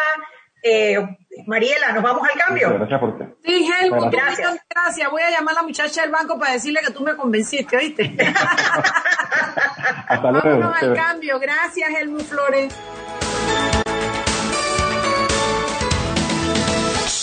Mariela, 1.47 1.93
¿nos 1.93 2.03
vamos 2.03 2.27
al 2.27 2.37
cambio? 2.37 2.73
Gracias 2.73 2.99
por 2.99 3.09
usted. 3.11 3.25
Sí, 3.45 3.69
Helmut, 3.79 4.11
gracias. 4.11 4.57
gracias. 4.69 5.09
Voy 5.09 5.21
a 5.21 5.29
llamar 5.29 5.53
a 5.53 5.61
la 5.61 5.63
muchacha 5.63 6.01
del 6.01 6.11
banco 6.11 6.37
para 6.37 6.51
decirle 6.51 6.81
que 6.85 6.91
tú 6.91 7.01
me 7.01 7.15
convenciste, 7.15 7.77
¿oíste? 7.77 8.13
Hasta 10.09 10.31
luego. 10.31 10.49
Vámonos 10.49 10.83
al 10.83 10.93
cambio. 10.93 11.39
Gracias, 11.39 11.89
Helmut 11.97 12.23
Flores. 12.23 12.77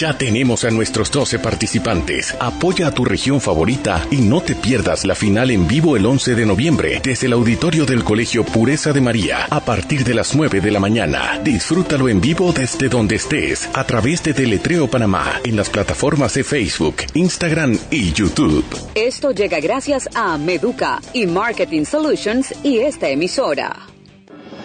Ya 0.00 0.16
tenemos 0.16 0.64
a 0.64 0.70
nuestros 0.70 1.10
12 1.10 1.40
participantes. 1.40 2.34
Apoya 2.40 2.86
a 2.86 2.90
tu 2.90 3.04
región 3.04 3.38
favorita 3.38 4.06
y 4.10 4.22
no 4.22 4.40
te 4.40 4.54
pierdas 4.54 5.04
la 5.04 5.14
final 5.14 5.50
en 5.50 5.68
vivo 5.68 5.94
el 5.94 6.06
11 6.06 6.36
de 6.36 6.46
noviembre 6.46 7.02
desde 7.04 7.26
el 7.26 7.34
auditorio 7.34 7.84
del 7.84 8.02
Colegio 8.02 8.42
Pureza 8.42 8.94
de 8.94 9.02
María 9.02 9.44
a 9.50 9.62
partir 9.62 10.02
de 10.02 10.14
las 10.14 10.34
9 10.34 10.62
de 10.62 10.70
la 10.70 10.80
mañana. 10.80 11.38
Disfrútalo 11.44 12.08
en 12.08 12.18
vivo 12.18 12.50
desde 12.50 12.88
donde 12.88 13.16
estés 13.16 13.68
a 13.74 13.84
través 13.84 14.22
de 14.22 14.32
Teletreo 14.32 14.88
Panamá 14.88 15.38
en 15.44 15.54
las 15.54 15.68
plataformas 15.68 16.32
de 16.32 16.44
Facebook, 16.44 16.96
Instagram 17.12 17.78
y 17.90 18.10
YouTube. 18.14 18.64
Esto 18.94 19.32
llega 19.32 19.60
gracias 19.60 20.08
a 20.14 20.38
Meduca 20.38 20.98
y 21.12 21.26
Marketing 21.26 21.84
Solutions 21.84 22.54
y 22.62 22.78
esta 22.78 23.10
emisora. 23.10 23.89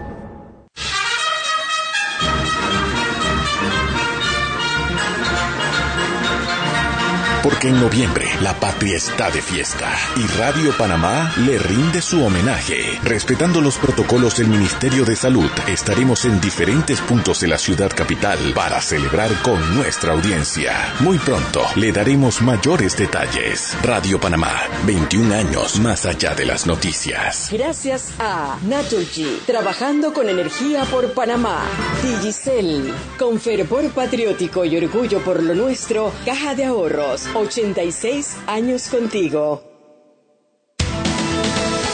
Porque 7.48 7.70
en 7.70 7.80
noviembre 7.80 8.26
la 8.42 8.60
patria 8.60 8.98
está 8.98 9.32
de 9.32 9.42
fiesta 9.42 9.90
y 10.18 10.28
Radio 10.38 10.76
Panamá 10.76 11.34
le 11.38 11.58
rinde 11.58 12.02
su 12.02 12.22
homenaje. 12.22 13.00
Respetando 13.04 13.62
los 13.62 13.78
protocolos 13.78 14.36
del 14.36 14.50
Ministerio 14.50 15.06
de 15.06 15.16
Salud, 15.16 15.50
estaremos 15.66 16.26
en 16.26 16.42
diferentes 16.42 17.00
puntos 17.00 17.40
de 17.40 17.48
la 17.48 17.58
ciudad 17.58 17.90
capital 17.96 18.38
para 18.54 18.82
celebrar 18.82 19.32
con 19.44 19.78
nuestra 19.78 20.12
audiencia. 20.12 20.94
Muy 21.00 21.20
pronto 21.20 21.62
le 21.78 21.94
daremos 21.94 22.42
mayores 22.42 22.98
detalles. 22.98 23.78
Radio 23.82 24.20
Panamá, 24.20 24.52
21 24.86 25.34
años 25.34 25.80
más 25.80 26.06
allá 26.06 26.36
de 26.36 26.48
las 26.48 26.68
noticias. 26.68 27.48
Gracias 27.50 28.10
a 28.20 28.58
Naturgy, 28.64 29.42
trabajando 29.46 30.12
con 30.12 30.28
energía 30.28 30.84
por 30.84 31.14
Panamá. 31.14 31.62
Digicel, 32.04 32.94
con 33.18 33.40
fervor 33.40 33.90
patriótico 33.92 34.66
y 34.66 34.76
orgullo 34.76 35.20
por 35.24 35.42
lo 35.42 35.56
nuestro, 35.56 36.12
Caja 36.26 36.54
de 36.54 36.66
Ahorros 36.66 37.30
86 37.38 38.38
años 38.48 38.90
contigo. 38.90 39.64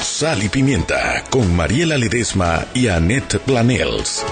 Sal 0.02 0.44
y 0.44 0.50
Pimienta 0.50 1.24
con 1.30 1.56
Mariela 1.56 1.98
Ledesma 1.98 2.66
y 2.74 2.88
Annette 2.88 3.40
Planels. 3.40 4.24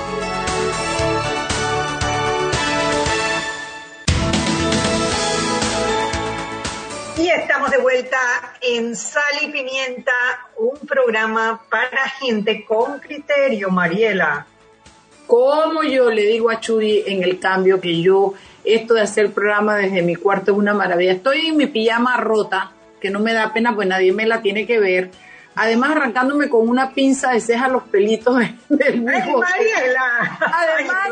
estamos 7.51 7.71
de 7.71 7.77
vuelta 7.79 8.17
en 8.61 8.95
Sal 8.95 9.23
y 9.41 9.51
Pimienta, 9.51 10.11
un 10.57 10.79
programa 10.87 11.61
para 11.69 12.09
gente 12.09 12.65
con 12.65 12.99
criterio, 12.99 13.69
Mariela. 13.69 14.47
Como 15.27 15.83
yo 15.83 16.09
le 16.09 16.25
digo 16.25 16.49
a 16.49 16.59
Chudi 16.59 17.03
en 17.05 17.23
el 17.23 17.39
cambio 17.39 17.79
que 17.79 18.01
yo, 18.01 18.33
esto 18.63 18.93
de 18.93 19.01
hacer 19.01 19.31
programa 19.31 19.75
desde 19.75 20.01
mi 20.01 20.15
cuarto 20.15 20.51
es 20.51 20.57
una 20.57 20.73
maravilla. 20.73 21.13
Estoy 21.13 21.47
en 21.47 21.57
mi 21.57 21.67
pijama 21.67 22.17
rota, 22.17 22.71
que 22.99 23.09
no 23.09 23.19
me 23.19 23.33
da 23.33 23.53
pena, 23.53 23.75
pues 23.75 23.87
nadie 23.87 24.13
me 24.13 24.25
la 24.25 24.41
tiene 24.41 24.65
que 24.65 24.79
ver. 24.79 25.11
Además, 25.55 25.91
arrancándome 25.91 26.49
con 26.49 26.67
una 26.69 26.91
pinza 26.91 27.31
de 27.31 27.41
ceja 27.41 27.67
los 27.67 27.83
pelitos 27.83 28.35
del 28.69 29.07
¡Ay, 29.07 29.33
Mariela! 29.35 30.39
Además, 30.39 31.09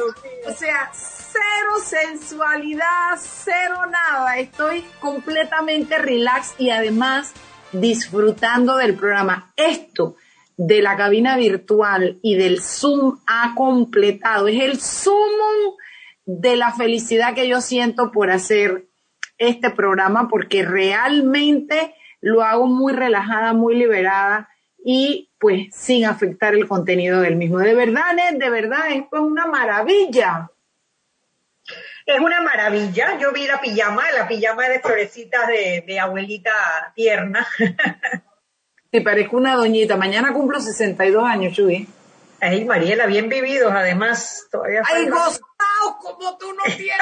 o 0.47 0.52
sea, 0.54 0.89
cero 0.93 1.76
sensualidad, 1.84 3.18
cero 3.20 3.82
nada. 3.89 4.38
Estoy 4.38 4.86
completamente 5.00 5.97
relax 5.97 6.54
y 6.58 6.70
además 6.70 7.34
disfrutando 7.72 8.78
del 8.78 8.95
programa. 8.95 9.52
Esto 9.56 10.16
de 10.56 10.82
la 10.82 10.97
cabina 10.97 11.38
virtual 11.38 12.20
y 12.22 12.36
del 12.36 12.62
Zoom 12.62 13.20
ha 13.28 13.54
completado. 13.56 14.47
Es 14.47 14.62
el 14.62 14.80
sumo 14.80 15.78
de 16.38 16.55
la 16.55 16.71
felicidad 16.71 17.34
que 17.34 17.47
yo 17.47 17.59
siento 17.59 18.11
por 18.11 18.30
hacer 18.30 18.86
este 19.39 19.71
programa 19.71 20.27
porque 20.30 20.63
realmente 20.63 21.95
lo 22.21 22.43
hago 22.43 22.67
muy 22.67 22.93
relajada, 22.93 23.53
muy 23.53 23.75
liberada 23.75 24.47
y 24.86 25.32
pues 25.39 25.69
sin 25.71 26.05
afectar 26.05 26.53
el 26.53 26.67
contenido 26.67 27.21
del 27.21 27.36
mismo. 27.36 27.57
De 27.57 27.73
verdad, 27.73 28.13
Ned, 28.13 28.38
de 28.38 28.49
verdad, 28.51 28.91
es 28.91 29.05
una 29.11 29.47
maravilla. 29.47 30.51
Es 32.05 32.19
una 32.19 32.41
maravilla. 32.41 33.17
Yo 33.19 33.32
vi 33.32 33.47
la 33.47 33.59
pijama, 33.59 34.03
la 34.11 34.27
pijama 34.27 34.69
de 34.69 34.80
florecitas 34.82 35.47
de, 35.47 35.99
abuelita 35.99 36.51
tierna. 36.95 37.47
Sí, 38.91 39.01
parezco 39.01 39.38
una 39.38 39.55
doñita. 39.55 39.97
Mañana 39.97 40.34
cumplo 40.34 40.59
62 40.59 41.23
años, 41.23 41.53
Chuy. 41.53 41.88
Ay, 42.42 42.66
Mariela, 42.66 43.06
bien 43.06 43.30
vividos, 43.30 43.72
además. 43.74 44.48
Todavía 44.52 44.82
Ay, 44.86 45.08
gozados 45.08 45.42
como 46.02 46.38
tú 46.38 46.54
no 46.54 46.64
tienes. 46.64 46.98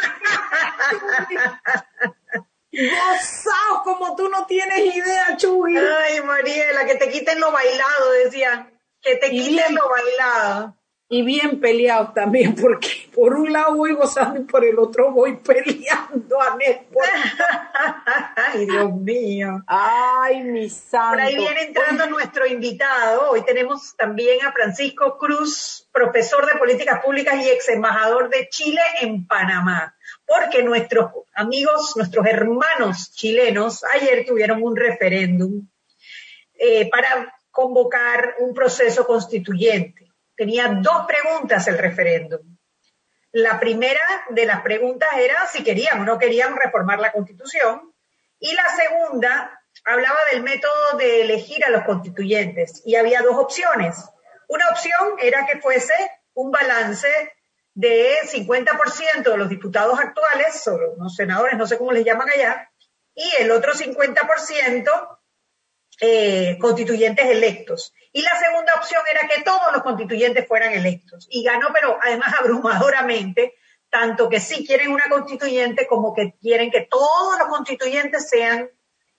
gozados 2.72 3.82
como 3.84 4.16
tú 4.16 4.30
no 4.30 4.46
tienes 4.46 4.96
idea, 4.96 5.38
Chuy. 5.38 5.78
Ay, 5.78 6.22
Mariela, 6.22 6.86
que 6.86 6.96
te 6.96 7.10
quiten 7.10 7.40
lo 7.40 7.52
bailado, 7.52 8.12
decían. 8.24 8.80
Que 9.02 9.16
te 9.16 9.30
quiten 9.30 9.76
lo 9.76 9.90
bailado 9.90 10.77
y 11.10 11.22
bien 11.22 11.62
peleados 11.62 12.14
también, 12.14 12.54
porque 12.56 13.10
por 13.14 13.34
un 13.34 13.52
lado 13.54 13.76
voy 13.76 13.94
gozando 13.94 14.42
y 14.42 14.44
por 14.44 14.66
el 14.66 14.78
otro 14.78 15.12
voy 15.12 15.38
peleando 15.38 16.42
a 16.42 16.58
Ay, 18.36 18.66
Dios 18.66 18.94
mío. 18.94 19.64
Ay, 19.68 20.44
mi 20.44 20.70
santo. 20.70 21.12
Por 21.12 21.22
ahí 21.22 21.38
viene 21.38 21.62
entrando 21.64 22.08
nuestro 22.08 22.46
invitado. 22.46 23.32
Hoy 23.32 23.44
tenemos 23.46 23.96
también 23.96 24.46
a 24.46 24.52
Francisco 24.52 25.18
Cruz, 25.18 25.88
profesor 25.94 26.46
de 26.46 26.60
políticas 26.60 27.02
públicas 27.04 27.36
y 27.42 27.50
ex 27.50 27.70
embajador 27.70 28.30
de 28.30 28.50
Chile 28.50 28.82
en 29.02 29.26
Panamá. 29.26 29.96
Porque 30.26 30.62
nuestros 30.62 31.12
amigos, 31.34 31.94
nuestros 31.96 32.26
hermanos 32.26 33.14
chilenos, 33.14 33.84
ayer 33.96 34.26
tuvieron 34.26 34.62
un 34.62 34.76
referéndum 34.76 35.68
eh, 36.60 36.90
para 36.90 37.34
convocar 37.50 38.36
un 38.40 38.54
proceso 38.54 39.08
constituyente 39.08 40.07
tenía 40.38 40.68
dos 40.82 41.06
preguntas 41.06 41.68
el 41.68 41.78
referéndum. 41.78 42.58
La 43.32 43.60
primera 43.60 44.00
de 44.30 44.46
las 44.46 44.62
preguntas 44.62 45.10
era 45.18 45.48
si 45.48 45.64
querían 45.64 46.00
o 46.00 46.06
no 46.06 46.18
querían 46.18 46.56
reformar 46.56 47.00
la 47.00 47.12
constitución 47.12 47.94
y 48.40 48.54
la 48.54 48.70
segunda 48.70 49.62
hablaba 49.84 50.18
del 50.32 50.44
método 50.44 50.98
de 50.98 51.22
elegir 51.22 51.66
a 51.66 51.70
los 51.70 51.84
constituyentes 51.84 52.82
y 52.86 52.96
había 52.96 53.22
dos 53.22 53.36
opciones. 53.36 53.98
Una 54.48 54.70
opción 54.70 55.16
era 55.20 55.46
que 55.46 55.60
fuese 55.60 55.94
un 56.34 56.52
balance 56.52 57.08
de 57.74 58.16
50% 58.24 59.24
de 59.24 59.38
los 59.38 59.50
diputados 59.50 60.00
actuales, 60.00 60.68
o 60.68 60.78
los 60.98 61.16
senadores, 61.16 61.58
no 61.58 61.68
sé 61.68 61.78
cómo 61.78 61.92
les 61.92 62.06
llaman 62.06 62.30
allá, 62.30 62.72
y 63.14 63.30
el 63.40 63.52
otro 63.52 63.74
50% 63.74 65.17
eh, 66.00 66.58
constituyentes 66.60 67.26
electos. 67.26 67.94
Y 68.12 68.22
la 68.22 68.38
segunda 68.40 68.76
opción 68.76 69.02
era 69.12 69.28
que 69.28 69.42
todos 69.44 69.74
los 69.74 69.84
constituyentes 69.84 70.48
fueran 70.48 70.74
electos. 70.74 71.28
Y 71.30 71.44
ganó, 71.44 71.70
pero 71.74 71.98
además 72.02 72.34
abrumadoramente, 72.40 73.56
tanto 73.90 74.30
que 74.30 74.40
sí 74.40 74.66
quieren 74.66 74.92
una 74.92 75.06
constituyente 75.10 75.88
como 75.88 76.14
que 76.14 76.36
quieren 76.42 76.72
que 76.72 76.88
todos 76.90 77.40
los 77.40 77.48
constituyentes 77.48 78.30
sean 78.30 78.70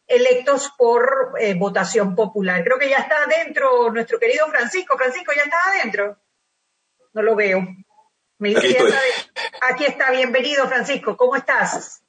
electos 0.06 0.72
por 0.76 1.34
eh, 1.38 1.54
votación 1.54 2.14
popular. 2.14 2.64
Creo 2.64 2.78
que 2.78 2.88
ya 2.88 2.98
está 2.98 3.24
adentro 3.24 3.90
nuestro 3.92 4.18
querido 4.18 4.46
Francisco. 4.48 4.96
Francisco, 4.96 5.32
¿ya 5.36 5.42
está 5.42 5.56
adentro? 5.70 6.18
No 7.12 7.22
lo 7.22 7.36
veo. 7.36 7.66
Me 8.38 8.56
aquí, 8.56 8.76
aquí 9.68 9.84
está, 9.84 10.10
bienvenido 10.12 10.66
Francisco. 10.68 11.16
¿Cómo 11.16 11.34
estás? 11.34 12.02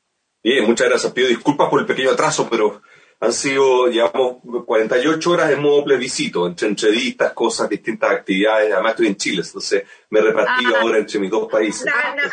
Bien, 0.44 0.66
muchas 0.66 0.88
gracias. 0.88 1.12
Pido 1.12 1.28
disculpas 1.28 1.70
por 1.70 1.80
el 1.80 1.86
pequeño 1.86 2.12
atraso, 2.12 2.48
pero 2.50 2.82
han 3.22 3.34
sido, 3.34 3.88
llevamos 3.88 4.38
48 4.66 5.32
horas 5.32 5.52
en 5.52 5.62
modo 5.62 5.84
plebiscito, 5.84 6.48
entre 6.48 6.70
entrevistas, 6.70 7.34
cosas, 7.34 7.68
distintas 7.68 8.12
actividades. 8.12 8.72
Además 8.72 8.92
estoy 8.92 9.08
en 9.08 9.18
Chile, 9.18 9.42
entonces 9.46 9.84
me 10.10 10.20
he 10.20 10.24
repartido 10.24 10.76
ah. 10.76 10.80
ahora 10.82 10.98
entre 11.00 11.20
mis 11.20 11.30
dos 11.30 11.52
países. 11.52 11.86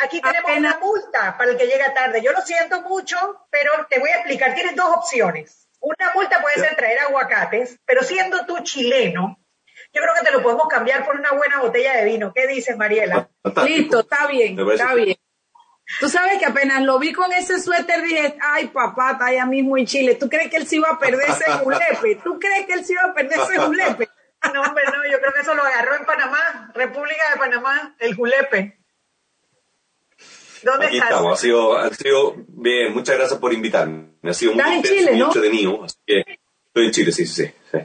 aquí 0.03 0.21
tenemos 0.21 0.57
una 0.57 0.79
multa 0.79 1.37
para 1.37 1.51
el 1.51 1.57
que 1.57 1.67
llega 1.67 1.93
tarde. 1.93 2.23
Yo 2.23 2.31
lo 2.31 2.41
siento 2.41 2.83
mucho, 2.83 3.17
pero 3.51 3.73
te 3.91 3.99
voy 3.99 4.11
a 4.11 4.17
explicar. 4.17 4.55
Tienes 4.55 4.77
dos 4.77 4.87
opciones. 4.97 5.69
Una 5.81 6.13
multa 6.15 6.41
puede 6.41 6.57
ser 6.57 6.77
traer 6.77 7.01
aguacates, 7.01 7.79
pero 7.85 8.03
siendo 8.03 8.47
tú 8.47 8.59
chileno, 8.63 9.41
yo 9.93 10.03
creo 10.03 10.15
que 10.19 10.25
te 10.25 10.33
lo 10.33 10.43
podemos 10.43 10.69
cambiar 10.69 11.05
por 11.05 11.17
una 11.17 11.33
buena 11.33 11.61
botella 11.61 11.97
de 11.97 12.05
vino. 12.05 12.33
¿Qué 12.33 12.47
dices, 12.47 12.77
Mariela? 12.77 13.29
Listo, 13.65 14.01
está 14.01 14.27
bien, 14.29 14.59
está 14.71 14.95
bien. 14.95 15.17
Tú 16.01 16.09
sabes 16.09 16.39
que 16.39 16.47
apenas 16.47 16.83
lo 16.83 16.99
vi 16.99 17.13
con 17.13 17.33
ese 17.33 17.61
suéter 17.61 18.03
dije, 18.03 18.37
ay 18.41 18.69
papá, 18.69 19.13
está 19.13 19.27
allá 19.27 19.47
mismo 19.47 19.79
en 19.79 19.87
Chile. 19.87 20.17
¿Tú 20.17 20.29
crees 20.29 20.51
que 20.51 20.57
él 20.57 20.67
se 20.67 20.77
iba 20.77 20.89
a 20.91 20.99
perder 20.99 21.31
ese 21.31 21.51
julepe? 21.53 22.21
¿Tú 22.23 22.39
crees 22.39 22.67
que 22.67 22.73
él 22.75 22.85
se 22.85 22.95
iba 22.95 23.03
a 23.05 23.15
perder 23.15 23.39
ese 23.39 23.59
julepe? 23.59 24.09
No, 24.53 24.63
hombre, 24.63 24.85
no, 24.85 25.11
yo 25.11 25.19
creo 25.19 25.33
que 25.33 25.41
eso 25.41 25.55
lo 25.55 25.63
agarró 25.63 25.97
en 25.97 26.05
Panamá, 26.05 26.71
República 26.75 27.31
de 27.33 27.39
Panamá, 27.39 27.97
el 27.99 28.15
julepe. 28.15 28.79
¿Dónde 30.63 30.87
Aquí 30.87 30.99
estamos, 30.99 31.33
ha 31.33 31.41
sido, 31.41 31.77
ha 31.77 31.91
sido 31.91 32.35
bien, 32.49 32.93
muchas 32.93 33.17
gracias 33.17 33.39
por 33.39 33.53
invitarme. 33.53 34.11
Ha 34.23 34.35
sido 34.35 34.55
muy, 34.55 34.63
en 34.63 34.83
Chile, 34.83 35.17
¿no? 35.17 35.27
entretenido, 35.27 35.85
así 35.85 35.99
que 36.05 36.21
estoy 36.67 36.87
en 36.87 36.91
Chile, 36.93 37.13
sí, 37.13 37.27
sí, 37.27 37.53
sí. 37.71 37.79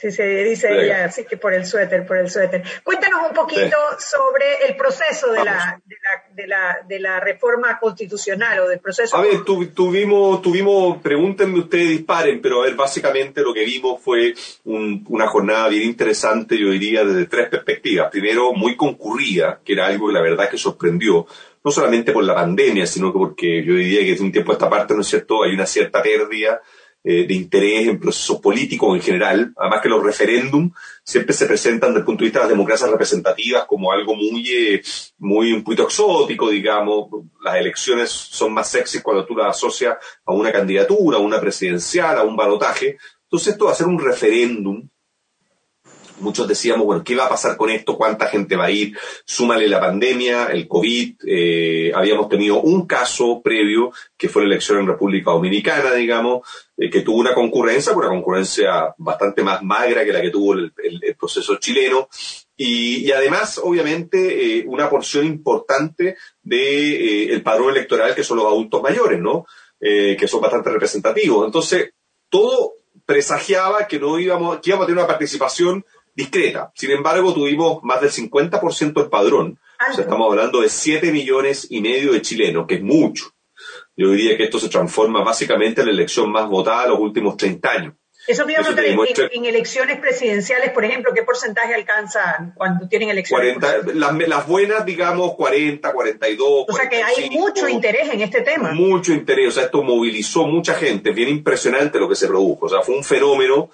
Sí, 0.00 0.10
se 0.10 0.24
dice 0.44 0.72
ella, 0.72 1.04
así 1.04 1.26
que 1.26 1.36
por 1.36 1.52
el 1.52 1.66
suéter, 1.66 2.06
por 2.06 2.16
el 2.16 2.30
suéter. 2.30 2.62
Cuéntanos 2.82 3.20
un 3.28 3.34
poquito 3.34 3.76
sobre 3.98 4.66
el 4.66 4.74
proceso 4.74 5.30
de 5.30 5.44
la, 5.44 5.78
de 5.84 5.96
la, 5.96 6.34
de, 6.34 6.46
la, 6.46 6.78
de, 6.88 7.00
la, 7.00 7.20
reforma 7.20 7.78
constitucional 7.78 8.60
o 8.60 8.68
del 8.68 8.78
proceso. 8.78 9.14
A 9.14 9.20
ver, 9.20 9.44
tuvimos, 9.44 10.40
tuvimos, 10.40 11.02
pregúntenme 11.02 11.58
ustedes, 11.58 11.90
disparen, 11.90 12.40
pero 12.40 12.62
a 12.62 12.64
ver, 12.64 12.76
básicamente 12.76 13.42
lo 13.42 13.52
que 13.52 13.62
vimos 13.62 14.00
fue 14.00 14.32
una 14.64 15.26
jornada 15.26 15.68
bien 15.68 15.82
interesante, 15.82 16.58
yo 16.58 16.70
diría, 16.70 17.04
desde 17.04 17.26
tres 17.26 17.50
perspectivas. 17.50 18.10
Primero, 18.10 18.54
muy 18.54 18.76
concurrida, 18.76 19.60
que 19.62 19.74
era 19.74 19.88
algo 19.88 20.08
que 20.08 20.14
la 20.14 20.22
verdad 20.22 20.48
que 20.48 20.56
sorprendió, 20.56 21.26
no 21.62 21.70
solamente 21.70 22.12
por 22.12 22.24
la 22.24 22.36
pandemia, 22.36 22.86
sino 22.86 23.12
que 23.12 23.18
porque 23.18 23.62
yo 23.62 23.74
diría 23.74 24.00
que 24.00 24.12
desde 24.12 24.24
un 24.24 24.32
tiempo 24.32 24.52
a 24.52 24.54
esta 24.54 24.70
parte, 24.70 24.94
¿no 24.94 25.02
es 25.02 25.08
cierto?, 25.08 25.42
hay 25.42 25.52
una 25.52 25.66
cierta 25.66 26.02
pérdida 26.02 26.62
eh, 27.02 27.26
de 27.26 27.34
interés 27.34 27.88
en 27.88 27.98
procesos 27.98 28.40
políticos 28.40 28.94
en 28.94 29.02
general, 29.02 29.54
además 29.56 29.80
que 29.80 29.88
los 29.88 30.02
referéndums 30.02 30.72
siempre 31.02 31.34
se 31.34 31.46
presentan 31.46 31.90
desde 31.90 32.00
el 32.00 32.04
punto 32.04 32.20
de 32.20 32.26
vista 32.26 32.40
de 32.40 32.44
las 32.44 32.50
democracias 32.50 32.90
representativas 32.90 33.64
como 33.64 33.90
algo 33.90 34.14
muy, 34.14 34.46
eh, 34.50 34.82
muy 35.18 35.52
un 35.52 35.64
poquito 35.64 35.84
exótico, 35.84 36.50
digamos, 36.50 37.08
las 37.42 37.56
elecciones 37.56 38.10
son 38.10 38.52
más 38.52 38.68
sexy 38.68 39.00
cuando 39.00 39.24
tú 39.24 39.34
las 39.34 39.56
asocias 39.56 39.96
a 40.26 40.32
una 40.32 40.52
candidatura, 40.52 41.16
a 41.16 41.20
una 41.20 41.40
presidencial, 41.40 42.18
a 42.18 42.22
un 42.22 42.36
balotaje, 42.36 42.98
entonces 43.22 43.54
esto 43.54 43.64
va 43.64 43.72
a 43.72 43.76
ser 43.76 43.86
un 43.86 43.98
referéndum 43.98 44.86
muchos 46.20 46.46
decíamos, 46.46 46.86
bueno, 46.86 47.02
¿qué 47.04 47.14
va 47.14 47.26
a 47.26 47.28
pasar 47.28 47.56
con 47.56 47.70
esto? 47.70 47.96
¿Cuánta 47.96 48.26
gente 48.26 48.56
va 48.56 48.66
a 48.66 48.70
ir? 48.70 48.96
Súmale 49.24 49.68
la 49.68 49.80
pandemia, 49.80 50.46
el 50.46 50.68
COVID. 50.68 51.16
Eh, 51.26 51.92
habíamos 51.94 52.28
tenido 52.28 52.60
un 52.60 52.86
caso 52.86 53.40
previo, 53.42 53.92
que 54.16 54.28
fue 54.28 54.42
la 54.42 54.48
elección 54.48 54.78
en 54.78 54.86
República 54.86 55.30
Dominicana, 55.30 55.92
digamos, 55.92 56.46
eh, 56.76 56.90
que 56.90 57.00
tuvo 57.00 57.18
una 57.18 57.34
concurrencia, 57.34 57.92
una 57.92 58.08
concurrencia 58.08 58.94
bastante 58.98 59.42
más 59.42 59.62
magra 59.62 60.04
que 60.04 60.12
la 60.12 60.20
que 60.20 60.30
tuvo 60.30 60.54
el, 60.54 60.72
proceso 61.18 61.56
chileno. 61.56 62.08
Y, 62.56 63.10
además, 63.10 63.58
obviamente, 63.62 64.58
eh, 64.58 64.64
una 64.66 64.90
porción 64.90 65.26
importante 65.26 66.16
del 66.42 67.30
el 67.30 67.42
padrón 67.42 67.70
electoral, 67.70 68.14
que 68.14 68.24
son 68.24 68.36
los 68.36 68.46
adultos 68.46 68.82
mayores, 68.82 69.18
¿no? 69.18 69.46
que 69.80 70.28
son 70.28 70.42
bastante 70.42 70.68
representativos. 70.68 71.46
Entonces, 71.46 71.94
todo 72.28 72.74
presagiaba 73.10 73.88
que 73.88 73.98
no 73.98 74.20
íbamos, 74.20 74.60
que 74.60 74.70
íbamos 74.70 74.84
a 74.84 74.86
tener 74.86 75.02
una 75.02 75.08
participación 75.08 75.84
discreta. 76.20 76.72
Sin 76.74 76.90
embargo, 76.90 77.34
tuvimos 77.34 77.82
más 77.82 78.00
del 78.00 78.10
50% 78.10 78.92
del 78.92 79.10
padrón. 79.10 79.58
O 79.88 79.92
sea, 79.92 80.04
estamos 80.04 80.30
hablando 80.30 80.60
de 80.60 80.68
7 80.68 81.10
millones 81.10 81.66
y 81.70 81.80
medio 81.80 82.12
de 82.12 82.22
chilenos, 82.22 82.66
que 82.66 82.74
es 82.74 82.82
mucho. 82.82 83.32
yo 83.96 84.10
diría 84.10 84.36
que 84.36 84.44
esto 84.44 84.58
se 84.58 84.68
transforma 84.68 85.22
básicamente 85.22 85.80
en 85.80 85.88
la 85.88 85.92
elección 85.92 86.30
más 86.30 86.48
votada 86.48 86.84
de 86.84 86.88
los 86.90 87.00
últimos 87.00 87.36
30 87.36 87.70
años. 87.70 87.94
Eso 88.26 88.44
te 88.44 88.90
en, 89.32 89.44
elecciones 89.46 89.98
presidenciales, 89.98 90.70
por 90.72 90.84
ejemplo, 90.84 91.12
¿qué 91.14 91.22
porcentaje 91.22 91.74
alcanzan 91.74 92.52
cuando 92.54 92.86
tienen 92.86 93.08
elecciones? 93.08 93.56
40, 93.58 93.94
las, 93.94 94.46
buenas, 94.46 94.84
digamos, 94.84 95.34
40, 95.34 95.92
42. 95.92 96.64
O 96.68 96.72
sea 96.72 96.88
que 96.88 97.02
hay 97.02 97.30
mucho 97.30 97.66
interés 97.66 98.10
en 98.12 98.20
este 98.20 98.42
tema. 98.42 98.72
Mucho 98.72 99.14
interés, 99.14 99.48
o 99.48 99.50
sea, 99.52 99.64
esto 99.64 99.82
movilizó 99.82 100.46
mucha 100.46 100.74
gente, 100.74 101.12
bien 101.12 101.30
impresionante 101.30 101.98
lo 101.98 102.08
que 102.08 102.14
se 102.14 102.28
produjo, 102.28 102.66
o 102.66 102.68
sea, 102.68 102.82
fue 102.82 102.94
un 102.94 103.04
fenómeno 103.04 103.70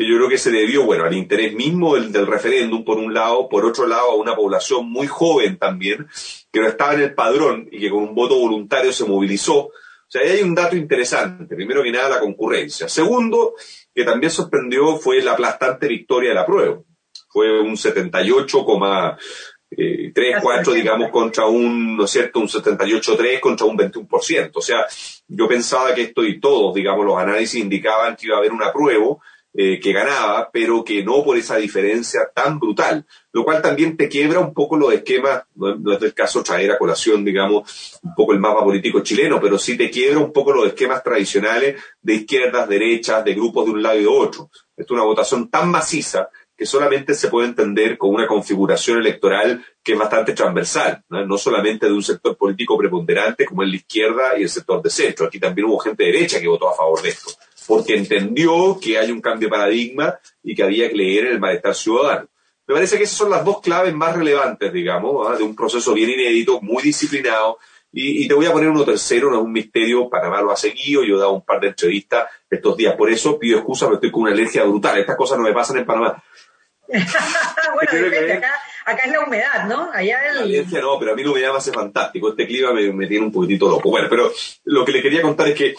que 0.00 0.08
yo 0.08 0.16
creo 0.16 0.30
que 0.30 0.38
se 0.38 0.50
debió, 0.50 0.86
bueno, 0.86 1.04
al 1.04 1.12
interés 1.12 1.52
mismo 1.52 1.94
del, 1.94 2.10
del 2.10 2.26
referéndum, 2.26 2.86
por 2.86 2.96
un 2.96 3.12
lado, 3.12 3.50
por 3.50 3.66
otro 3.66 3.86
lado, 3.86 4.12
a 4.12 4.14
una 4.14 4.34
población 4.34 4.90
muy 4.90 5.06
joven 5.06 5.58
también, 5.58 6.08
que 6.50 6.58
no 6.58 6.68
estaba 6.68 6.94
en 6.94 7.02
el 7.02 7.12
padrón 7.12 7.68
y 7.70 7.80
que 7.80 7.90
con 7.90 8.04
un 8.04 8.14
voto 8.14 8.38
voluntario 8.38 8.94
se 8.94 9.04
movilizó. 9.04 9.66
O 9.66 9.72
sea, 10.08 10.22
ahí 10.22 10.30
hay 10.30 10.42
un 10.42 10.54
dato 10.54 10.74
interesante. 10.74 11.54
Primero 11.54 11.82
que 11.82 11.92
nada, 11.92 12.08
la 12.08 12.18
concurrencia. 12.18 12.88
Segundo, 12.88 13.52
que 13.94 14.04
también 14.04 14.32
sorprendió 14.32 14.96
fue 14.96 15.20
la 15.20 15.32
aplastante 15.32 15.86
victoria 15.86 16.30
de 16.30 16.34
la 16.34 16.46
prueba. 16.46 16.80
Fue 17.28 17.60
un 17.60 17.76
78,3, 17.76 20.38
4, 20.40 20.72
digamos, 20.72 21.10
contra 21.10 21.44
un, 21.44 21.98
¿no 21.98 22.06
es 22.06 22.10
cierto?, 22.10 22.40
un 22.40 22.48
78,3 22.48 23.38
contra 23.38 23.66
un 23.66 23.76
21%. 23.76 24.50
O 24.54 24.62
sea, 24.62 24.86
yo 25.28 25.46
pensaba 25.46 25.94
que 25.94 26.04
esto 26.04 26.24
y 26.24 26.40
todos, 26.40 26.74
digamos, 26.74 27.04
los 27.04 27.18
análisis 27.18 27.62
indicaban 27.62 28.16
que 28.16 28.28
iba 28.28 28.36
a 28.36 28.38
haber 28.38 28.52
una 28.52 28.72
prueba 28.72 29.18
eh, 29.52 29.80
que 29.80 29.92
ganaba, 29.92 30.48
pero 30.52 30.84
que 30.84 31.02
no 31.02 31.24
por 31.24 31.36
esa 31.36 31.56
diferencia 31.56 32.30
tan 32.32 32.60
brutal, 32.60 33.04
lo 33.32 33.44
cual 33.44 33.60
también 33.60 33.96
te 33.96 34.08
quiebra 34.08 34.38
un 34.38 34.54
poco 34.54 34.76
los 34.76 34.92
esquemas, 34.92 35.42
no, 35.56 35.92
es 35.92 36.02
el 36.02 36.14
caso 36.14 36.40
traer 36.44 36.70
a 36.70 36.78
colación, 36.78 37.24
digamos, 37.24 37.98
un 38.04 38.14
poco 38.14 38.32
el 38.32 38.38
mapa 38.38 38.62
político 38.62 39.00
chileno, 39.00 39.40
pero 39.40 39.58
sí 39.58 39.76
te 39.76 39.90
quiebra 39.90 40.20
un 40.20 40.32
poco 40.32 40.52
los 40.52 40.68
esquemas 40.68 41.02
tradicionales 41.02 41.82
de 42.00 42.14
izquierdas, 42.14 42.68
derechas, 42.68 43.24
de 43.24 43.34
grupos 43.34 43.66
de 43.66 43.72
un 43.72 43.82
lado 43.82 43.98
y 43.98 44.02
de 44.02 44.06
otro. 44.06 44.50
Es 44.76 44.88
una 44.88 45.02
votación 45.02 45.50
tan 45.50 45.68
maciza 45.68 46.28
que 46.56 46.64
solamente 46.64 47.14
se 47.14 47.26
puede 47.26 47.48
entender 47.48 47.98
con 47.98 48.14
una 48.14 48.28
configuración 48.28 48.98
electoral 48.98 49.64
que 49.82 49.94
es 49.94 49.98
bastante 49.98 50.32
transversal, 50.32 51.02
¿no? 51.08 51.26
no 51.26 51.36
solamente 51.36 51.86
de 51.86 51.92
un 51.92 52.04
sector 52.04 52.36
político 52.36 52.78
preponderante 52.78 53.46
como 53.46 53.64
es 53.64 53.70
la 53.70 53.76
izquierda 53.76 54.38
y 54.38 54.42
el 54.42 54.48
sector 54.48 54.80
de 54.80 54.90
centro. 54.90 55.26
Aquí 55.26 55.40
también 55.40 55.66
hubo 55.66 55.78
gente 55.78 56.04
derecha 56.04 56.38
que 56.38 56.46
votó 56.46 56.68
a 56.68 56.76
favor 56.76 57.02
de 57.02 57.08
esto 57.08 57.30
porque 57.70 57.94
entendió 57.94 58.80
que 58.82 58.98
hay 58.98 59.12
un 59.12 59.20
cambio 59.20 59.46
de 59.46 59.52
paradigma 59.52 60.18
y 60.42 60.56
que 60.56 60.64
había 60.64 60.88
que 60.88 60.96
leer 60.96 61.26
en 61.26 61.32
el 61.34 61.38
malestar 61.38 61.72
ciudadano. 61.72 62.26
Me 62.66 62.74
parece 62.74 62.98
que 62.98 63.04
esas 63.04 63.16
son 63.16 63.30
las 63.30 63.44
dos 63.44 63.60
claves 63.60 63.94
más 63.94 64.16
relevantes, 64.16 64.72
digamos, 64.72 65.28
¿ah? 65.28 65.36
de 65.36 65.44
un 65.44 65.54
proceso 65.54 65.94
bien 65.94 66.10
inédito, 66.10 66.60
muy 66.62 66.82
disciplinado. 66.82 67.58
Y, 67.92 68.26
te 68.26 68.34
voy 68.34 68.46
a 68.46 68.52
poner 68.52 68.70
uno 68.70 68.84
tercero, 68.84 69.30
no 69.30 69.36
es 69.36 69.44
un 69.44 69.52
misterio, 69.52 70.10
Panamá 70.10 70.42
lo 70.42 70.50
ha 70.50 70.56
seguido, 70.56 71.04
yo 71.04 71.14
he 71.14 71.18
dado 71.20 71.32
un 71.32 71.44
par 71.44 71.60
de 71.60 71.68
entrevistas 71.68 72.28
estos 72.50 72.76
días, 72.76 72.96
por 72.96 73.08
eso 73.08 73.38
pido 73.38 73.58
excusa, 73.58 73.86
pero 73.86 73.94
estoy 73.94 74.10
con 74.10 74.22
una 74.22 74.32
alergia 74.32 74.64
brutal, 74.64 74.98
estas 74.98 75.16
cosas 75.16 75.38
no 75.38 75.44
me 75.44 75.52
pasan 75.52 75.76
en 75.76 75.86
Panamá. 75.86 76.24
bueno, 76.88 78.34
acá, 78.34 78.52
acá, 78.84 79.02
es 79.04 79.12
la 79.12 79.24
humedad, 79.24 79.68
¿no? 79.68 79.90
Allá 79.92 80.28
el... 80.28 80.34
La 80.34 80.42
alergia 80.42 80.80
no, 80.80 80.98
pero 80.98 81.12
a 81.12 81.14
mí 81.14 81.22
la 81.22 81.30
humedad 81.30 81.52
me 81.52 81.58
hace 81.58 81.72
fantástico, 81.72 82.30
este 82.30 82.48
clima 82.48 82.72
me, 82.72 82.92
me 82.92 83.06
tiene 83.06 83.26
un 83.26 83.32
poquitito 83.32 83.68
loco. 83.68 83.90
Bueno, 83.90 84.08
pero 84.10 84.32
lo 84.64 84.84
que 84.84 84.92
le 84.92 85.02
quería 85.02 85.22
contar 85.22 85.48
es 85.48 85.54
que 85.54 85.74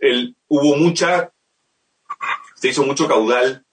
el, 0.00 0.36
hubo 0.48 0.76
mucha, 0.76 1.32
se 2.66 2.72
hizo 2.72 2.84
mucho 2.84 3.06
caudal 3.06 3.64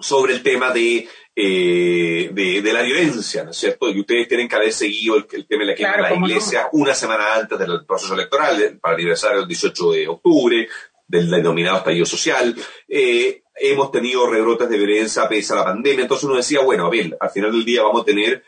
sobre 0.00 0.32
el 0.32 0.42
tema 0.42 0.72
de, 0.72 1.06
eh, 1.36 2.30
de, 2.32 2.72
la 2.72 2.82
violencia, 2.82 3.44
¿no 3.44 3.50
es 3.50 3.56
cierto? 3.58 3.90
Y 3.90 4.00
ustedes 4.00 4.26
tienen 4.26 4.48
que 4.48 4.56
haber 4.56 4.72
seguido 4.72 5.16
el, 5.16 5.26
tema 5.46 5.64
de 5.64 5.70
la 5.70 5.74
quema 5.74 5.96
de 5.96 6.02
la 6.02 6.14
iglesia 6.14 6.68
una 6.72 6.94
semana 6.94 7.34
antes 7.34 7.58
del 7.58 7.84
proceso 7.84 8.14
electoral, 8.14 8.78
para 8.80 8.94
el 8.94 9.00
aniversario 9.00 9.40
del 9.40 9.48
18 9.48 9.92
de 9.92 10.08
octubre, 10.08 10.68
del 11.06 11.30
denominado 11.30 11.78
estallido 11.78 12.06
social. 12.06 12.56
Eh, 12.88 13.42
hemos 13.56 13.90
tenido 13.90 14.26
rebrotes 14.26 14.70
de 14.70 14.78
violencia 14.78 15.28
pese 15.28 15.52
a 15.52 15.56
la 15.56 15.64
pandemia, 15.64 16.02
entonces 16.02 16.24
uno 16.24 16.36
decía, 16.36 16.60
bueno, 16.60 16.86
a 16.86 16.90
ver, 16.90 17.16
al 17.20 17.30
final 17.30 17.52
del 17.52 17.64
día 17.64 17.82
vamos 17.82 18.02
a 18.02 18.06
tener 18.06 18.42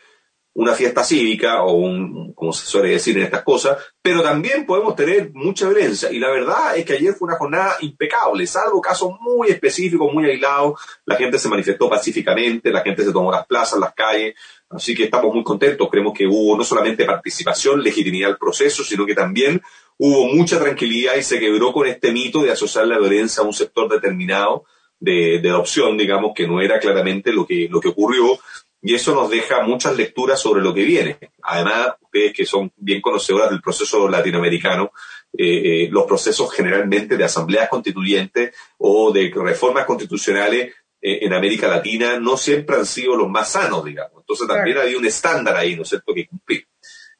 una 0.55 0.73
fiesta 0.73 1.03
cívica 1.03 1.63
o 1.63 1.73
un, 1.73 2.33
como 2.33 2.53
se 2.53 2.67
suele 2.67 2.89
decir 2.89 3.17
en 3.17 3.23
estas 3.23 3.43
cosas, 3.43 3.77
pero 4.01 4.21
también 4.21 4.65
podemos 4.65 4.95
tener 4.95 5.31
mucha 5.33 5.67
violencia. 5.67 6.11
Y 6.11 6.19
la 6.19 6.29
verdad 6.29 6.77
es 6.77 6.85
que 6.85 6.93
ayer 6.93 7.13
fue 7.13 7.27
una 7.27 7.37
jornada 7.37 7.77
impecable, 7.81 8.45
salvo 8.45 8.79
casos 8.79 9.13
muy 9.19 9.49
específicos, 9.49 10.13
muy 10.13 10.25
aislados. 10.25 10.79
La 11.05 11.15
gente 11.15 11.39
se 11.39 11.49
manifestó 11.49 11.89
pacíficamente, 11.89 12.71
la 12.71 12.81
gente 12.81 13.03
se 13.03 13.11
tomó 13.11 13.31
las 13.31 13.47
plazas, 13.47 13.79
las 13.79 13.93
calles. 13.93 14.35
Así 14.69 14.93
que 14.93 15.05
estamos 15.05 15.33
muy 15.33 15.43
contentos. 15.43 15.89
Creemos 15.89 16.13
que 16.13 16.27
hubo 16.27 16.55
no 16.55 16.63
solamente 16.63 17.05
participación, 17.05 17.81
legitimidad 17.81 18.31
al 18.31 18.37
proceso, 18.37 18.83
sino 18.83 19.07
que 19.07 19.15
también 19.15 19.59
hubo 19.97 20.27
mucha 20.27 20.59
tranquilidad 20.59 21.15
y 21.15 21.23
se 21.23 21.39
quebró 21.39 21.73
con 21.73 21.87
este 21.87 22.11
mito 22.11 22.43
de 22.43 22.51
asociar 22.51 22.85
la 22.85 22.99
violencia 22.99 23.41
a 23.41 23.45
un 23.45 23.53
sector 23.53 23.89
determinado 23.89 24.65
de, 24.99 25.39
de 25.41 25.49
adopción, 25.49 25.97
digamos, 25.97 26.31
que 26.35 26.47
no 26.47 26.61
era 26.61 26.79
claramente 26.79 27.31
lo 27.33 27.45
que, 27.45 27.67
lo 27.69 27.81
que 27.81 27.89
ocurrió 27.89 28.39
y 28.85 28.93
eso 28.93 29.15
nos 29.15 29.29
deja 29.29 29.63
muchas 29.63 29.95
lecturas 29.95 30.41
sobre 30.41 30.61
lo 30.61 30.73
que 30.73 30.83
viene. 30.83 31.17
Además, 31.41 31.93
ustedes 32.01 32.33
que 32.33 32.45
son 32.45 32.69
bien 32.75 33.01
conocedoras 33.01 33.49
del 33.49 33.61
proceso 33.61 34.09
latinoamericano, 34.09 34.91
eh, 35.35 35.85
eh, 35.85 35.89
los 35.89 36.03
procesos 36.05 36.53
generalmente 36.53 37.15
de 37.15 37.23
asambleas 37.23 37.69
constituyentes 37.69 38.53
o 38.77 39.13
de 39.13 39.31
reformas 39.33 39.85
constitucionales 39.85 40.73
eh, 41.01 41.19
en 41.21 41.33
América 41.33 41.69
Latina 41.69 42.19
no 42.19 42.35
siempre 42.35 42.75
han 42.75 42.85
sido 42.85 43.15
los 43.15 43.29
más 43.29 43.51
sanos, 43.53 43.85
digamos. 43.85 44.19
Entonces 44.19 44.47
también 44.49 44.77
había 44.77 44.97
un 44.97 45.05
estándar 45.05 45.55
ahí, 45.55 45.77
¿no 45.77 45.83
es 45.83 45.89
cierto?, 45.89 46.13
que 46.13 46.27
cumplir. 46.27 46.67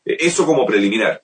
eso 0.04 0.46
como 0.46 0.66
preliminar. 0.66 1.24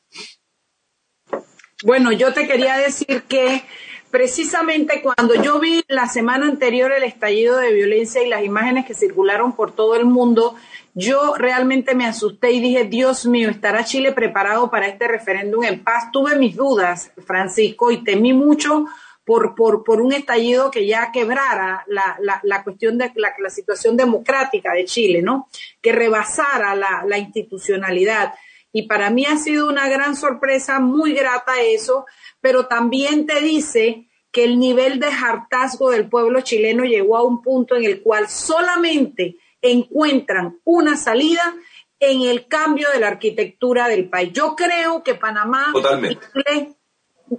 Bueno, 1.83 2.13
yo 2.13 2.33
te 2.33 2.47
quería 2.47 2.77
decir 2.77 3.23
que 3.23 3.63
precisamente 4.11 5.01
cuando 5.01 5.35
yo 5.35 5.59
vi 5.59 5.83
la 5.87 6.07
semana 6.07 6.47
anterior 6.47 6.91
el 6.91 7.03
estallido 7.03 7.57
de 7.57 7.73
violencia 7.73 8.23
y 8.23 8.29
las 8.29 8.43
imágenes 8.43 8.85
que 8.85 8.93
circularon 8.93 9.53
por 9.53 9.71
todo 9.71 9.95
el 9.95 10.05
mundo, 10.05 10.55
yo 10.93 11.35
realmente 11.35 11.95
me 11.95 12.05
asusté 12.05 12.51
y 12.51 12.59
dije, 12.59 12.85
Dios 12.85 13.25
mío, 13.25 13.49
¿estará 13.49 13.85
Chile 13.85 14.11
preparado 14.11 14.69
para 14.69 14.87
este 14.87 15.07
referéndum 15.07 15.63
en 15.63 15.83
paz? 15.83 16.11
Tuve 16.11 16.35
mis 16.35 16.55
dudas, 16.55 17.11
Francisco, 17.25 17.91
y 17.91 18.03
temí 18.03 18.33
mucho 18.33 18.85
por, 19.23 19.53
por, 19.53 19.83
por 19.83 20.01
un 20.01 20.11
estallido 20.11 20.71
que 20.71 20.87
ya 20.87 21.11
quebrara 21.11 21.83
la, 21.87 22.17
la, 22.19 22.39
la 22.43 22.63
cuestión 22.63 22.97
de 22.97 23.11
la, 23.15 23.49
situación 23.49 23.95
democrática 23.95 24.73
de 24.73 24.85
Chile, 24.85 25.21
¿no? 25.21 25.47
Que 25.81 25.91
rebasara 25.91 26.75
la 26.75 27.17
institucionalidad. 27.17 28.33
Y 28.71 28.83
para 28.83 29.09
mí 29.09 29.25
ha 29.25 29.37
sido 29.37 29.67
una 29.67 29.89
gran 29.89 30.15
sorpresa, 30.15 30.79
muy 30.79 31.13
grata 31.13 31.61
eso, 31.61 32.05
pero 32.39 32.67
también 32.67 33.25
te 33.25 33.41
dice 33.41 34.09
que 34.31 34.43
el 34.43 34.59
nivel 34.59 34.99
de 34.99 35.07
hartazgo 35.07 35.89
del 35.89 36.07
pueblo 36.07 36.41
chileno 36.41 36.83
llegó 36.83 37.17
a 37.17 37.23
un 37.23 37.41
punto 37.41 37.75
en 37.75 37.85
el 37.85 38.01
cual 38.01 38.29
solamente 38.29 39.37
encuentran 39.61 40.59
una 40.63 40.95
salida 40.95 41.55
en 41.99 42.21
el 42.21 42.47
cambio 42.47 42.87
de 42.93 42.99
la 42.99 43.07
arquitectura 43.07 43.87
del 43.87 44.07
país. 44.07 44.31
Yo 44.33 44.55
creo 44.55 45.03
que 45.03 45.15
Panamá 45.15 45.71
Totalmente. 45.73 46.27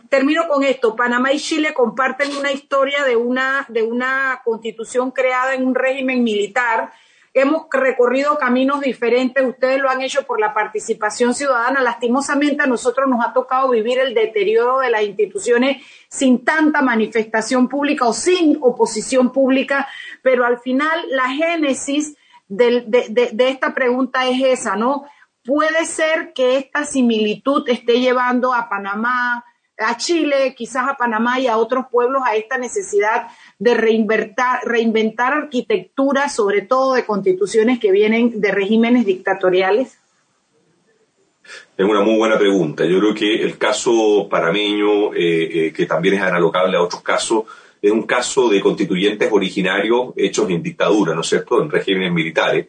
termino 0.08 0.48
con 0.48 0.64
esto, 0.64 0.96
Panamá 0.96 1.32
y 1.32 1.38
Chile 1.38 1.72
comparten 1.72 2.36
una 2.36 2.52
historia 2.52 3.04
de 3.04 3.16
una 3.16 3.64
de 3.68 3.82
una 3.82 4.42
constitución 4.44 5.12
creada 5.12 5.54
en 5.54 5.66
un 5.66 5.74
régimen 5.74 6.22
militar 6.22 6.92
Hemos 7.32 7.66
recorrido 7.70 8.38
caminos 8.38 8.80
diferentes, 8.80 9.44
ustedes 9.44 9.80
lo 9.80 9.88
han 9.88 10.02
hecho 10.02 10.24
por 10.24 10.40
la 10.40 10.52
participación 10.52 11.32
ciudadana. 11.32 11.80
Lastimosamente 11.80 12.64
a 12.64 12.66
nosotros 12.66 13.08
nos 13.08 13.24
ha 13.24 13.32
tocado 13.32 13.70
vivir 13.70 14.00
el 14.00 14.14
deterioro 14.14 14.80
de 14.80 14.90
las 14.90 15.02
instituciones 15.02 15.84
sin 16.08 16.44
tanta 16.44 16.82
manifestación 16.82 17.68
pública 17.68 18.06
o 18.06 18.12
sin 18.12 18.58
oposición 18.60 19.30
pública, 19.32 19.88
pero 20.22 20.44
al 20.44 20.58
final 20.58 20.98
la 21.10 21.28
génesis 21.28 22.16
de, 22.48 22.80
de 22.80 23.48
esta 23.48 23.74
pregunta 23.74 24.26
es 24.26 24.42
esa, 24.42 24.74
¿no? 24.74 25.04
Puede 25.44 25.86
ser 25.86 26.32
que 26.34 26.56
esta 26.56 26.84
similitud 26.84 27.68
esté 27.68 28.00
llevando 28.00 28.52
a 28.52 28.68
Panamá, 28.68 29.44
a 29.80 29.96
Chile, 29.96 30.54
quizás 30.56 30.88
a 30.88 30.96
Panamá 30.96 31.40
y 31.40 31.46
a 31.46 31.56
otros 31.56 31.86
pueblos 31.90 32.22
a 32.24 32.36
esta 32.36 32.58
necesidad 32.58 33.28
de 33.58 33.74
reinventar, 33.74 34.60
reinventar 34.64 35.32
arquitectura, 35.32 36.28
sobre 36.28 36.62
todo 36.62 36.94
de 36.94 37.06
constituciones 37.06 37.78
que 37.78 37.90
vienen 37.90 38.40
de 38.40 38.52
regímenes 38.52 39.06
dictatoriales? 39.06 39.98
Es 41.76 41.86
una 41.86 42.02
muy 42.02 42.16
buena 42.16 42.38
pregunta. 42.38 42.84
Yo 42.84 43.00
creo 43.00 43.14
que 43.14 43.42
el 43.42 43.56
caso 43.58 44.28
panameño, 44.30 45.14
eh, 45.14 45.66
eh, 45.66 45.72
que 45.72 45.86
también 45.86 46.14
es 46.16 46.22
analogable 46.22 46.76
a 46.76 46.82
otros 46.82 47.02
casos, 47.02 47.44
es 47.82 47.90
un 47.90 48.02
caso 48.02 48.48
de 48.48 48.60
constituyentes 48.60 49.28
originarios 49.32 50.12
hechos 50.16 50.48
en 50.50 50.62
dictadura, 50.62 51.14
¿no 51.14 51.22
es 51.22 51.28
cierto?, 51.28 51.62
en 51.62 51.70
regímenes 51.70 52.12
militares, 52.12 52.66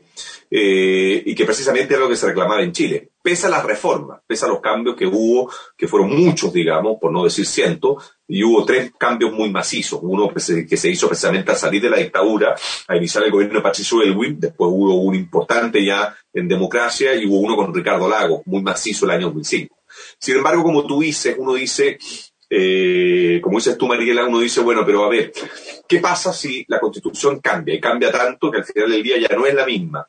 eh, 0.49 1.23
y 1.25 1.35
que 1.35 1.45
precisamente 1.45 1.93
era 1.93 2.03
lo 2.03 2.09
que 2.09 2.15
se 2.15 2.27
reclamaba 2.27 2.61
en 2.61 2.71
Chile. 2.71 3.09
Pese 3.23 3.47
a 3.47 3.49
las 3.49 3.63
reformas, 3.63 4.21
pese 4.25 4.45
a 4.45 4.49
los 4.49 4.59
cambios 4.59 4.95
que 4.95 5.05
hubo, 5.05 5.51
que 5.77 5.87
fueron 5.87 6.09
muchos, 6.09 6.51
digamos, 6.51 6.97
por 6.99 7.11
no 7.11 7.23
decir 7.23 7.45
cientos, 7.45 8.15
y 8.27 8.43
hubo 8.43 8.65
tres 8.65 8.91
cambios 8.97 9.31
muy 9.31 9.49
macizos. 9.49 9.99
Uno 10.01 10.29
que 10.33 10.39
se, 10.39 10.89
hizo 10.89 11.07
precisamente 11.07 11.51
al 11.51 11.57
salir 11.57 11.81
de 11.81 11.89
la 11.89 11.97
dictadura, 11.97 12.55
a 12.87 12.97
iniciar 12.97 13.23
el 13.23 13.31
gobierno 13.31 13.59
de 13.59 13.63
Patricio 13.63 14.01
Elwin, 14.01 14.39
después 14.39 14.69
hubo 14.71 14.95
un 15.01 15.15
importante 15.15 15.85
ya 15.85 16.15
en 16.33 16.47
democracia, 16.47 17.15
y 17.15 17.25
hubo 17.27 17.39
uno 17.39 17.55
con 17.55 17.73
Ricardo 17.73 18.09
Lago, 18.09 18.41
muy 18.45 18.61
macizo 18.61 19.05
el 19.05 19.11
año 19.11 19.27
2005. 19.27 19.75
Sin 20.19 20.37
embargo, 20.37 20.63
como 20.63 20.85
tú 20.85 21.01
dices, 21.01 21.35
uno 21.37 21.53
dice, 21.53 21.97
eh, 22.53 23.39
como 23.41 23.59
dices 23.59 23.77
tú, 23.77 23.87
Mariela, 23.87 24.25
uno 24.25 24.39
dice, 24.39 24.59
bueno, 24.59 24.85
pero 24.85 25.05
a 25.05 25.09
ver, 25.09 25.31
¿qué 25.87 25.99
pasa 25.99 26.33
si 26.33 26.65
la 26.67 26.81
constitución 26.81 27.39
cambia? 27.39 27.73
Y 27.73 27.79
cambia 27.79 28.11
tanto 28.11 28.51
que 28.51 28.57
al 28.57 28.65
final 28.65 28.91
del 28.91 29.01
día 29.01 29.17
ya 29.19 29.33
no 29.37 29.45
es 29.45 29.53
la 29.53 29.65
misma. 29.65 30.05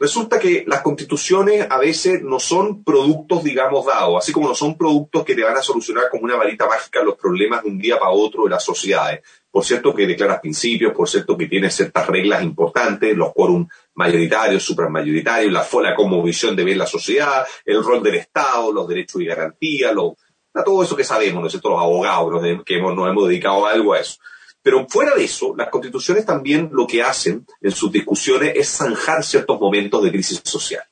Resulta 0.00 0.38
que 0.38 0.64
las 0.66 0.80
constituciones 0.80 1.66
a 1.68 1.76
veces 1.76 2.22
no 2.22 2.40
son 2.40 2.84
productos, 2.84 3.44
digamos, 3.44 3.84
dados, 3.84 4.16
así 4.16 4.32
como 4.32 4.48
no 4.48 4.54
son 4.54 4.78
productos 4.78 5.24
que 5.24 5.34
te 5.34 5.42
van 5.42 5.58
a 5.58 5.62
solucionar 5.62 6.04
como 6.08 6.24
una 6.24 6.36
varita 6.36 6.66
mágica 6.66 7.02
los 7.02 7.16
problemas 7.16 7.62
de 7.62 7.68
un 7.68 7.78
día 7.78 7.98
para 7.98 8.12
otro 8.12 8.44
de 8.44 8.50
las 8.50 8.64
sociedades. 8.64 9.20
Por 9.50 9.62
cierto 9.62 9.94
que 9.94 10.06
declaras 10.06 10.40
principios, 10.40 10.94
por 10.94 11.06
cierto 11.06 11.36
que 11.36 11.48
tiene 11.48 11.70
ciertas 11.70 12.06
reglas 12.06 12.42
importantes, 12.44 13.14
los 13.14 13.34
quórum 13.34 13.68
mayoritarios, 13.94 14.62
supramayoritarios, 14.62 15.52
la, 15.52 15.66
la 15.82 16.22
visión 16.22 16.56
de 16.56 16.64
ver 16.64 16.78
la 16.78 16.86
sociedad, 16.86 17.44
el 17.64 17.84
rol 17.84 18.02
del 18.02 18.14
Estado, 18.14 18.72
los 18.72 18.88
derechos 18.88 19.20
y 19.20 19.26
garantías, 19.26 19.92
todo 20.64 20.82
eso 20.82 20.96
que 20.96 21.04
sabemos, 21.04 21.40
¿no 21.40 21.46
es 21.46 21.52
cierto? 21.52 21.70
Los 21.70 21.80
abogados 21.80 22.42
que 22.64 22.76
hemos, 22.76 22.94
nos 22.94 23.08
hemos 23.08 23.28
dedicado 23.28 23.66
a 23.66 23.72
algo 23.72 23.94
a 23.94 24.00
eso. 24.00 24.16
Pero 24.62 24.86
fuera 24.88 25.14
de 25.14 25.24
eso, 25.24 25.54
las 25.56 25.68
constituciones 25.68 26.26
también 26.26 26.68
lo 26.72 26.86
que 26.86 27.02
hacen 27.02 27.46
en 27.60 27.70
sus 27.70 27.92
discusiones 27.92 28.52
es 28.56 28.68
zanjar 28.68 29.24
ciertos 29.24 29.58
momentos 29.60 30.02
de 30.02 30.10
crisis 30.10 30.42
social. 30.44 30.82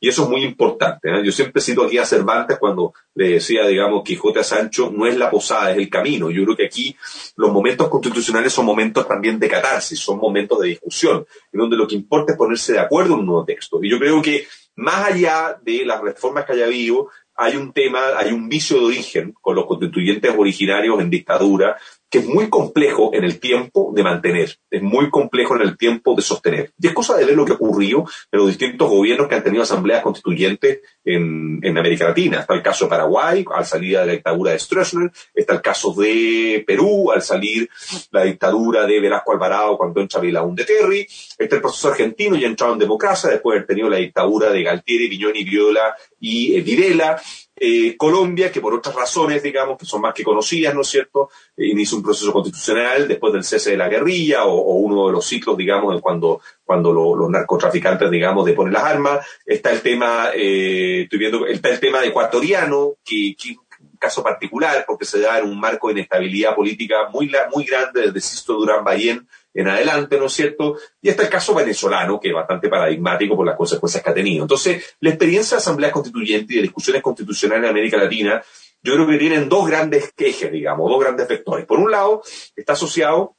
Y 0.00 0.08
eso 0.08 0.24
es 0.24 0.28
muy 0.28 0.44
importante. 0.44 1.08
¿eh? 1.10 1.24
Yo 1.24 1.32
siempre 1.32 1.60
cito 1.60 1.84
aquí 1.84 1.98
a 1.98 2.06
Cervantes 2.06 2.58
cuando 2.58 2.94
le 3.14 3.30
decía, 3.30 3.66
digamos, 3.66 4.04
Quijote 4.04 4.40
a 4.40 4.44
Sancho, 4.44 4.92
no 4.94 5.06
es 5.06 5.16
la 5.16 5.30
posada, 5.30 5.72
es 5.72 5.78
el 5.78 5.90
camino. 5.90 6.30
Yo 6.30 6.44
creo 6.44 6.56
que 6.56 6.66
aquí 6.66 6.96
los 7.36 7.50
momentos 7.50 7.88
constitucionales 7.88 8.52
son 8.52 8.64
momentos 8.64 9.08
también 9.08 9.40
de 9.40 9.48
catarsis, 9.48 9.98
son 9.98 10.18
momentos 10.18 10.60
de 10.60 10.68
discusión, 10.68 11.26
en 11.52 11.60
donde 11.60 11.76
lo 11.76 11.88
que 11.88 11.96
importa 11.96 12.32
es 12.32 12.38
ponerse 12.38 12.74
de 12.74 12.78
acuerdo 12.78 13.14
en 13.14 13.20
un 13.20 13.26
nuevo 13.26 13.44
texto. 13.44 13.80
Y 13.82 13.90
yo 13.90 13.98
creo 13.98 14.22
que 14.22 14.46
más 14.76 15.10
allá 15.10 15.58
de 15.60 15.84
las 15.84 16.00
reformas 16.00 16.44
que 16.44 16.52
haya 16.52 16.66
habido, 16.66 17.08
hay 17.40 17.56
un 17.56 17.72
tema, 17.72 18.00
hay 18.18 18.32
un 18.32 18.48
vicio 18.48 18.78
de 18.78 18.86
origen 18.86 19.32
con 19.40 19.54
los 19.54 19.64
constituyentes 19.64 20.34
originarios 20.36 21.00
en 21.00 21.08
dictadura 21.08 21.76
que 22.10 22.20
es 22.20 22.26
muy 22.26 22.48
complejo 22.48 23.10
en 23.12 23.24
el 23.24 23.38
tiempo 23.38 23.92
de 23.94 24.02
mantener, 24.02 24.58
es 24.70 24.82
muy 24.82 25.10
complejo 25.10 25.56
en 25.56 25.62
el 25.62 25.76
tiempo 25.76 26.14
de 26.14 26.22
sostener. 26.22 26.72
Y 26.80 26.86
es 26.86 26.94
cosa 26.94 27.16
de 27.16 27.24
ver 27.24 27.36
lo 27.36 27.44
que 27.44 27.52
ocurrió 27.52 28.04
en 28.32 28.38
los 28.38 28.48
distintos 28.48 28.88
gobiernos 28.88 29.28
que 29.28 29.34
han 29.34 29.44
tenido 29.44 29.62
asambleas 29.62 30.02
constituyentes 30.02 30.80
en, 31.04 31.76
América 31.78 32.08
Latina. 32.08 32.40
Está 32.40 32.54
el 32.54 32.62
caso 32.62 32.86
de 32.86 32.90
Paraguay, 32.90 33.44
al 33.54 33.64
salir 33.64 33.98
de 33.98 34.06
la 34.06 34.12
dictadura 34.12 34.52
de 34.52 34.58
Stroessner, 34.58 35.12
está 35.32 35.54
el 35.54 35.62
caso 35.62 35.94
de 35.94 36.64
Perú, 36.66 37.12
al 37.12 37.22
salir 37.22 37.68
la 38.10 38.24
dictadura 38.24 38.84
de 38.84 39.00
Velasco 39.00 39.32
Alvarado 39.32 39.78
cuando 39.78 40.00
entra 40.00 40.20
Vilaún 40.20 40.56
de 40.56 40.64
Terry, 40.64 41.06
está 41.38 41.56
el 41.56 41.62
proceso 41.62 41.88
argentino 41.88 42.36
y 42.36 42.44
entrado 42.44 42.72
en 42.72 42.80
democracia, 42.80 43.30
después 43.30 43.54
de 43.54 43.58
haber 43.58 43.66
tenido 43.68 43.88
la 43.88 43.98
dictadura 43.98 44.50
de 44.50 44.62
Galtieri, 44.62 45.08
Viñoni, 45.08 45.44
Viola 45.44 45.94
y 46.18 46.56
eh, 46.56 46.62
Videla, 46.62 47.20
eh, 47.60 47.96
Colombia, 47.96 48.50
que 48.50 48.60
por 48.60 48.74
otras 48.74 48.94
razones, 48.94 49.42
digamos, 49.42 49.78
que 49.78 49.86
son 49.86 50.00
más 50.00 50.14
que 50.14 50.24
conocidas, 50.24 50.74
¿no 50.74 50.82
es 50.82 50.88
cierto?, 50.88 51.30
eh, 51.56 51.66
inicia 51.66 51.96
un 51.96 52.02
proceso 52.02 52.32
constitucional 52.32 53.08
después 53.08 53.32
del 53.32 53.44
cese 53.44 53.70
de 53.70 53.76
la 53.76 53.88
guerrilla 53.88 54.44
o, 54.44 54.76
uno 54.76 55.06
de 55.06 55.12
los 55.12 55.26
ciclos, 55.26 55.56
digamos, 55.56 56.00
cuando, 56.00 56.40
cuando 56.64 56.92
los 56.92 57.30
narcotraficantes, 57.30 58.10
digamos, 58.10 58.46
deponen 58.46 58.72
las 58.72 58.84
armas. 58.84 59.26
Está 59.44 59.72
el 59.72 59.80
tema, 59.80 60.30
eh, 60.34 61.02
estoy 61.02 61.18
viendo, 61.18 61.46
está 61.46 61.68
el 61.70 61.80
tema 61.80 62.04
ecuatoriano, 62.04 62.94
que, 63.04 63.34
que 63.36 63.56
caso 63.98 64.22
particular 64.22 64.84
porque 64.86 65.04
se 65.04 65.20
da 65.20 65.38
en 65.38 65.46
un 65.46 65.58
marco 65.58 65.88
de 65.88 65.94
inestabilidad 65.94 66.54
política 66.54 67.08
muy, 67.12 67.30
muy 67.52 67.64
grande 67.64 68.02
desde 68.02 68.20
Sisto 68.20 68.54
Durán 68.54 68.84
Bayén 68.84 69.26
en 69.60 69.66
adelante, 69.66 70.18
¿no 70.18 70.26
es 70.26 70.32
cierto? 70.34 70.76
Y 71.02 71.08
está 71.08 71.24
el 71.24 71.28
caso 71.28 71.52
venezolano, 71.52 72.20
que 72.20 72.28
es 72.28 72.34
bastante 72.34 72.68
paradigmático 72.68 73.34
por 73.34 73.44
las 73.44 73.56
consecuencias 73.56 74.04
que 74.04 74.10
ha 74.10 74.14
tenido. 74.14 74.44
Entonces, 74.44 74.96
la 75.00 75.10
experiencia 75.10 75.56
de 75.56 75.62
asambleas 75.62 75.90
constituyentes 75.90 76.52
y 76.52 76.56
de 76.56 76.62
discusiones 76.62 77.02
constitucionales 77.02 77.64
en 77.64 77.70
América 77.70 77.96
Latina, 77.96 78.40
yo 78.80 78.94
creo 78.94 79.08
que 79.08 79.18
tienen 79.18 79.48
dos 79.48 79.66
grandes 79.66 80.12
quejes, 80.12 80.52
digamos, 80.52 80.88
dos 80.88 81.00
grandes 81.00 81.26
vectores. 81.26 81.66
Por 81.66 81.80
un 81.80 81.90
lado, 81.90 82.22
está 82.54 82.74
asociado 82.74 83.34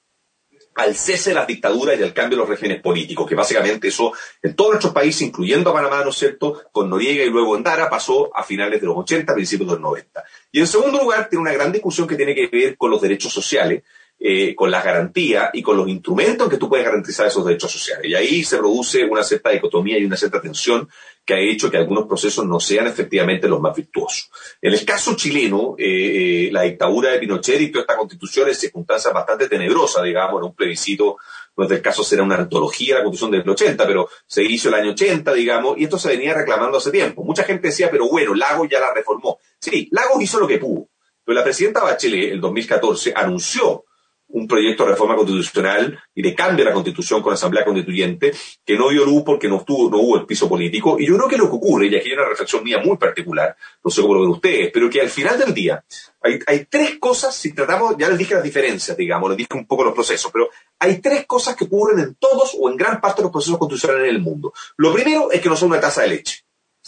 al 0.75 0.93
cese 0.93 1.29
de 1.29 1.35
las 1.35 1.47
dictaduras 1.47 1.97
y 1.97 2.03
al 2.03 2.13
cambio 2.13 2.37
de 2.37 2.41
los 2.41 2.49
regímenes 2.49 2.81
políticos, 2.81 3.25
que 3.25 3.35
básicamente 3.35 3.87
eso 3.87 4.11
en 4.41 4.57
todos 4.57 4.71
nuestros 4.71 4.93
países, 4.93 5.21
incluyendo 5.21 5.69
a 5.69 5.73
Panamá, 5.73 6.03
¿no 6.03 6.09
es 6.09 6.17
cierto?, 6.17 6.63
con 6.73 6.89
Noriega 6.89 7.23
y 7.23 7.29
luego 7.29 7.55
en 7.55 7.63
Dara, 7.63 7.89
pasó 7.89 8.29
a 8.35 8.43
finales 8.43 8.81
de 8.81 8.87
los 8.87 8.97
80, 8.97 9.33
principios 9.33 9.69
de 9.69 9.75
los 9.75 9.81
90. 9.81 10.21
Y 10.51 10.59
en 10.59 10.67
segundo 10.67 10.99
lugar, 10.99 11.29
tiene 11.29 11.43
una 11.43 11.53
gran 11.53 11.71
discusión 11.71 12.07
que 12.07 12.15
tiene 12.15 12.35
que 12.35 12.47
ver 12.47 12.75
con 12.75 12.91
los 12.91 13.01
derechos 13.01 13.31
sociales, 13.31 13.83
eh, 14.21 14.53
con 14.53 14.69
las 14.69 14.83
garantías 14.83 15.49
y 15.53 15.61
con 15.61 15.77
los 15.77 15.87
instrumentos 15.87 16.49
que 16.49 16.57
tú 16.57 16.67
puedes 16.67 16.85
garantizar 16.85 17.27
esos 17.27 17.45
derechos 17.45 17.71
sociales. 17.71 18.05
Y 18.05 18.15
ahí 18.15 18.43
se 18.43 18.57
produce 18.57 19.05
una 19.05 19.23
cierta 19.23 19.49
dicotomía 19.49 19.97
y 19.97 20.03
una 20.03 20.17
cierta 20.17 20.41
tensión 20.41 20.89
que 21.25 21.35
ha 21.35 21.39
hecho 21.39 21.71
que 21.71 21.77
algunos 21.77 22.05
procesos 22.05 22.45
no 22.45 22.59
sean 22.59 22.87
efectivamente 22.87 23.47
los 23.47 23.61
más 23.61 23.75
virtuosos. 23.75 24.29
En 24.61 24.73
el 24.73 24.83
caso 24.83 25.15
chileno, 25.15 25.75
eh, 25.77 26.47
eh, 26.47 26.49
la 26.51 26.63
dictadura 26.63 27.11
de 27.11 27.19
Pinochet 27.19 27.61
y 27.61 27.71
toda 27.71 27.83
esta 27.83 27.95
constitución 27.95 28.49
es 28.49 28.59
circunstancia 28.59 29.11
bastante 29.11 29.47
tenebrosa, 29.47 30.03
digamos, 30.03 30.41
en 30.41 30.47
un 30.47 30.55
plebiscito, 30.55 31.17
no 31.55 31.63
es 31.63 31.69
del 31.69 31.81
caso 31.81 32.03
será 32.03 32.23
una 32.23 32.35
antología 32.35 32.95
la 32.95 33.03
constitución 33.03 33.31
del 33.31 33.49
80, 33.49 33.87
pero 33.87 34.09
se 34.25 34.43
hizo 34.43 34.69
el 34.69 34.75
año 34.75 34.91
80, 34.91 35.31
digamos, 35.33 35.77
y 35.77 35.83
esto 35.85 35.97
se 35.97 36.09
venía 36.09 36.33
reclamando 36.33 36.77
hace 36.77 36.91
tiempo. 36.91 37.23
Mucha 37.23 37.43
gente 37.43 37.67
decía, 37.67 37.89
pero 37.91 38.09
bueno, 38.09 38.33
Lagos 38.33 38.67
ya 38.69 38.79
la 38.79 38.93
reformó. 38.93 39.39
Sí, 39.59 39.87
Lagos 39.91 40.21
hizo 40.21 40.39
lo 40.39 40.47
que 40.47 40.57
pudo. 40.57 40.89
Pero 41.23 41.37
la 41.37 41.43
presidenta 41.43 41.83
Bachelet, 41.83 42.31
el 42.31 42.41
2014, 42.41 43.13
anunció 43.15 43.85
un 44.29 44.47
proyecto 44.47 44.83
de 44.83 44.91
reforma 44.91 45.15
constitucional 45.15 45.99
y 46.13 46.21
de 46.21 46.35
cambio 46.35 46.63
de 46.63 46.69
la 46.69 46.73
constitución 46.73 47.21
con 47.21 47.31
la 47.31 47.35
asamblea 47.35 47.65
constituyente 47.65 48.33
que 48.65 48.77
no 48.77 48.89
dio 48.89 49.05
luz 49.05 49.23
porque 49.25 49.47
no, 49.47 49.57
estuvo, 49.57 49.89
no 49.89 49.97
hubo 49.97 50.17
el 50.17 50.25
piso 50.25 50.47
político. 50.47 50.97
Y 50.99 51.07
yo 51.07 51.15
creo 51.15 51.27
que 51.27 51.37
lo 51.37 51.49
que 51.49 51.55
ocurre, 51.55 51.87
y 51.87 51.95
aquí 51.95 52.09
hay 52.09 52.13
una 52.13 52.29
reflexión 52.29 52.63
mía 52.63 52.79
muy 52.83 52.97
particular, 52.97 53.55
no 53.83 53.91
sé 53.91 54.01
cómo 54.01 54.15
lo 54.15 54.21
ven 54.21 54.29
ustedes, 54.29 54.71
pero 54.71 54.89
que 54.89 55.01
al 55.01 55.09
final 55.09 55.37
del 55.39 55.53
día 55.53 55.83
hay, 56.21 56.39
hay 56.45 56.65
tres 56.65 56.99
cosas, 56.99 57.35
si 57.35 57.53
tratamos, 57.53 57.95
ya 57.97 58.09
les 58.09 58.17
dije 58.17 58.35
las 58.35 58.43
diferencias, 58.43 58.95
digamos, 58.95 59.29
les 59.29 59.37
dije 59.37 59.55
un 59.55 59.65
poco 59.65 59.83
los 59.83 59.93
procesos, 59.93 60.31
pero 60.31 60.49
hay 60.79 60.99
tres 61.01 61.25
cosas 61.25 61.55
que 61.55 61.65
ocurren 61.65 61.99
en 61.99 62.15
todos 62.15 62.55
o 62.59 62.69
en 62.69 62.77
gran 62.77 63.01
parte 63.01 63.21
de 63.21 63.23
los 63.23 63.31
procesos 63.31 63.57
constitucionales 63.57 64.09
en 64.09 64.15
el 64.15 64.21
mundo. 64.21 64.53
Lo 64.77 64.93
primero 64.93 65.31
es 65.31 65.41
que 65.41 65.49
no 65.49 65.55
son 65.55 65.69
una 65.69 65.79
taza 65.79 66.01
de 66.01 66.09
leche 66.09 66.43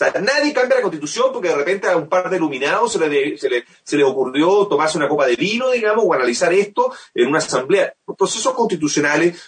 sea, 0.09 0.21
nadie 0.21 0.53
cambia 0.53 0.77
la 0.77 0.81
constitución 0.81 1.31
porque 1.31 1.49
de 1.49 1.55
repente 1.55 1.87
a 1.87 1.97
un 1.97 2.07
par 2.07 2.29
de 2.29 2.37
iluminados 2.37 2.93
se 2.93 2.99
les 3.07 3.39
se 3.83 3.97
le, 3.97 4.03
ocurrió 4.03 4.67
tomarse 4.67 4.97
una 4.97 5.07
copa 5.07 5.27
de 5.27 5.35
vino, 5.35 5.69
digamos, 5.71 6.03
o 6.07 6.13
analizar 6.13 6.53
esto 6.53 6.93
en 7.13 7.27
una 7.27 7.39
asamblea. 7.39 7.93
Los 8.07 8.17
procesos 8.17 8.53
constitucionales, 8.53 9.41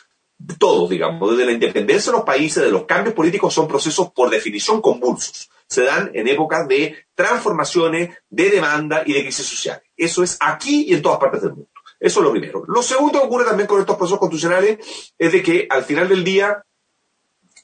todos, 0.60 0.90
digamos, 0.90 1.32
desde 1.32 1.46
la 1.46 1.52
independencia 1.52 2.12
de 2.12 2.18
los 2.18 2.26
países, 2.26 2.64
de 2.64 2.72
los 2.72 2.86
cambios 2.86 3.16
políticos, 3.16 3.54
son 3.54 3.68
procesos 3.68 4.12
por 4.12 4.30
definición 4.30 4.82
convulsos. 4.82 5.50
Se 5.68 5.84
dan 5.84 6.12
en 6.14 6.28
épocas 6.28 6.68
de 6.68 7.06
transformaciones, 7.16 8.16
de 8.30 8.50
demanda 8.50 9.04
y 9.06 9.14
de 9.14 9.24
crisis 9.24 9.46
social. 9.46 9.82
Eso 9.98 10.24
es 10.24 10.38
aquí 10.40 10.86
y 10.88 10.94
en 10.94 11.02
todas 11.02 11.20
partes 11.20 11.42
del 11.42 11.54
mundo. 11.54 11.70
Eso 12.00 12.20
es 12.20 12.24
lo 12.26 12.32
primero. 12.32 12.64
Lo 12.68 12.84
segundo 12.84 13.22
que 13.22 13.26
ocurre 13.26 13.46
también 13.46 13.66
con 13.66 13.80
estos 13.80 13.96
procesos 13.96 14.20
constitucionales 14.20 15.14
es 15.18 15.32
de 15.32 15.42
que 15.42 15.68
al 15.70 15.84
final 15.86 16.10
del 16.10 16.24
día 16.24 16.62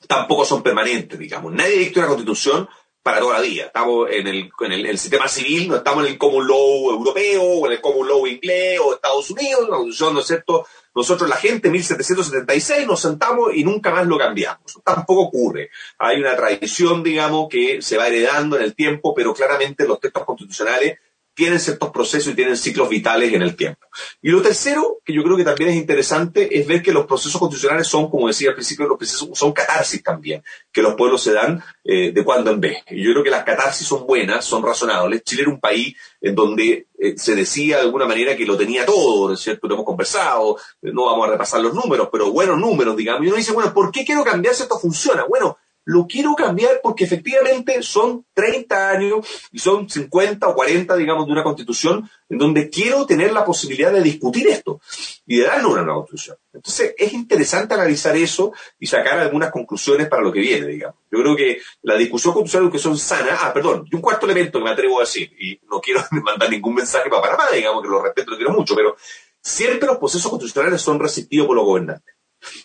tampoco 0.07 0.45
son 0.45 0.63
permanentes, 0.63 1.19
digamos. 1.19 1.53
Nadie 1.53 1.77
dicta 1.77 1.99
una 1.99 2.07
constitución 2.07 2.69
para 3.03 3.19
toda 3.19 3.35
la 3.35 3.41
vida. 3.41 3.65
Estamos 3.65 4.09
en 4.11 4.27
el, 4.27 4.51
en 4.59 4.71
el, 4.71 4.97
sistema 4.97 5.27
civil, 5.27 5.69
no 5.69 5.77
estamos 5.77 6.05
en 6.05 6.11
el 6.11 6.17
common 6.17 6.47
law 6.47 6.91
europeo, 6.91 7.43
o 7.43 7.65
en 7.65 7.73
el 7.73 7.81
common 7.81 8.07
law 8.07 8.27
inglés, 8.27 8.79
o 8.79 8.93
Estados 8.93 9.29
Unidos, 9.31 9.61
la 9.69 9.77
constitución, 9.77 10.13
¿no 10.13 10.19
es 10.19 10.27
cierto? 10.27 10.65
Nosotros, 10.93 11.29
la 11.29 11.37
gente, 11.37 11.69
1776, 11.69 12.85
nos 12.85 13.01
sentamos 13.01 13.53
y 13.55 13.63
nunca 13.63 13.91
más 13.91 14.05
lo 14.05 14.17
cambiamos. 14.17 14.79
Tampoco 14.83 15.21
ocurre. 15.23 15.69
Hay 15.97 16.19
una 16.19 16.35
tradición, 16.35 17.03
digamos, 17.03 17.47
que 17.49 17.81
se 17.81 17.97
va 17.97 18.07
heredando 18.07 18.57
en 18.57 18.63
el 18.63 18.75
tiempo, 18.75 19.13
pero 19.13 19.33
claramente 19.33 19.87
los 19.87 19.99
textos 19.99 20.25
constitucionales 20.25 20.99
tienen 21.39 21.59
ciertos 21.61 21.89
procesos 21.91 22.33
y 22.33 22.35
tienen 22.35 22.57
ciclos 22.57 22.89
vitales 22.89 23.31
en 23.31 23.41
el 23.41 23.55
tiempo. 23.55 23.87
Y 24.21 24.29
lo 24.29 24.41
tercero, 24.41 24.97
que 25.05 25.13
yo 25.13 25.23
creo 25.23 25.37
que 25.37 25.45
también 25.45 25.69
es 25.69 25.77
interesante, 25.77 26.59
es 26.59 26.67
ver 26.67 26.83
que 26.83 26.91
los 26.91 27.05
procesos 27.05 27.39
constitucionales 27.39 27.87
son, 27.87 28.09
como 28.09 28.27
decía 28.27 28.49
al 28.49 28.55
principio, 28.55 28.85
los 28.89 28.97
procesos 28.97 29.29
son 29.33 29.53
catarsis 29.53 30.03
también, 30.03 30.43
que 30.69 30.81
los 30.81 30.95
pueblos 30.95 31.23
se 31.23 31.31
dan 31.31 31.63
eh, 31.85 32.11
de 32.11 32.23
cuando 32.25 32.51
en 32.51 32.59
vez. 32.59 32.79
Y 32.89 33.05
yo 33.05 33.11
creo 33.11 33.23
que 33.23 33.29
las 33.29 33.45
catarsis 33.45 33.87
son 33.87 34.05
buenas, 34.05 34.43
son 34.43 34.61
razonables. 34.61 35.23
Chile 35.23 35.43
era 35.43 35.51
un 35.51 35.61
país 35.61 35.95
en 36.19 36.35
donde 36.35 36.87
eh, 36.99 37.13
se 37.15 37.35
decía 37.35 37.77
de 37.77 37.83
alguna 37.83 38.05
manera 38.05 38.35
que 38.35 38.45
lo 38.45 38.57
tenía 38.57 38.85
todo, 38.85 39.29
¿no 39.29 39.33
es 39.35 39.39
cierto? 39.39 39.65
Lo 39.69 39.75
hemos 39.75 39.85
conversado, 39.85 40.57
no 40.81 41.05
vamos 41.05 41.25
a 41.25 41.31
repasar 41.31 41.61
los 41.61 41.73
números, 41.73 42.09
pero 42.11 42.33
buenos 42.33 42.59
números, 42.59 42.97
digamos. 42.97 43.23
Y 43.23 43.27
uno 43.29 43.37
dice, 43.37 43.53
bueno, 43.53 43.73
¿por 43.73 43.93
qué 43.93 44.03
quiero 44.03 44.25
cambiar 44.25 44.55
si 44.55 44.63
esto 44.63 44.77
funciona? 44.77 45.23
Bueno, 45.23 45.57
lo 45.85 46.05
quiero 46.07 46.35
cambiar 46.35 46.81
porque 46.83 47.03
efectivamente 47.03 47.81
son 47.81 48.25
30 48.33 48.89
años 48.89 49.25
y 49.51 49.59
son 49.59 49.89
50 49.89 50.47
o 50.47 50.53
40, 50.53 50.95
digamos, 50.95 51.25
de 51.25 51.31
una 51.31 51.43
constitución 51.43 52.09
en 52.29 52.37
donde 52.37 52.69
quiero 52.69 53.05
tener 53.05 53.33
la 53.33 53.43
posibilidad 53.43 53.91
de 53.91 54.01
discutir 54.01 54.47
esto 54.47 54.81
y 55.25 55.37
de 55.37 55.45
darle 55.45 55.67
una 55.67 55.81
nueva 55.81 56.01
constitución. 56.01 56.37
Entonces, 56.53 56.93
es 56.97 57.13
interesante 57.13 57.73
analizar 57.73 58.15
eso 58.15 58.53
y 58.79 58.85
sacar 58.85 59.19
algunas 59.19 59.51
conclusiones 59.51 60.07
para 60.07 60.21
lo 60.21 60.31
que 60.31 60.41
viene, 60.41 60.67
digamos. 60.67 60.99
Yo 61.11 61.19
creo 61.19 61.35
que 61.35 61.59
la 61.81 61.95
discusión 61.95 62.33
constitucional 62.33 62.71
es 62.73 62.81
son 62.81 62.97
sana. 62.97 63.37
Ah, 63.41 63.53
perdón, 63.53 63.85
y 63.89 63.95
un 63.95 64.01
cuarto 64.01 64.25
elemento 64.25 64.59
que 64.59 64.65
me 64.65 64.71
atrevo 64.71 64.97
a 64.97 65.01
decir, 65.01 65.31
y 65.39 65.59
no 65.69 65.81
quiero 65.81 66.01
mandar 66.23 66.49
ningún 66.49 66.75
mensaje 66.75 67.09
para 67.09 67.23
Panamá, 67.23 67.45
digamos, 67.53 67.81
que 67.81 67.89
lo 67.89 68.03
respeto, 68.03 68.31
lo 68.31 68.37
quiero 68.37 68.53
mucho, 68.53 68.75
pero 68.75 68.95
siempre 69.41 69.87
los 69.87 69.97
procesos 69.97 70.29
constitucionales 70.29 70.81
son 70.81 70.99
resistidos 70.99 71.47
por 71.47 71.55
los 71.55 71.65
gobernantes. 71.65 72.18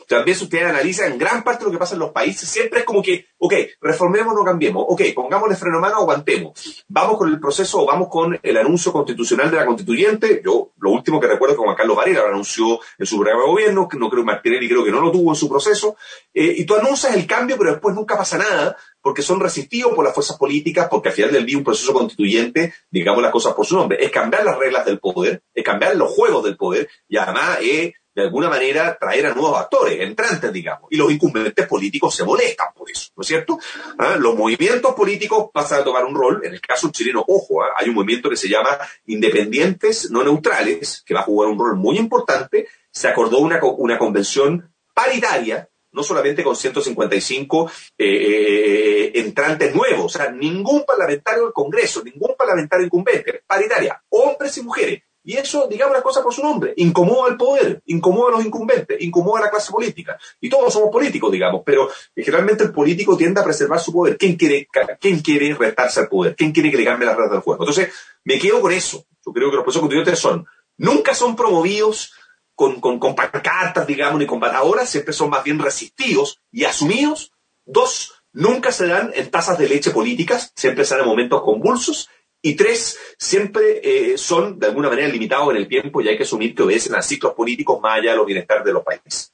También 0.08 0.36
ustedes 0.40 0.64
analizan 0.64 1.18
gran 1.18 1.42
parte 1.42 1.64
lo 1.64 1.70
que 1.70 1.78
pasa 1.78 1.94
en 1.94 2.00
los 2.00 2.12
países, 2.12 2.48
siempre 2.48 2.80
es 2.80 2.84
como 2.84 3.02
que, 3.02 3.26
ok, 3.38 3.54
reformemos, 3.80 4.34
no 4.34 4.44
cambiemos, 4.44 4.84
ok, 4.88 5.02
pongámosle 5.14 5.56
freno 5.56 5.78
a 5.78 5.80
mano, 5.80 5.96
aguantemos. 5.96 6.84
Vamos 6.88 7.18
con 7.18 7.28
el 7.28 7.40
proceso 7.40 7.82
o 7.82 7.86
vamos 7.86 8.08
con 8.08 8.38
el 8.42 8.56
anuncio 8.56 8.92
constitucional 8.92 9.50
de 9.50 9.56
la 9.56 9.66
constituyente. 9.66 10.40
Yo, 10.44 10.72
lo 10.78 10.90
último 10.90 11.20
que 11.20 11.26
recuerdo 11.26 11.54
es 11.54 11.58
que 11.58 11.64
Juan 11.64 11.76
Carlos 11.76 11.96
Varela 11.96 12.20
lo 12.22 12.28
anunció 12.28 12.78
en 12.98 13.06
su 13.06 13.16
programa 13.16 13.42
de 13.42 13.48
gobierno, 13.48 13.88
que 13.88 13.98
no 13.98 14.10
creo 14.10 14.24
Martinelli 14.24 14.68
creo 14.68 14.84
que 14.84 14.90
no 14.90 15.00
lo 15.00 15.10
tuvo 15.10 15.32
en 15.32 15.36
su 15.36 15.48
proceso. 15.48 15.96
Eh, 16.32 16.54
y 16.58 16.64
tú 16.64 16.74
anuncias 16.74 17.14
el 17.14 17.26
cambio, 17.26 17.56
pero 17.58 17.72
después 17.72 17.94
nunca 17.94 18.16
pasa 18.16 18.38
nada, 18.38 18.76
porque 19.00 19.22
son 19.22 19.38
resistidos 19.40 19.92
por 19.94 20.04
las 20.04 20.14
fuerzas 20.14 20.38
políticas, 20.38 20.88
porque 20.90 21.10
al 21.10 21.14
final 21.14 21.32
del 21.32 21.44
día 21.44 21.58
un 21.58 21.64
proceso 21.64 21.92
constituyente, 21.92 22.72
digamos 22.90 23.22
las 23.22 23.32
cosas 23.32 23.52
por 23.54 23.66
su 23.66 23.76
nombre, 23.76 24.02
es 24.02 24.10
cambiar 24.10 24.44
las 24.44 24.56
reglas 24.56 24.86
del 24.86 24.98
poder, 24.98 25.42
es 25.52 25.62
cambiar 25.62 25.94
los 25.96 26.10
juegos 26.10 26.42
del 26.44 26.56
poder, 26.56 26.88
y 27.06 27.18
además 27.18 27.58
es 27.60 27.92
de 28.14 28.22
alguna 28.22 28.48
manera 28.48 28.96
traer 28.98 29.26
a 29.26 29.34
nuevos 29.34 29.58
actores, 29.58 30.00
entrantes, 30.00 30.52
digamos. 30.52 30.88
Y 30.90 30.96
los 30.96 31.10
incumbentes 31.10 31.66
políticos 31.66 32.14
se 32.14 32.24
molestan 32.24 32.68
por 32.74 32.90
eso, 32.90 33.10
¿no 33.16 33.22
es 33.22 33.26
cierto? 33.26 33.58
¿Ah? 33.98 34.16
Los 34.18 34.36
movimientos 34.36 34.94
políticos 34.94 35.50
pasan 35.52 35.80
a 35.80 35.84
tomar 35.84 36.04
un 36.04 36.14
rol, 36.14 36.40
en 36.44 36.52
el 36.52 36.60
caso 36.60 36.90
chileno, 36.90 37.24
ojo, 37.26 37.62
¿ah? 37.62 37.74
hay 37.76 37.88
un 37.88 37.96
movimiento 37.96 38.30
que 38.30 38.36
se 38.36 38.48
llama 38.48 38.78
Independientes 39.06 40.10
No 40.10 40.22
Neutrales, 40.22 41.02
que 41.04 41.14
va 41.14 41.20
a 41.20 41.24
jugar 41.24 41.50
un 41.50 41.58
rol 41.58 41.76
muy 41.76 41.98
importante. 41.98 42.68
Se 42.90 43.08
acordó 43.08 43.38
una, 43.38 43.60
una 43.62 43.98
convención 43.98 44.72
paritaria, 44.94 45.68
no 45.90 46.02
solamente 46.02 46.44
con 46.44 46.56
155 46.56 47.70
eh, 47.98 48.06
eh, 48.06 49.12
entrantes 49.14 49.74
nuevos, 49.74 50.06
o 50.06 50.08
sea, 50.08 50.30
ningún 50.30 50.84
parlamentario 50.84 51.44
del 51.44 51.52
Congreso, 51.52 52.02
ningún 52.04 52.34
parlamentario 52.36 52.86
incumbente, 52.86 53.42
paritaria, 53.46 54.02
hombres 54.10 54.56
y 54.58 54.62
mujeres, 54.62 55.02
y 55.26 55.38
eso, 55.38 55.66
digamos 55.68 55.94
las 55.94 56.02
cosas 56.02 56.22
por 56.22 56.34
su 56.34 56.42
nombre, 56.42 56.74
incomoda 56.76 57.30
al 57.30 57.38
poder, 57.38 57.82
incomoda 57.86 58.28
a 58.28 58.36
los 58.36 58.44
incumbentes, 58.44 59.00
incomoda 59.00 59.40
a 59.40 59.44
la 59.44 59.50
clase 59.50 59.72
política. 59.72 60.18
Y 60.38 60.50
todos 60.50 60.70
somos 60.70 60.90
políticos, 60.90 61.32
digamos, 61.32 61.62
pero 61.64 61.88
generalmente 62.14 62.64
el 62.64 62.72
político 62.72 63.16
tiende 63.16 63.40
a 63.40 63.44
preservar 63.44 63.80
su 63.80 63.90
poder. 63.90 64.18
¿Quién 64.18 64.36
quiere, 64.36 64.68
quién 65.00 65.20
quiere 65.20 65.54
restarse 65.54 66.00
al 66.00 66.08
poder? 66.08 66.36
¿Quién 66.36 66.52
quiere 66.52 66.70
que 66.70 66.76
le 66.76 66.84
cambie 66.84 67.06
las 67.06 67.16
reglas 67.16 67.32
del 67.32 67.40
juego? 67.40 67.64
Entonces, 67.64 67.90
me 68.22 68.38
quedo 68.38 68.60
con 68.60 68.70
eso. 68.70 69.06
Yo 69.24 69.32
creo 69.32 69.48
que 69.48 69.56
los 69.56 69.64
procesos 69.64 69.80
constituyentes 69.80 70.18
son, 70.18 70.46
nunca 70.76 71.14
son 71.14 71.34
promovidos 71.34 72.12
con, 72.54 72.78
con, 72.80 72.98
con 72.98 73.14
pancartas, 73.14 73.86
digamos, 73.86 74.18
ni 74.18 74.26
con 74.26 74.40
batadoras, 74.40 74.90
siempre 74.90 75.14
son 75.14 75.30
más 75.30 75.42
bien 75.42 75.58
resistidos 75.58 76.42
y 76.52 76.64
asumidos. 76.64 77.32
Dos, 77.64 78.12
nunca 78.34 78.72
se 78.72 78.88
dan 78.88 79.10
en 79.14 79.30
tazas 79.30 79.56
de 79.56 79.70
leche 79.70 79.90
políticas, 79.90 80.52
siempre 80.54 80.84
se 80.84 80.94
dan 80.94 81.04
en 81.04 81.08
momentos 81.08 81.40
convulsos 81.40 82.10
y 82.46 82.56
tres, 82.56 82.98
siempre 83.18 83.80
eh, 83.82 84.18
son 84.18 84.58
de 84.58 84.66
alguna 84.66 84.90
manera 84.90 85.08
limitados 85.08 85.48
en 85.48 85.56
el 85.56 85.66
tiempo 85.66 86.02
y 86.02 86.08
hay 86.08 86.18
que 86.18 86.24
asumir 86.24 86.54
que 86.54 86.62
obedecen 86.62 86.94
a 86.94 87.00
ciclos 87.00 87.32
políticos 87.32 87.80
más 87.80 87.98
allá 87.98 88.10
de 88.10 88.18
los 88.18 88.26
bienestar 88.26 88.62
de 88.62 88.70
los 88.70 88.84
países. 88.84 89.32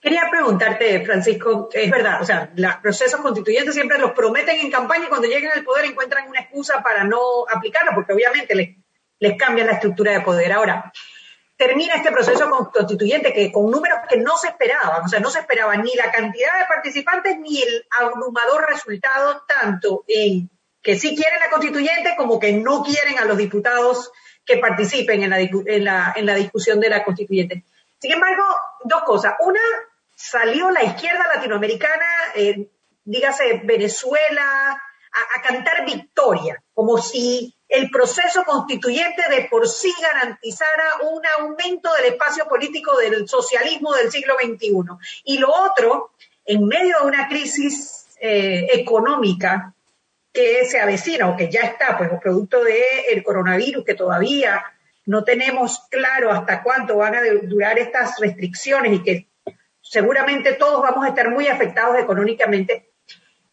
Quería 0.00 0.22
preguntarte, 0.30 1.04
Francisco, 1.04 1.68
es 1.70 1.90
verdad, 1.90 2.22
o 2.22 2.24
sea, 2.24 2.50
los 2.56 2.76
procesos 2.76 3.20
constituyentes 3.20 3.74
siempre 3.74 3.98
los 3.98 4.12
prometen 4.12 4.60
en 4.60 4.70
campaña 4.70 5.04
y 5.04 5.08
cuando 5.08 5.28
lleguen 5.28 5.50
al 5.50 5.62
poder 5.62 5.84
encuentran 5.84 6.26
una 6.26 6.40
excusa 6.40 6.82
para 6.82 7.04
no 7.04 7.20
aplicarlo, 7.54 7.90
porque 7.94 8.14
obviamente 8.14 8.54
les, 8.54 8.76
les 9.18 9.36
cambian 9.36 9.66
la 9.66 9.74
estructura 9.74 10.12
de 10.12 10.22
poder. 10.22 10.50
Ahora, 10.52 10.90
termina 11.54 11.96
este 11.96 12.10
proceso 12.10 12.48
constituyente 12.72 13.34
que 13.34 13.52
con 13.52 13.70
números 13.70 13.98
que 14.08 14.16
no 14.16 14.38
se 14.38 14.48
esperaban, 14.48 15.04
o 15.04 15.08
sea, 15.08 15.20
no 15.20 15.28
se 15.28 15.40
esperaba 15.40 15.76
ni 15.76 15.94
la 15.96 16.10
cantidad 16.10 16.58
de 16.58 16.64
participantes 16.66 17.38
ni 17.40 17.60
el 17.60 17.86
abrumador 17.90 18.66
resultado 18.70 19.44
tanto 19.46 20.04
en 20.08 20.48
que 20.88 20.98
sí 20.98 21.14
quieren 21.14 21.38
la 21.38 21.50
constituyente 21.50 22.14
como 22.16 22.40
que 22.40 22.50
no 22.54 22.82
quieren 22.82 23.18
a 23.18 23.26
los 23.26 23.36
diputados 23.36 24.10
que 24.42 24.56
participen 24.56 25.22
en 25.22 25.28
la, 25.28 25.38
en 25.38 25.86
en 26.16 26.26
la 26.26 26.34
discusión 26.34 26.80
de 26.80 26.88
la 26.88 27.04
constituyente. 27.04 27.62
Sin 27.98 28.12
embargo, 28.12 28.42
dos 28.84 29.02
cosas. 29.02 29.34
Una, 29.40 29.60
salió 30.14 30.70
la 30.70 30.84
izquierda 30.84 31.26
latinoamericana, 31.34 32.06
eh, 32.34 32.70
dígase 33.04 33.60
Venezuela, 33.64 34.80
a, 35.36 35.42
cantar 35.42 35.84
victoria, 35.84 36.62
como 36.72 36.96
si 36.96 37.54
el 37.68 37.90
proceso 37.90 38.44
constituyente 38.44 39.28
de 39.28 39.46
por 39.50 39.68
sí 39.68 39.92
garantizara 40.00 41.00
un 41.02 41.20
aumento 41.38 41.92
del 41.96 42.14
espacio 42.14 42.48
político 42.48 42.96
del 42.96 43.28
socialismo 43.28 43.92
del 43.92 44.10
siglo 44.10 44.36
XXI. 44.42 44.72
Y 45.24 45.36
lo 45.36 45.52
otro, 45.52 46.12
en 46.46 46.66
medio 46.66 47.00
de 47.00 47.06
una 47.08 47.28
crisis 47.28 48.06
eh, 48.22 48.68
económica 48.72 49.74
que 50.38 50.64
se 50.66 50.78
avecina 50.78 51.28
o 51.28 51.36
que 51.36 51.50
ya 51.50 51.62
está, 51.62 51.98
pues 51.98 52.10
producto 52.22 52.62
del 52.62 53.24
coronavirus, 53.24 53.84
que 53.84 53.94
todavía 53.94 54.64
no 55.04 55.24
tenemos 55.24 55.80
claro 55.90 56.30
hasta 56.30 56.62
cuánto 56.62 56.98
van 56.98 57.16
a 57.16 57.22
durar 57.42 57.76
estas 57.76 58.20
restricciones 58.20 58.92
y 58.92 59.02
que 59.02 59.28
seguramente 59.80 60.52
todos 60.52 60.80
vamos 60.80 61.04
a 61.04 61.08
estar 61.08 61.28
muy 61.30 61.48
afectados 61.48 61.98
económicamente, 61.98 62.92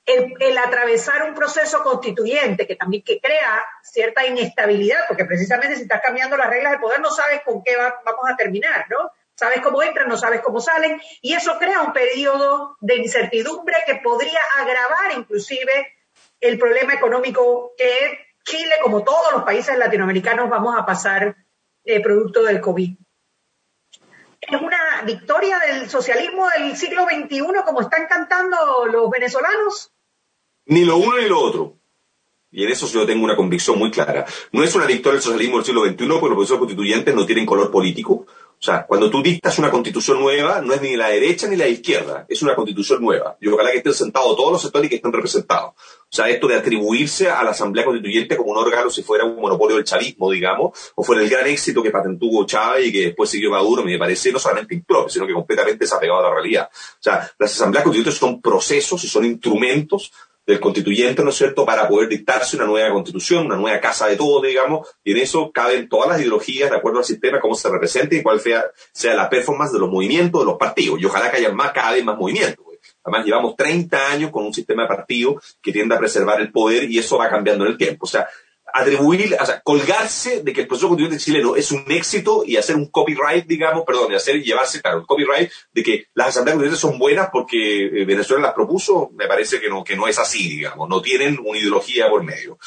el, 0.06 0.58
atravesar 0.60 1.24
un 1.28 1.34
proceso 1.34 1.82
constituyente 1.82 2.68
que 2.68 2.76
también 2.76 3.02
que 3.02 3.20
crea 3.20 3.66
cierta 3.82 4.24
inestabilidad, 4.28 5.08
porque 5.08 5.26
precisamente 5.26 5.78
si 5.78 5.82
estás 5.82 6.02
cambiando 6.02 6.38
las 6.38 6.52
reglas 6.52 6.74
de 6.74 6.78
poder 6.78 7.00
no 7.00 7.10
sabes 7.10 7.42
con 7.44 7.64
qué 7.64 7.76
vamos 7.78 8.30
a 8.32 8.36
terminar, 8.36 8.86
¿no? 8.92 9.12
Sabes 9.34 9.62
cómo 9.62 9.82
entran, 9.82 10.08
no 10.08 10.18
sabes 10.18 10.42
cómo 10.42 10.62
salen, 10.62 11.02
y 11.24 11.34
eso 11.34 11.58
crea 11.58 11.82
un 11.82 11.94
periodo 11.94 12.78
de 12.80 12.98
incertidumbre 12.98 13.76
que 13.88 13.96
podría 13.96 14.40
agravar 14.60 15.18
inclusive 15.18 15.95
el 16.48 16.60
problema 16.60 16.94
económico 16.94 17.74
que 17.78 18.20
Chile, 18.44 18.76
como 18.84 19.04
todos 19.04 19.34
los 19.34 19.44
países 19.44 19.78
latinoamericanos, 19.78 20.50
vamos 20.50 20.76
a 20.78 20.86
pasar 20.86 21.36
eh, 21.84 22.00
producto 22.02 22.44
del 22.44 22.62
COVID. 22.62 22.96
Es 24.42 24.62
una 24.62 25.02
victoria 25.06 25.58
del 25.60 25.90
socialismo 25.90 26.48
del 26.56 26.78
siglo 26.78 27.06
XXI, 27.06 27.42
como 27.66 27.82
están 27.82 28.06
cantando 28.08 28.86
los 28.92 29.10
venezolanos. 29.10 29.92
Ni 30.68 30.86
lo 30.86 30.98
uno 30.98 31.18
ni 31.18 31.28
lo 31.28 31.40
otro. 31.40 31.78
Y 32.52 32.64
en 32.64 32.70
eso 32.70 32.88
yo 32.88 33.06
tengo 33.06 33.26
una 33.26 33.36
convicción 33.36 33.80
muy 33.80 33.90
clara. 33.90 34.26
No 34.52 34.64
es 34.64 34.76
una 34.76 34.86
victoria 34.86 35.16
del 35.16 35.24
socialismo 35.24 35.58
del 35.58 35.66
siglo 35.66 35.84
XXI 35.84 35.96
porque 35.96 36.30
los 36.30 36.36
procesos 36.36 36.60
constituyentes 36.60 37.16
no 37.16 37.26
tienen 37.26 37.46
color 37.46 37.72
político, 37.72 38.28
sea, 38.66 38.86
cuando 38.88 39.10
tú 39.12 39.22
dictas 39.22 39.60
una 39.60 39.70
constitución 39.70 40.20
nueva, 40.20 40.60
no 40.62 40.74
es 40.74 40.82
ni 40.82 40.96
la 40.96 41.10
derecha 41.10 41.48
ni 41.48 41.56
la 41.56 41.68
izquierda, 41.68 42.26
es 42.28 42.42
una 42.42 42.56
constitución 42.56 43.02
nueva. 43.02 43.38
Y 43.40 43.48
ojalá 43.48 43.72
que 43.72 43.78
estén 43.78 43.94
sentados 43.94 44.36
todos 44.36 44.52
los 44.52 44.62
sectores 44.62 44.90
que 44.90 44.96
estén 44.96 45.14
representados. 45.14 45.74
O 45.74 46.16
sea, 46.16 46.30
esto 46.30 46.48
de 46.48 46.56
atribuirse 46.56 47.30
a 47.30 47.44
la 47.44 47.52
Asamblea 47.52 47.86
Constituyente 47.86 48.38
como 48.38 48.52
un 48.52 48.58
órgano 48.58 48.90
si 48.90 49.04
fuera 49.04 49.24
un 49.26 49.36
monopolio 49.36 49.76
del 49.76 49.86
chavismo, 49.86 50.32
digamos, 50.32 50.72
o 50.96 51.04
fuera 51.04 51.22
el 51.22 51.30
gran 51.30 51.46
éxito 51.46 51.84
que 51.84 51.92
patentó 51.92 52.26
Chávez 52.46 52.88
y 52.88 52.92
que 52.92 53.02
después 53.02 53.30
siguió 53.30 53.52
Maduro, 53.52 53.84
me 53.84 53.98
parece 54.00 54.32
no 54.32 54.40
solamente 54.40 54.74
impropio, 54.74 55.10
sino 55.10 55.28
que 55.28 55.34
completamente 55.34 55.84
desapegado 55.86 56.20
a 56.20 56.30
la 56.30 56.34
realidad. 56.34 56.70
O 56.74 57.04
sea, 57.04 57.30
las 57.38 57.52
asambleas 57.52 57.84
constituyentes 57.84 58.20
son 58.20 58.42
procesos 58.42 59.04
y 59.04 59.08
son 59.08 59.26
instrumentos 59.26 60.12
del 60.46 60.60
constituyente, 60.60 61.24
¿no 61.24 61.30
es 61.30 61.36
cierto?, 61.36 61.66
para 61.66 61.88
poder 61.88 62.10
dictarse 62.10 62.56
una 62.56 62.66
nueva 62.66 62.92
constitución, 62.92 63.46
una 63.48 63.56
nueva 63.56 63.80
casa 63.80 64.08
de 64.08 64.16
todo, 64.16 64.42
digamos, 64.42 64.88
y 65.04 65.12
en 65.12 65.18
eso 65.18 65.52
caben 65.52 65.90
todas 65.90 66.10
las 66.10 66.20
ideologías 66.20 66.70
de 66.70 66.78
acuerdo 66.78 67.00
al 67.00 67.06
sistema, 67.06 67.40
cómo 67.40 67.56
se 67.56 67.70
represente 67.70 68.16
y 68.18 68.24
cuál 68.24 68.40
sea, 68.40 68.66
sea 68.92 69.16
la 69.16 69.30
performance 69.30 69.74
de 69.74 69.80
los 69.80 69.90
movimientos, 69.90 70.42
de 70.42 70.46
los 70.46 70.58
partidos. 70.58 71.02
Y 71.02 71.06
ojalá 71.06 71.32
que 71.32 71.38
haya 71.38 71.52
más, 71.52 71.72
cada 71.72 71.94
vez 71.94 72.04
más 72.04 72.18
movimientos. 72.18 72.66
Además, 73.04 73.26
llevamos 73.26 73.56
30 73.56 74.12
años 74.12 74.32
con 74.32 74.46
un 74.46 74.54
sistema 74.54 74.84
de 74.84 74.88
partido 74.88 75.40
que 75.62 75.72
tiende 75.72 75.96
a 75.96 76.00
preservar 76.00 76.42
el 76.42 76.52
poder 76.52 76.90
y 76.90 76.98
eso 76.98 77.18
va 77.18 77.30
cambiando 77.30 77.66
en 77.66 77.72
el 77.72 77.78
tiempo. 77.78 78.06
O 78.06 78.10
sea, 78.10 78.28
atribuir, 78.76 79.38
o 79.40 79.46
sea, 79.46 79.62
colgarse 79.62 80.44
de 80.44 80.52
que 80.52 80.62
el 80.62 80.68
proceso 80.68 80.90
constituyente 80.90 81.24
chileno 81.24 81.56
es 81.56 81.72
un 81.72 81.86
éxito 81.88 82.44
y 82.46 82.58
hacer 82.58 82.76
un 82.76 82.88
copyright, 82.88 83.46
digamos, 83.48 83.86
perdón, 83.86 84.12
y 84.12 84.16
hacer 84.16 84.44
llevarse, 84.44 84.82
claro, 84.82 85.00
el 85.00 85.06
copyright 85.06 85.50
de 85.72 85.82
que 85.82 86.08
las 86.14 86.28
asambleas 86.28 86.56
constituyentes 86.56 86.82
son 86.82 87.00
buenas 87.00 87.30
porque 87.32 87.86
eh, 87.86 88.04
Venezuela 88.04 88.48
las 88.48 88.54
propuso, 88.54 89.12
me 89.14 89.28
parece 89.28 89.62
que 89.62 89.70
no, 89.70 89.82
que 89.82 89.96
no 89.96 90.10
es 90.10 90.20
así, 90.20 90.50
digamos, 90.50 90.90
no 90.90 91.02
tienen 91.02 91.40
una 91.42 91.58
ideología 91.58 92.10
por 92.10 92.22
medio. 92.24 92.58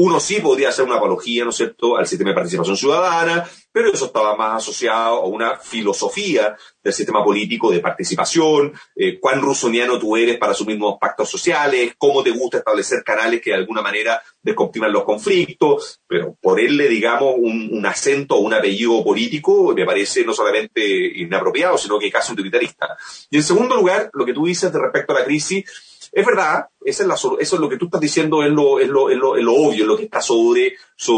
Uno 0.00 0.20
sí 0.20 0.38
podría 0.38 0.68
hacer 0.68 0.84
una 0.84 0.94
apología, 0.94 1.42
¿no 1.42 1.50
es 1.50 1.56
cierto?, 1.56 1.96
al 1.96 2.06
sistema 2.06 2.30
de 2.30 2.36
participación 2.36 2.76
ciudadana, 2.76 3.44
pero 3.72 3.92
eso 3.92 4.06
estaba 4.06 4.36
más 4.36 4.62
asociado 4.62 5.16
a 5.16 5.26
una 5.26 5.56
filosofía 5.56 6.56
del 6.80 6.92
sistema 6.92 7.24
político 7.24 7.72
de 7.72 7.80
participación, 7.80 8.72
eh, 8.94 9.18
cuán 9.18 9.42
rusoniano 9.42 9.98
tú 9.98 10.16
eres 10.16 10.38
para 10.38 10.52
asumir 10.52 10.78
nuevos 10.78 10.98
pactos 11.00 11.28
sociales, 11.28 11.94
cómo 11.98 12.22
te 12.22 12.30
gusta 12.30 12.58
establecer 12.58 13.02
canales 13.02 13.40
que 13.40 13.50
de 13.50 13.56
alguna 13.56 13.82
manera 13.82 14.22
descompriman 14.40 14.92
los 14.92 15.02
conflictos, 15.02 16.00
pero 16.06 16.36
ponerle, 16.40 16.88
digamos, 16.88 17.34
un, 17.36 17.68
un 17.72 17.84
acento 17.84 18.36
o 18.36 18.40
un 18.40 18.54
apellido 18.54 19.02
político 19.02 19.74
me 19.74 19.84
parece 19.84 20.24
no 20.24 20.32
solamente 20.32 20.80
inapropiado, 21.16 21.76
sino 21.76 21.98
que 21.98 22.08
casi 22.08 22.34
utilitarista. 22.34 22.96
Y 23.30 23.38
en 23.38 23.42
segundo 23.42 23.74
lugar, 23.74 24.10
lo 24.12 24.24
que 24.24 24.32
tú 24.32 24.46
dices 24.46 24.72
de 24.72 24.78
respecto 24.78 25.12
a 25.12 25.18
la 25.18 25.24
crisis, 25.24 25.64
es 26.12 26.26
verdad, 26.26 26.66
es 26.84 27.00
eso 27.00 27.38
es 27.38 27.52
lo 27.52 27.68
que 27.68 27.76
tú 27.76 27.86
estás 27.86 28.00
diciendo, 28.00 28.42
es 28.42 28.50
lo, 28.50 28.80
es 28.80 28.88
lo, 28.88 29.10
es 29.10 29.16
lo, 29.16 29.36
es 29.36 29.44
lo 29.44 29.54
obvio, 29.54 29.86
lo 29.86 29.96
que 29.96 30.04
está 30.04 30.20
sobre, 30.20 30.74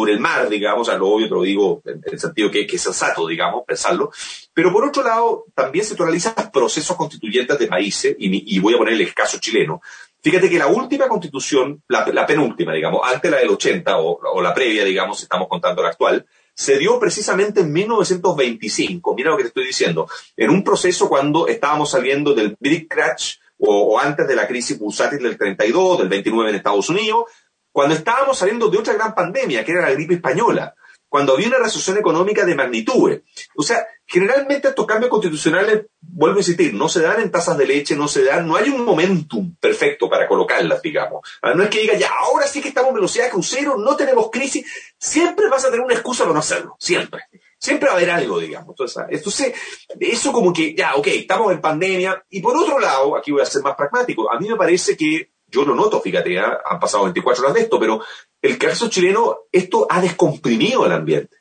el 0.08 0.20
mar, 0.20 0.48
digamos, 0.48 0.88
o 0.88 0.90
sea, 0.90 0.98
lo 0.98 1.08
obvio 1.08 1.28
te 1.28 1.34
lo 1.34 1.42
digo 1.42 1.82
en, 1.84 2.02
el 2.04 2.18
sentido 2.18 2.50
que, 2.50 2.62
es 2.62 2.82
sensato, 2.82 3.26
digamos, 3.26 3.64
pensarlo. 3.66 4.10
Pero 4.52 4.72
por 4.72 4.84
otro 4.84 5.02
lado, 5.02 5.44
también 5.54 5.84
se 5.84 5.94
analizan 6.00 6.34
procesos 6.52 6.96
constituyentes 6.96 7.58
de 7.58 7.66
países, 7.66 8.16
y, 8.18 8.58
voy 8.58 8.74
a 8.74 8.78
poner 8.78 8.94
el 8.94 9.14
caso 9.14 9.38
chileno. 9.38 9.80
Fíjate 10.22 10.50
que 10.50 10.58
la 10.58 10.66
última 10.66 11.08
constitución, 11.08 11.82
la, 11.88 12.26
penúltima, 12.26 12.74
digamos, 12.74 13.00
antes 13.04 13.30
la 13.30 13.38
del 13.38 13.50
80 13.50 13.98
o, 13.98 14.20
o 14.34 14.42
la 14.42 14.52
previa, 14.52 14.84
digamos, 14.84 15.22
estamos 15.22 15.48
contando 15.48 15.82
la 15.82 15.90
actual, 15.90 16.26
se 16.52 16.78
dio 16.78 16.98
precisamente 16.98 17.60
en 17.60 17.72
1925, 17.72 19.14
mira 19.14 19.30
lo 19.30 19.38
que 19.38 19.44
te 19.44 19.48
estoy 19.48 19.66
diciendo, 19.66 20.08
en 20.36 20.50
un 20.50 20.62
proceso 20.62 21.08
cuando 21.08 21.48
estábamos 21.48 21.90
saliendo 21.90 22.34
del 22.34 22.54
Big 22.60 22.86
Crash 22.86 23.36
o, 23.60 23.98
antes 23.98 24.26
de 24.26 24.34
la 24.34 24.46
crisis 24.46 24.78
bursátil 24.78 25.22
del 25.22 25.36
32, 25.36 25.98
del 25.98 26.08
29 26.08 26.50
en 26.50 26.56
Estados 26.56 26.88
Unidos, 26.88 27.24
cuando 27.72 27.94
estábamos 27.94 28.38
saliendo 28.38 28.68
de 28.68 28.78
otra 28.78 28.94
gran 28.94 29.14
pandemia, 29.14 29.64
que 29.64 29.72
era 29.72 29.82
la 29.82 29.92
gripe 29.92 30.14
española, 30.14 30.74
cuando 31.08 31.34
había 31.34 31.48
una 31.48 31.58
recesión 31.58 31.98
económica 31.98 32.44
de 32.44 32.54
magnitudes. 32.54 33.22
O 33.56 33.62
sea, 33.62 33.84
generalmente 34.06 34.68
estos 34.68 34.86
cambios 34.86 35.10
constitucionales, 35.10 35.86
vuelvo 36.00 36.36
a 36.36 36.40
insistir, 36.40 36.72
no 36.72 36.88
se 36.88 37.02
dan 37.02 37.20
en 37.20 37.30
tazas 37.30 37.58
de 37.58 37.66
leche, 37.66 37.96
no 37.96 38.06
se 38.06 38.24
dan, 38.24 38.46
no 38.46 38.56
hay 38.56 38.70
un 38.70 38.84
momentum 38.84 39.56
perfecto 39.56 40.08
para 40.08 40.28
colocarlas, 40.28 40.80
digamos. 40.80 41.22
Ah, 41.42 41.52
no 41.54 41.64
es 41.64 41.68
que 41.68 41.80
diga, 41.80 41.94
ya, 41.94 42.10
ahora 42.20 42.46
sí 42.46 42.62
que 42.62 42.68
estamos 42.68 42.90
en 42.90 42.94
velocidad 42.94 43.24
de 43.24 43.30
crucero, 43.32 43.76
no 43.76 43.96
tenemos 43.96 44.30
crisis, 44.30 44.64
siempre 44.98 45.48
vas 45.48 45.64
a 45.64 45.70
tener 45.70 45.84
una 45.84 45.94
excusa 45.94 46.22
para 46.22 46.34
no 46.34 46.40
hacerlo, 46.40 46.76
siempre. 46.78 47.22
Siempre 47.60 47.88
va 47.88 47.92
a 47.92 47.96
haber 47.98 48.10
algo, 48.10 48.38
digamos. 48.38 48.74
Entonces, 49.10 49.52
eso 50.00 50.32
como 50.32 50.50
que, 50.50 50.74
ya, 50.74 50.94
ok, 50.94 51.06
estamos 51.08 51.52
en 51.52 51.60
pandemia. 51.60 52.24
Y 52.30 52.40
por 52.40 52.56
otro 52.56 52.80
lado, 52.80 53.14
aquí 53.14 53.32
voy 53.32 53.42
a 53.42 53.46
ser 53.46 53.62
más 53.62 53.76
pragmático, 53.76 54.32
a 54.32 54.40
mí 54.40 54.48
me 54.48 54.56
parece 54.56 54.96
que 54.96 55.32
yo 55.46 55.64
lo 55.64 55.74
noto, 55.74 56.00
fíjate, 56.00 56.32
¿eh? 56.34 56.40
han 56.40 56.80
pasado 56.80 57.04
24 57.04 57.42
horas 57.42 57.54
de 57.54 57.60
esto, 57.60 57.78
pero 57.78 58.00
el 58.40 58.56
caso 58.56 58.88
chileno, 58.88 59.40
esto 59.52 59.86
ha 59.90 60.00
descomprimido 60.00 60.86
el 60.86 60.92
ambiente. 60.92 61.36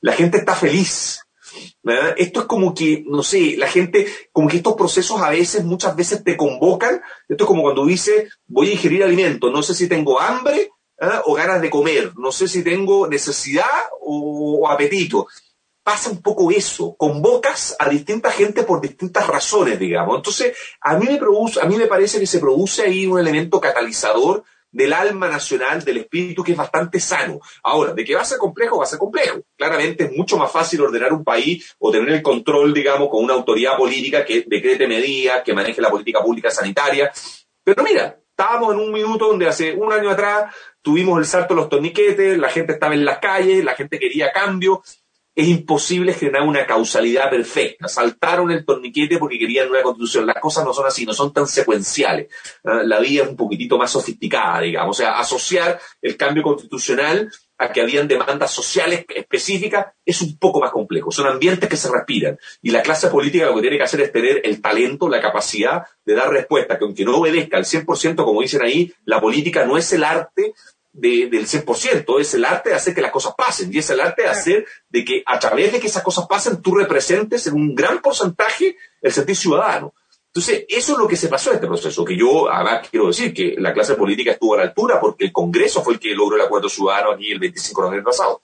La 0.00 0.12
gente 0.12 0.38
está 0.38 0.54
feliz. 0.54 1.22
Esto 2.16 2.40
es 2.40 2.46
como 2.46 2.72
que, 2.72 3.02
no 3.06 3.24
sé, 3.24 3.56
la 3.56 3.66
gente, 3.66 4.06
como 4.30 4.48
que 4.48 4.58
estos 4.58 4.74
procesos 4.74 5.20
a 5.22 5.30
veces, 5.30 5.64
muchas 5.64 5.96
veces 5.96 6.22
te 6.22 6.36
convocan. 6.36 7.02
Esto 7.28 7.44
es 7.44 7.48
como 7.48 7.62
cuando 7.62 7.84
dice, 7.84 8.28
voy 8.46 8.68
a 8.68 8.72
ingerir 8.74 9.02
alimento, 9.02 9.50
no 9.50 9.62
sé 9.62 9.74
si 9.74 9.88
tengo 9.88 10.20
hambre 10.20 10.70
o 11.24 11.34
ganas 11.34 11.60
de 11.60 11.70
comer, 11.70 12.12
no 12.16 12.30
sé 12.30 12.46
si 12.46 12.62
tengo 12.62 13.08
necesidad 13.08 13.64
o 14.00 14.68
apetito 14.68 15.26
pasa 15.84 16.10
un 16.10 16.22
poco 16.22 16.50
eso, 16.50 16.96
convocas 16.96 17.76
a 17.78 17.88
distinta 17.90 18.30
gente 18.30 18.62
por 18.62 18.80
distintas 18.80 19.26
razones, 19.26 19.78
digamos. 19.78 20.16
Entonces, 20.16 20.56
a 20.80 20.96
mí 20.96 21.06
me 21.06 21.18
produce, 21.18 21.60
a 21.60 21.66
mí 21.66 21.76
me 21.76 21.86
parece 21.86 22.18
que 22.18 22.26
se 22.26 22.40
produce 22.40 22.82
ahí 22.82 23.06
un 23.06 23.20
elemento 23.20 23.60
catalizador 23.60 24.42
del 24.72 24.92
alma 24.92 25.28
nacional, 25.28 25.84
del 25.84 25.98
espíritu, 25.98 26.42
que 26.42 26.52
es 26.52 26.58
bastante 26.58 26.98
sano. 26.98 27.38
Ahora, 27.62 27.92
de 27.92 28.02
que 28.02 28.14
va 28.14 28.22
a 28.22 28.24
ser 28.24 28.38
complejo, 28.38 28.78
va 28.78 28.84
a 28.84 28.88
ser 28.88 28.98
complejo. 28.98 29.42
Claramente 29.56 30.04
es 30.04 30.12
mucho 30.12 30.36
más 30.36 30.50
fácil 30.50 30.80
ordenar 30.80 31.12
un 31.12 31.22
país 31.22 31.76
o 31.78 31.92
tener 31.92 32.08
el 32.08 32.22
control, 32.22 32.74
digamos, 32.74 33.08
con 33.08 33.22
una 33.22 33.34
autoridad 33.34 33.76
política 33.76 34.24
que 34.24 34.44
decrete 34.48 34.88
medidas, 34.88 35.44
que 35.44 35.52
maneje 35.52 35.80
la 35.80 35.90
política 35.90 36.22
pública 36.22 36.50
sanitaria. 36.50 37.12
Pero 37.62 37.84
mira, 37.84 38.18
estábamos 38.30 38.74
en 38.74 38.80
un 38.80 38.90
minuto 38.90 39.28
donde 39.28 39.46
hace 39.46 39.74
un 39.74 39.92
año 39.92 40.10
atrás 40.10 40.52
tuvimos 40.82 41.20
el 41.20 41.26
salto 41.26 41.54
de 41.54 41.60
los 41.60 41.68
torniquetes, 41.68 42.36
la 42.36 42.48
gente 42.48 42.72
estaba 42.72 42.94
en 42.94 43.04
las 43.04 43.18
calles, 43.18 43.64
la 43.64 43.76
gente 43.76 43.98
quería 43.98 44.32
cambio, 44.32 44.82
es 45.34 45.48
imposible 45.48 46.14
generar 46.14 46.42
una 46.42 46.64
causalidad 46.64 47.28
perfecta. 47.28 47.88
Saltaron 47.88 48.50
el 48.52 48.64
torniquete 48.64 49.18
porque 49.18 49.38
querían 49.38 49.68
una 49.68 49.82
constitución. 49.82 50.26
Las 50.26 50.40
cosas 50.40 50.64
no 50.64 50.72
son 50.72 50.86
así, 50.86 51.04
no 51.04 51.12
son 51.12 51.32
tan 51.32 51.46
secuenciales. 51.48 52.28
Ah, 52.62 52.82
la 52.84 53.00
vida 53.00 53.24
es 53.24 53.28
un 53.28 53.36
poquitito 53.36 53.76
más 53.76 53.90
sofisticada, 53.90 54.60
digamos. 54.60 54.96
O 54.96 55.02
sea, 55.02 55.18
asociar 55.18 55.80
el 56.00 56.16
cambio 56.16 56.44
constitucional 56.44 57.30
a 57.58 57.72
que 57.72 57.80
habían 57.80 58.06
demandas 58.06 58.50
sociales 58.50 59.04
específicas 59.08 59.86
es 60.04 60.22
un 60.22 60.38
poco 60.38 60.60
más 60.60 60.70
complejo. 60.70 61.10
Son 61.10 61.26
ambientes 61.26 61.68
que 61.68 61.76
se 61.76 61.90
respiran. 61.90 62.38
Y 62.62 62.70
la 62.70 62.82
clase 62.82 63.08
política 63.08 63.46
lo 63.46 63.56
que 63.56 63.62
tiene 63.62 63.76
que 63.76 63.84
hacer 63.84 64.00
es 64.02 64.12
tener 64.12 64.40
el 64.44 64.60
talento, 64.60 65.08
la 65.08 65.20
capacidad 65.20 65.82
de 66.04 66.14
dar 66.14 66.30
respuesta, 66.30 66.78
que 66.78 66.84
aunque 66.84 67.04
no 67.04 67.18
obedezca 67.18 67.56
al 67.56 67.64
100%, 67.64 68.16
como 68.24 68.40
dicen 68.40 68.62
ahí, 68.62 68.92
la 69.04 69.20
política 69.20 69.64
no 69.64 69.76
es 69.76 69.92
el 69.92 70.04
arte 70.04 70.54
del 70.94 71.46
100%, 71.46 72.20
es 72.20 72.34
el 72.34 72.44
arte 72.44 72.70
de 72.70 72.76
hacer 72.76 72.94
que 72.94 73.02
las 73.02 73.10
cosas 73.10 73.34
pasen 73.36 73.68
y 73.72 73.78
es 73.78 73.90
el 73.90 74.00
arte 74.00 74.22
de 74.22 74.28
hacer 74.28 74.64
de 74.88 75.04
que 75.04 75.24
a 75.26 75.38
través 75.40 75.72
de 75.72 75.80
que 75.80 75.88
esas 75.88 76.04
cosas 76.04 76.26
pasen 76.28 76.62
tú 76.62 76.76
representes 76.76 77.46
en 77.48 77.54
un 77.54 77.74
gran 77.74 78.00
porcentaje 78.00 78.76
el 79.02 79.12
sentir 79.12 79.36
ciudadano. 79.36 79.92
Entonces, 80.28 80.64
eso 80.68 80.92
es 80.92 80.98
lo 80.98 81.08
que 81.08 81.16
se 81.16 81.28
pasó 81.28 81.50
en 81.50 81.56
este 81.56 81.66
proceso, 81.66 82.04
que 82.04 82.16
yo 82.16 82.50
además 82.50 82.88
quiero 82.88 83.08
decir 83.08 83.34
que 83.34 83.56
la 83.58 83.72
clase 83.72 83.94
política 83.94 84.32
estuvo 84.32 84.54
a 84.54 84.58
la 84.58 84.62
altura 84.64 85.00
porque 85.00 85.24
el 85.24 85.32
Congreso 85.32 85.82
fue 85.82 85.94
el 85.94 86.00
que 86.00 86.14
logró 86.14 86.36
el 86.36 86.42
acuerdo 86.42 86.68
ciudadano 86.68 87.12
aquí 87.12 87.30
el 87.30 87.40
25 87.40 87.80
de 87.80 87.86
noviembre 87.88 88.10
pasado. 88.10 88.42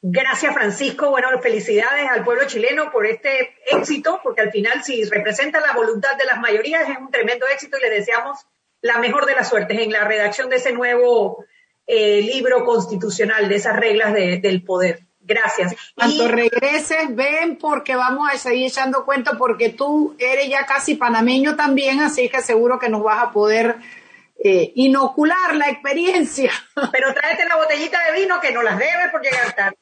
Gracias, 0.00 0.54
Francisco. 0.54 1.10
Bueno, 1.10 1.28
felicidades 1.42 2.08
al 2.08 2.24
pueblo 2.24 2.46
chileno 2.46 2.90
por 2.90 3.04
este 3.04 3.54
éxito, 3.66 4.20
porque 4.22 4.42
al 4.42 4.50
final 4.50 4.82
si 4.84 5.04
representa 5.04 5.60
la 5.60 5.72
voluntad 5.74 6.16
de 6.16 6.24
las 6.24 6.38
mayorías 6.38 6.88
es 6.88 6.96
un 6.98 7.10
tremendo 7.10 7.46
éxito 7.52 7.76
y 7.76 7.82
le 7.82 7.90
deseamos 7.90 8.38
la 8.80 8.98
mejor 8.98 9.26
de 9.26 9.34
las 9.34 9.48
suertes 9.48 9.78
en 9.78 9.92
la 9.92 10.04
redacción 10.04 10.48
de 10.48 10.56
ese 10.56 10.72
nuevo 10.72 11.44
eh, 11.86 12.22
libro 12.22 12.64
constitucional, 12.64 13.48
de 13.48 13.56
esas 13.56 13.76
reglas 13.76 14.12
del 14.14 14.62
poder. 14.62 15.00
Gracias. 15.20 15.74
Cuando 15.94 16.26
regreses, 16.28 17.14
ven 17.14 17.58
porque 17.58 17.94
vamos 17.94 18.30
a 18.32 18.38
seguir 18.38 18.68
echando 18.68 19.04
cuenta 19.04 19.32
porque 19.36 19.68
tú 19.68 20.16
eres 20.18 20.48
ya 20.48 20.64
casi 20.64 20.94
panameño 20.94 21.54
también, 21.54 22.00
así 22.00 22.30
que 22.30 22.40
seguro 22.40 22.78
que 22.78 22.88
nos 22.88 23.02
vas 23.02 23.22
a 23.22 23.30
poder 23.30 23.76
eh, 24.42 24.72
inocular 24.76 25.54
la 25.54 25.68
experiencia. 25.68 26.50
Pero 26.92 27.12
tráete 27.12 27.46
la 27.46 27.56
botellita 27.56 27.98
de 28.06 28.20
vino 28.20 28.40
que 28.40 28.52
no 28.52 28.62
las 28.62 28.78
debes 28.78 29.10
por 29.10 29.20
llegar 29.20 29.52
tarde. 29.54 29.76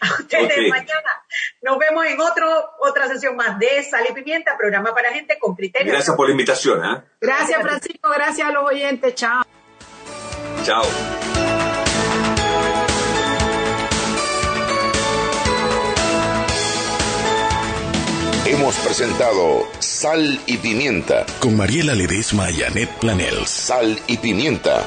A 0.00 0.14
ustedes 0.20 0.68
mañana. 0.68 1.24
Nos 1.62 1.78
vemos 1.78 2.06
en 2.06 2.20
otro, 2.20 2.70
otra 2.80 3.08
sesión 3.08 3.36
más 3.36 3.58
de 3.58 3.82
Sal 3.82 4.06
y 4.08 4.12
Pimienta, 4.12 4.56
programa 4.56 4.94
para 4.94 5.12
gente 5.12 5.38
con 5.38 5.54
criterio. 5.54 5.92
Gracias 5.92 6.16
por 6.16 6.26
la 6.26 6.32
invitación. 6.32 6.84
¿eh? 6.84 7.02
Gracias, 7.20 7.60
Francisco. 7.60 8.10
Gracias 8.10 8.48
a 8.48 8.52
los 8.52 8.64
oyentes. 8.64 9.14
Chao. 9.14 9.44
Chao. 10.64 10.84
Hemos 18.44 18.76
presentado 18.80 19.66
Sal 19.78 20.38
y 20.46 20.58
Pimienta 20.58 21.24
con 21.40 21.56
Mariela 21.56 21.94
Ledesma 21.94 22.50
y 22.50 22.62
Annette 22.62 22.92
Planels. 23.00 23.48
Sal 23.48 23.98
y 24.06 24.18
Pimienta 24.18 24.84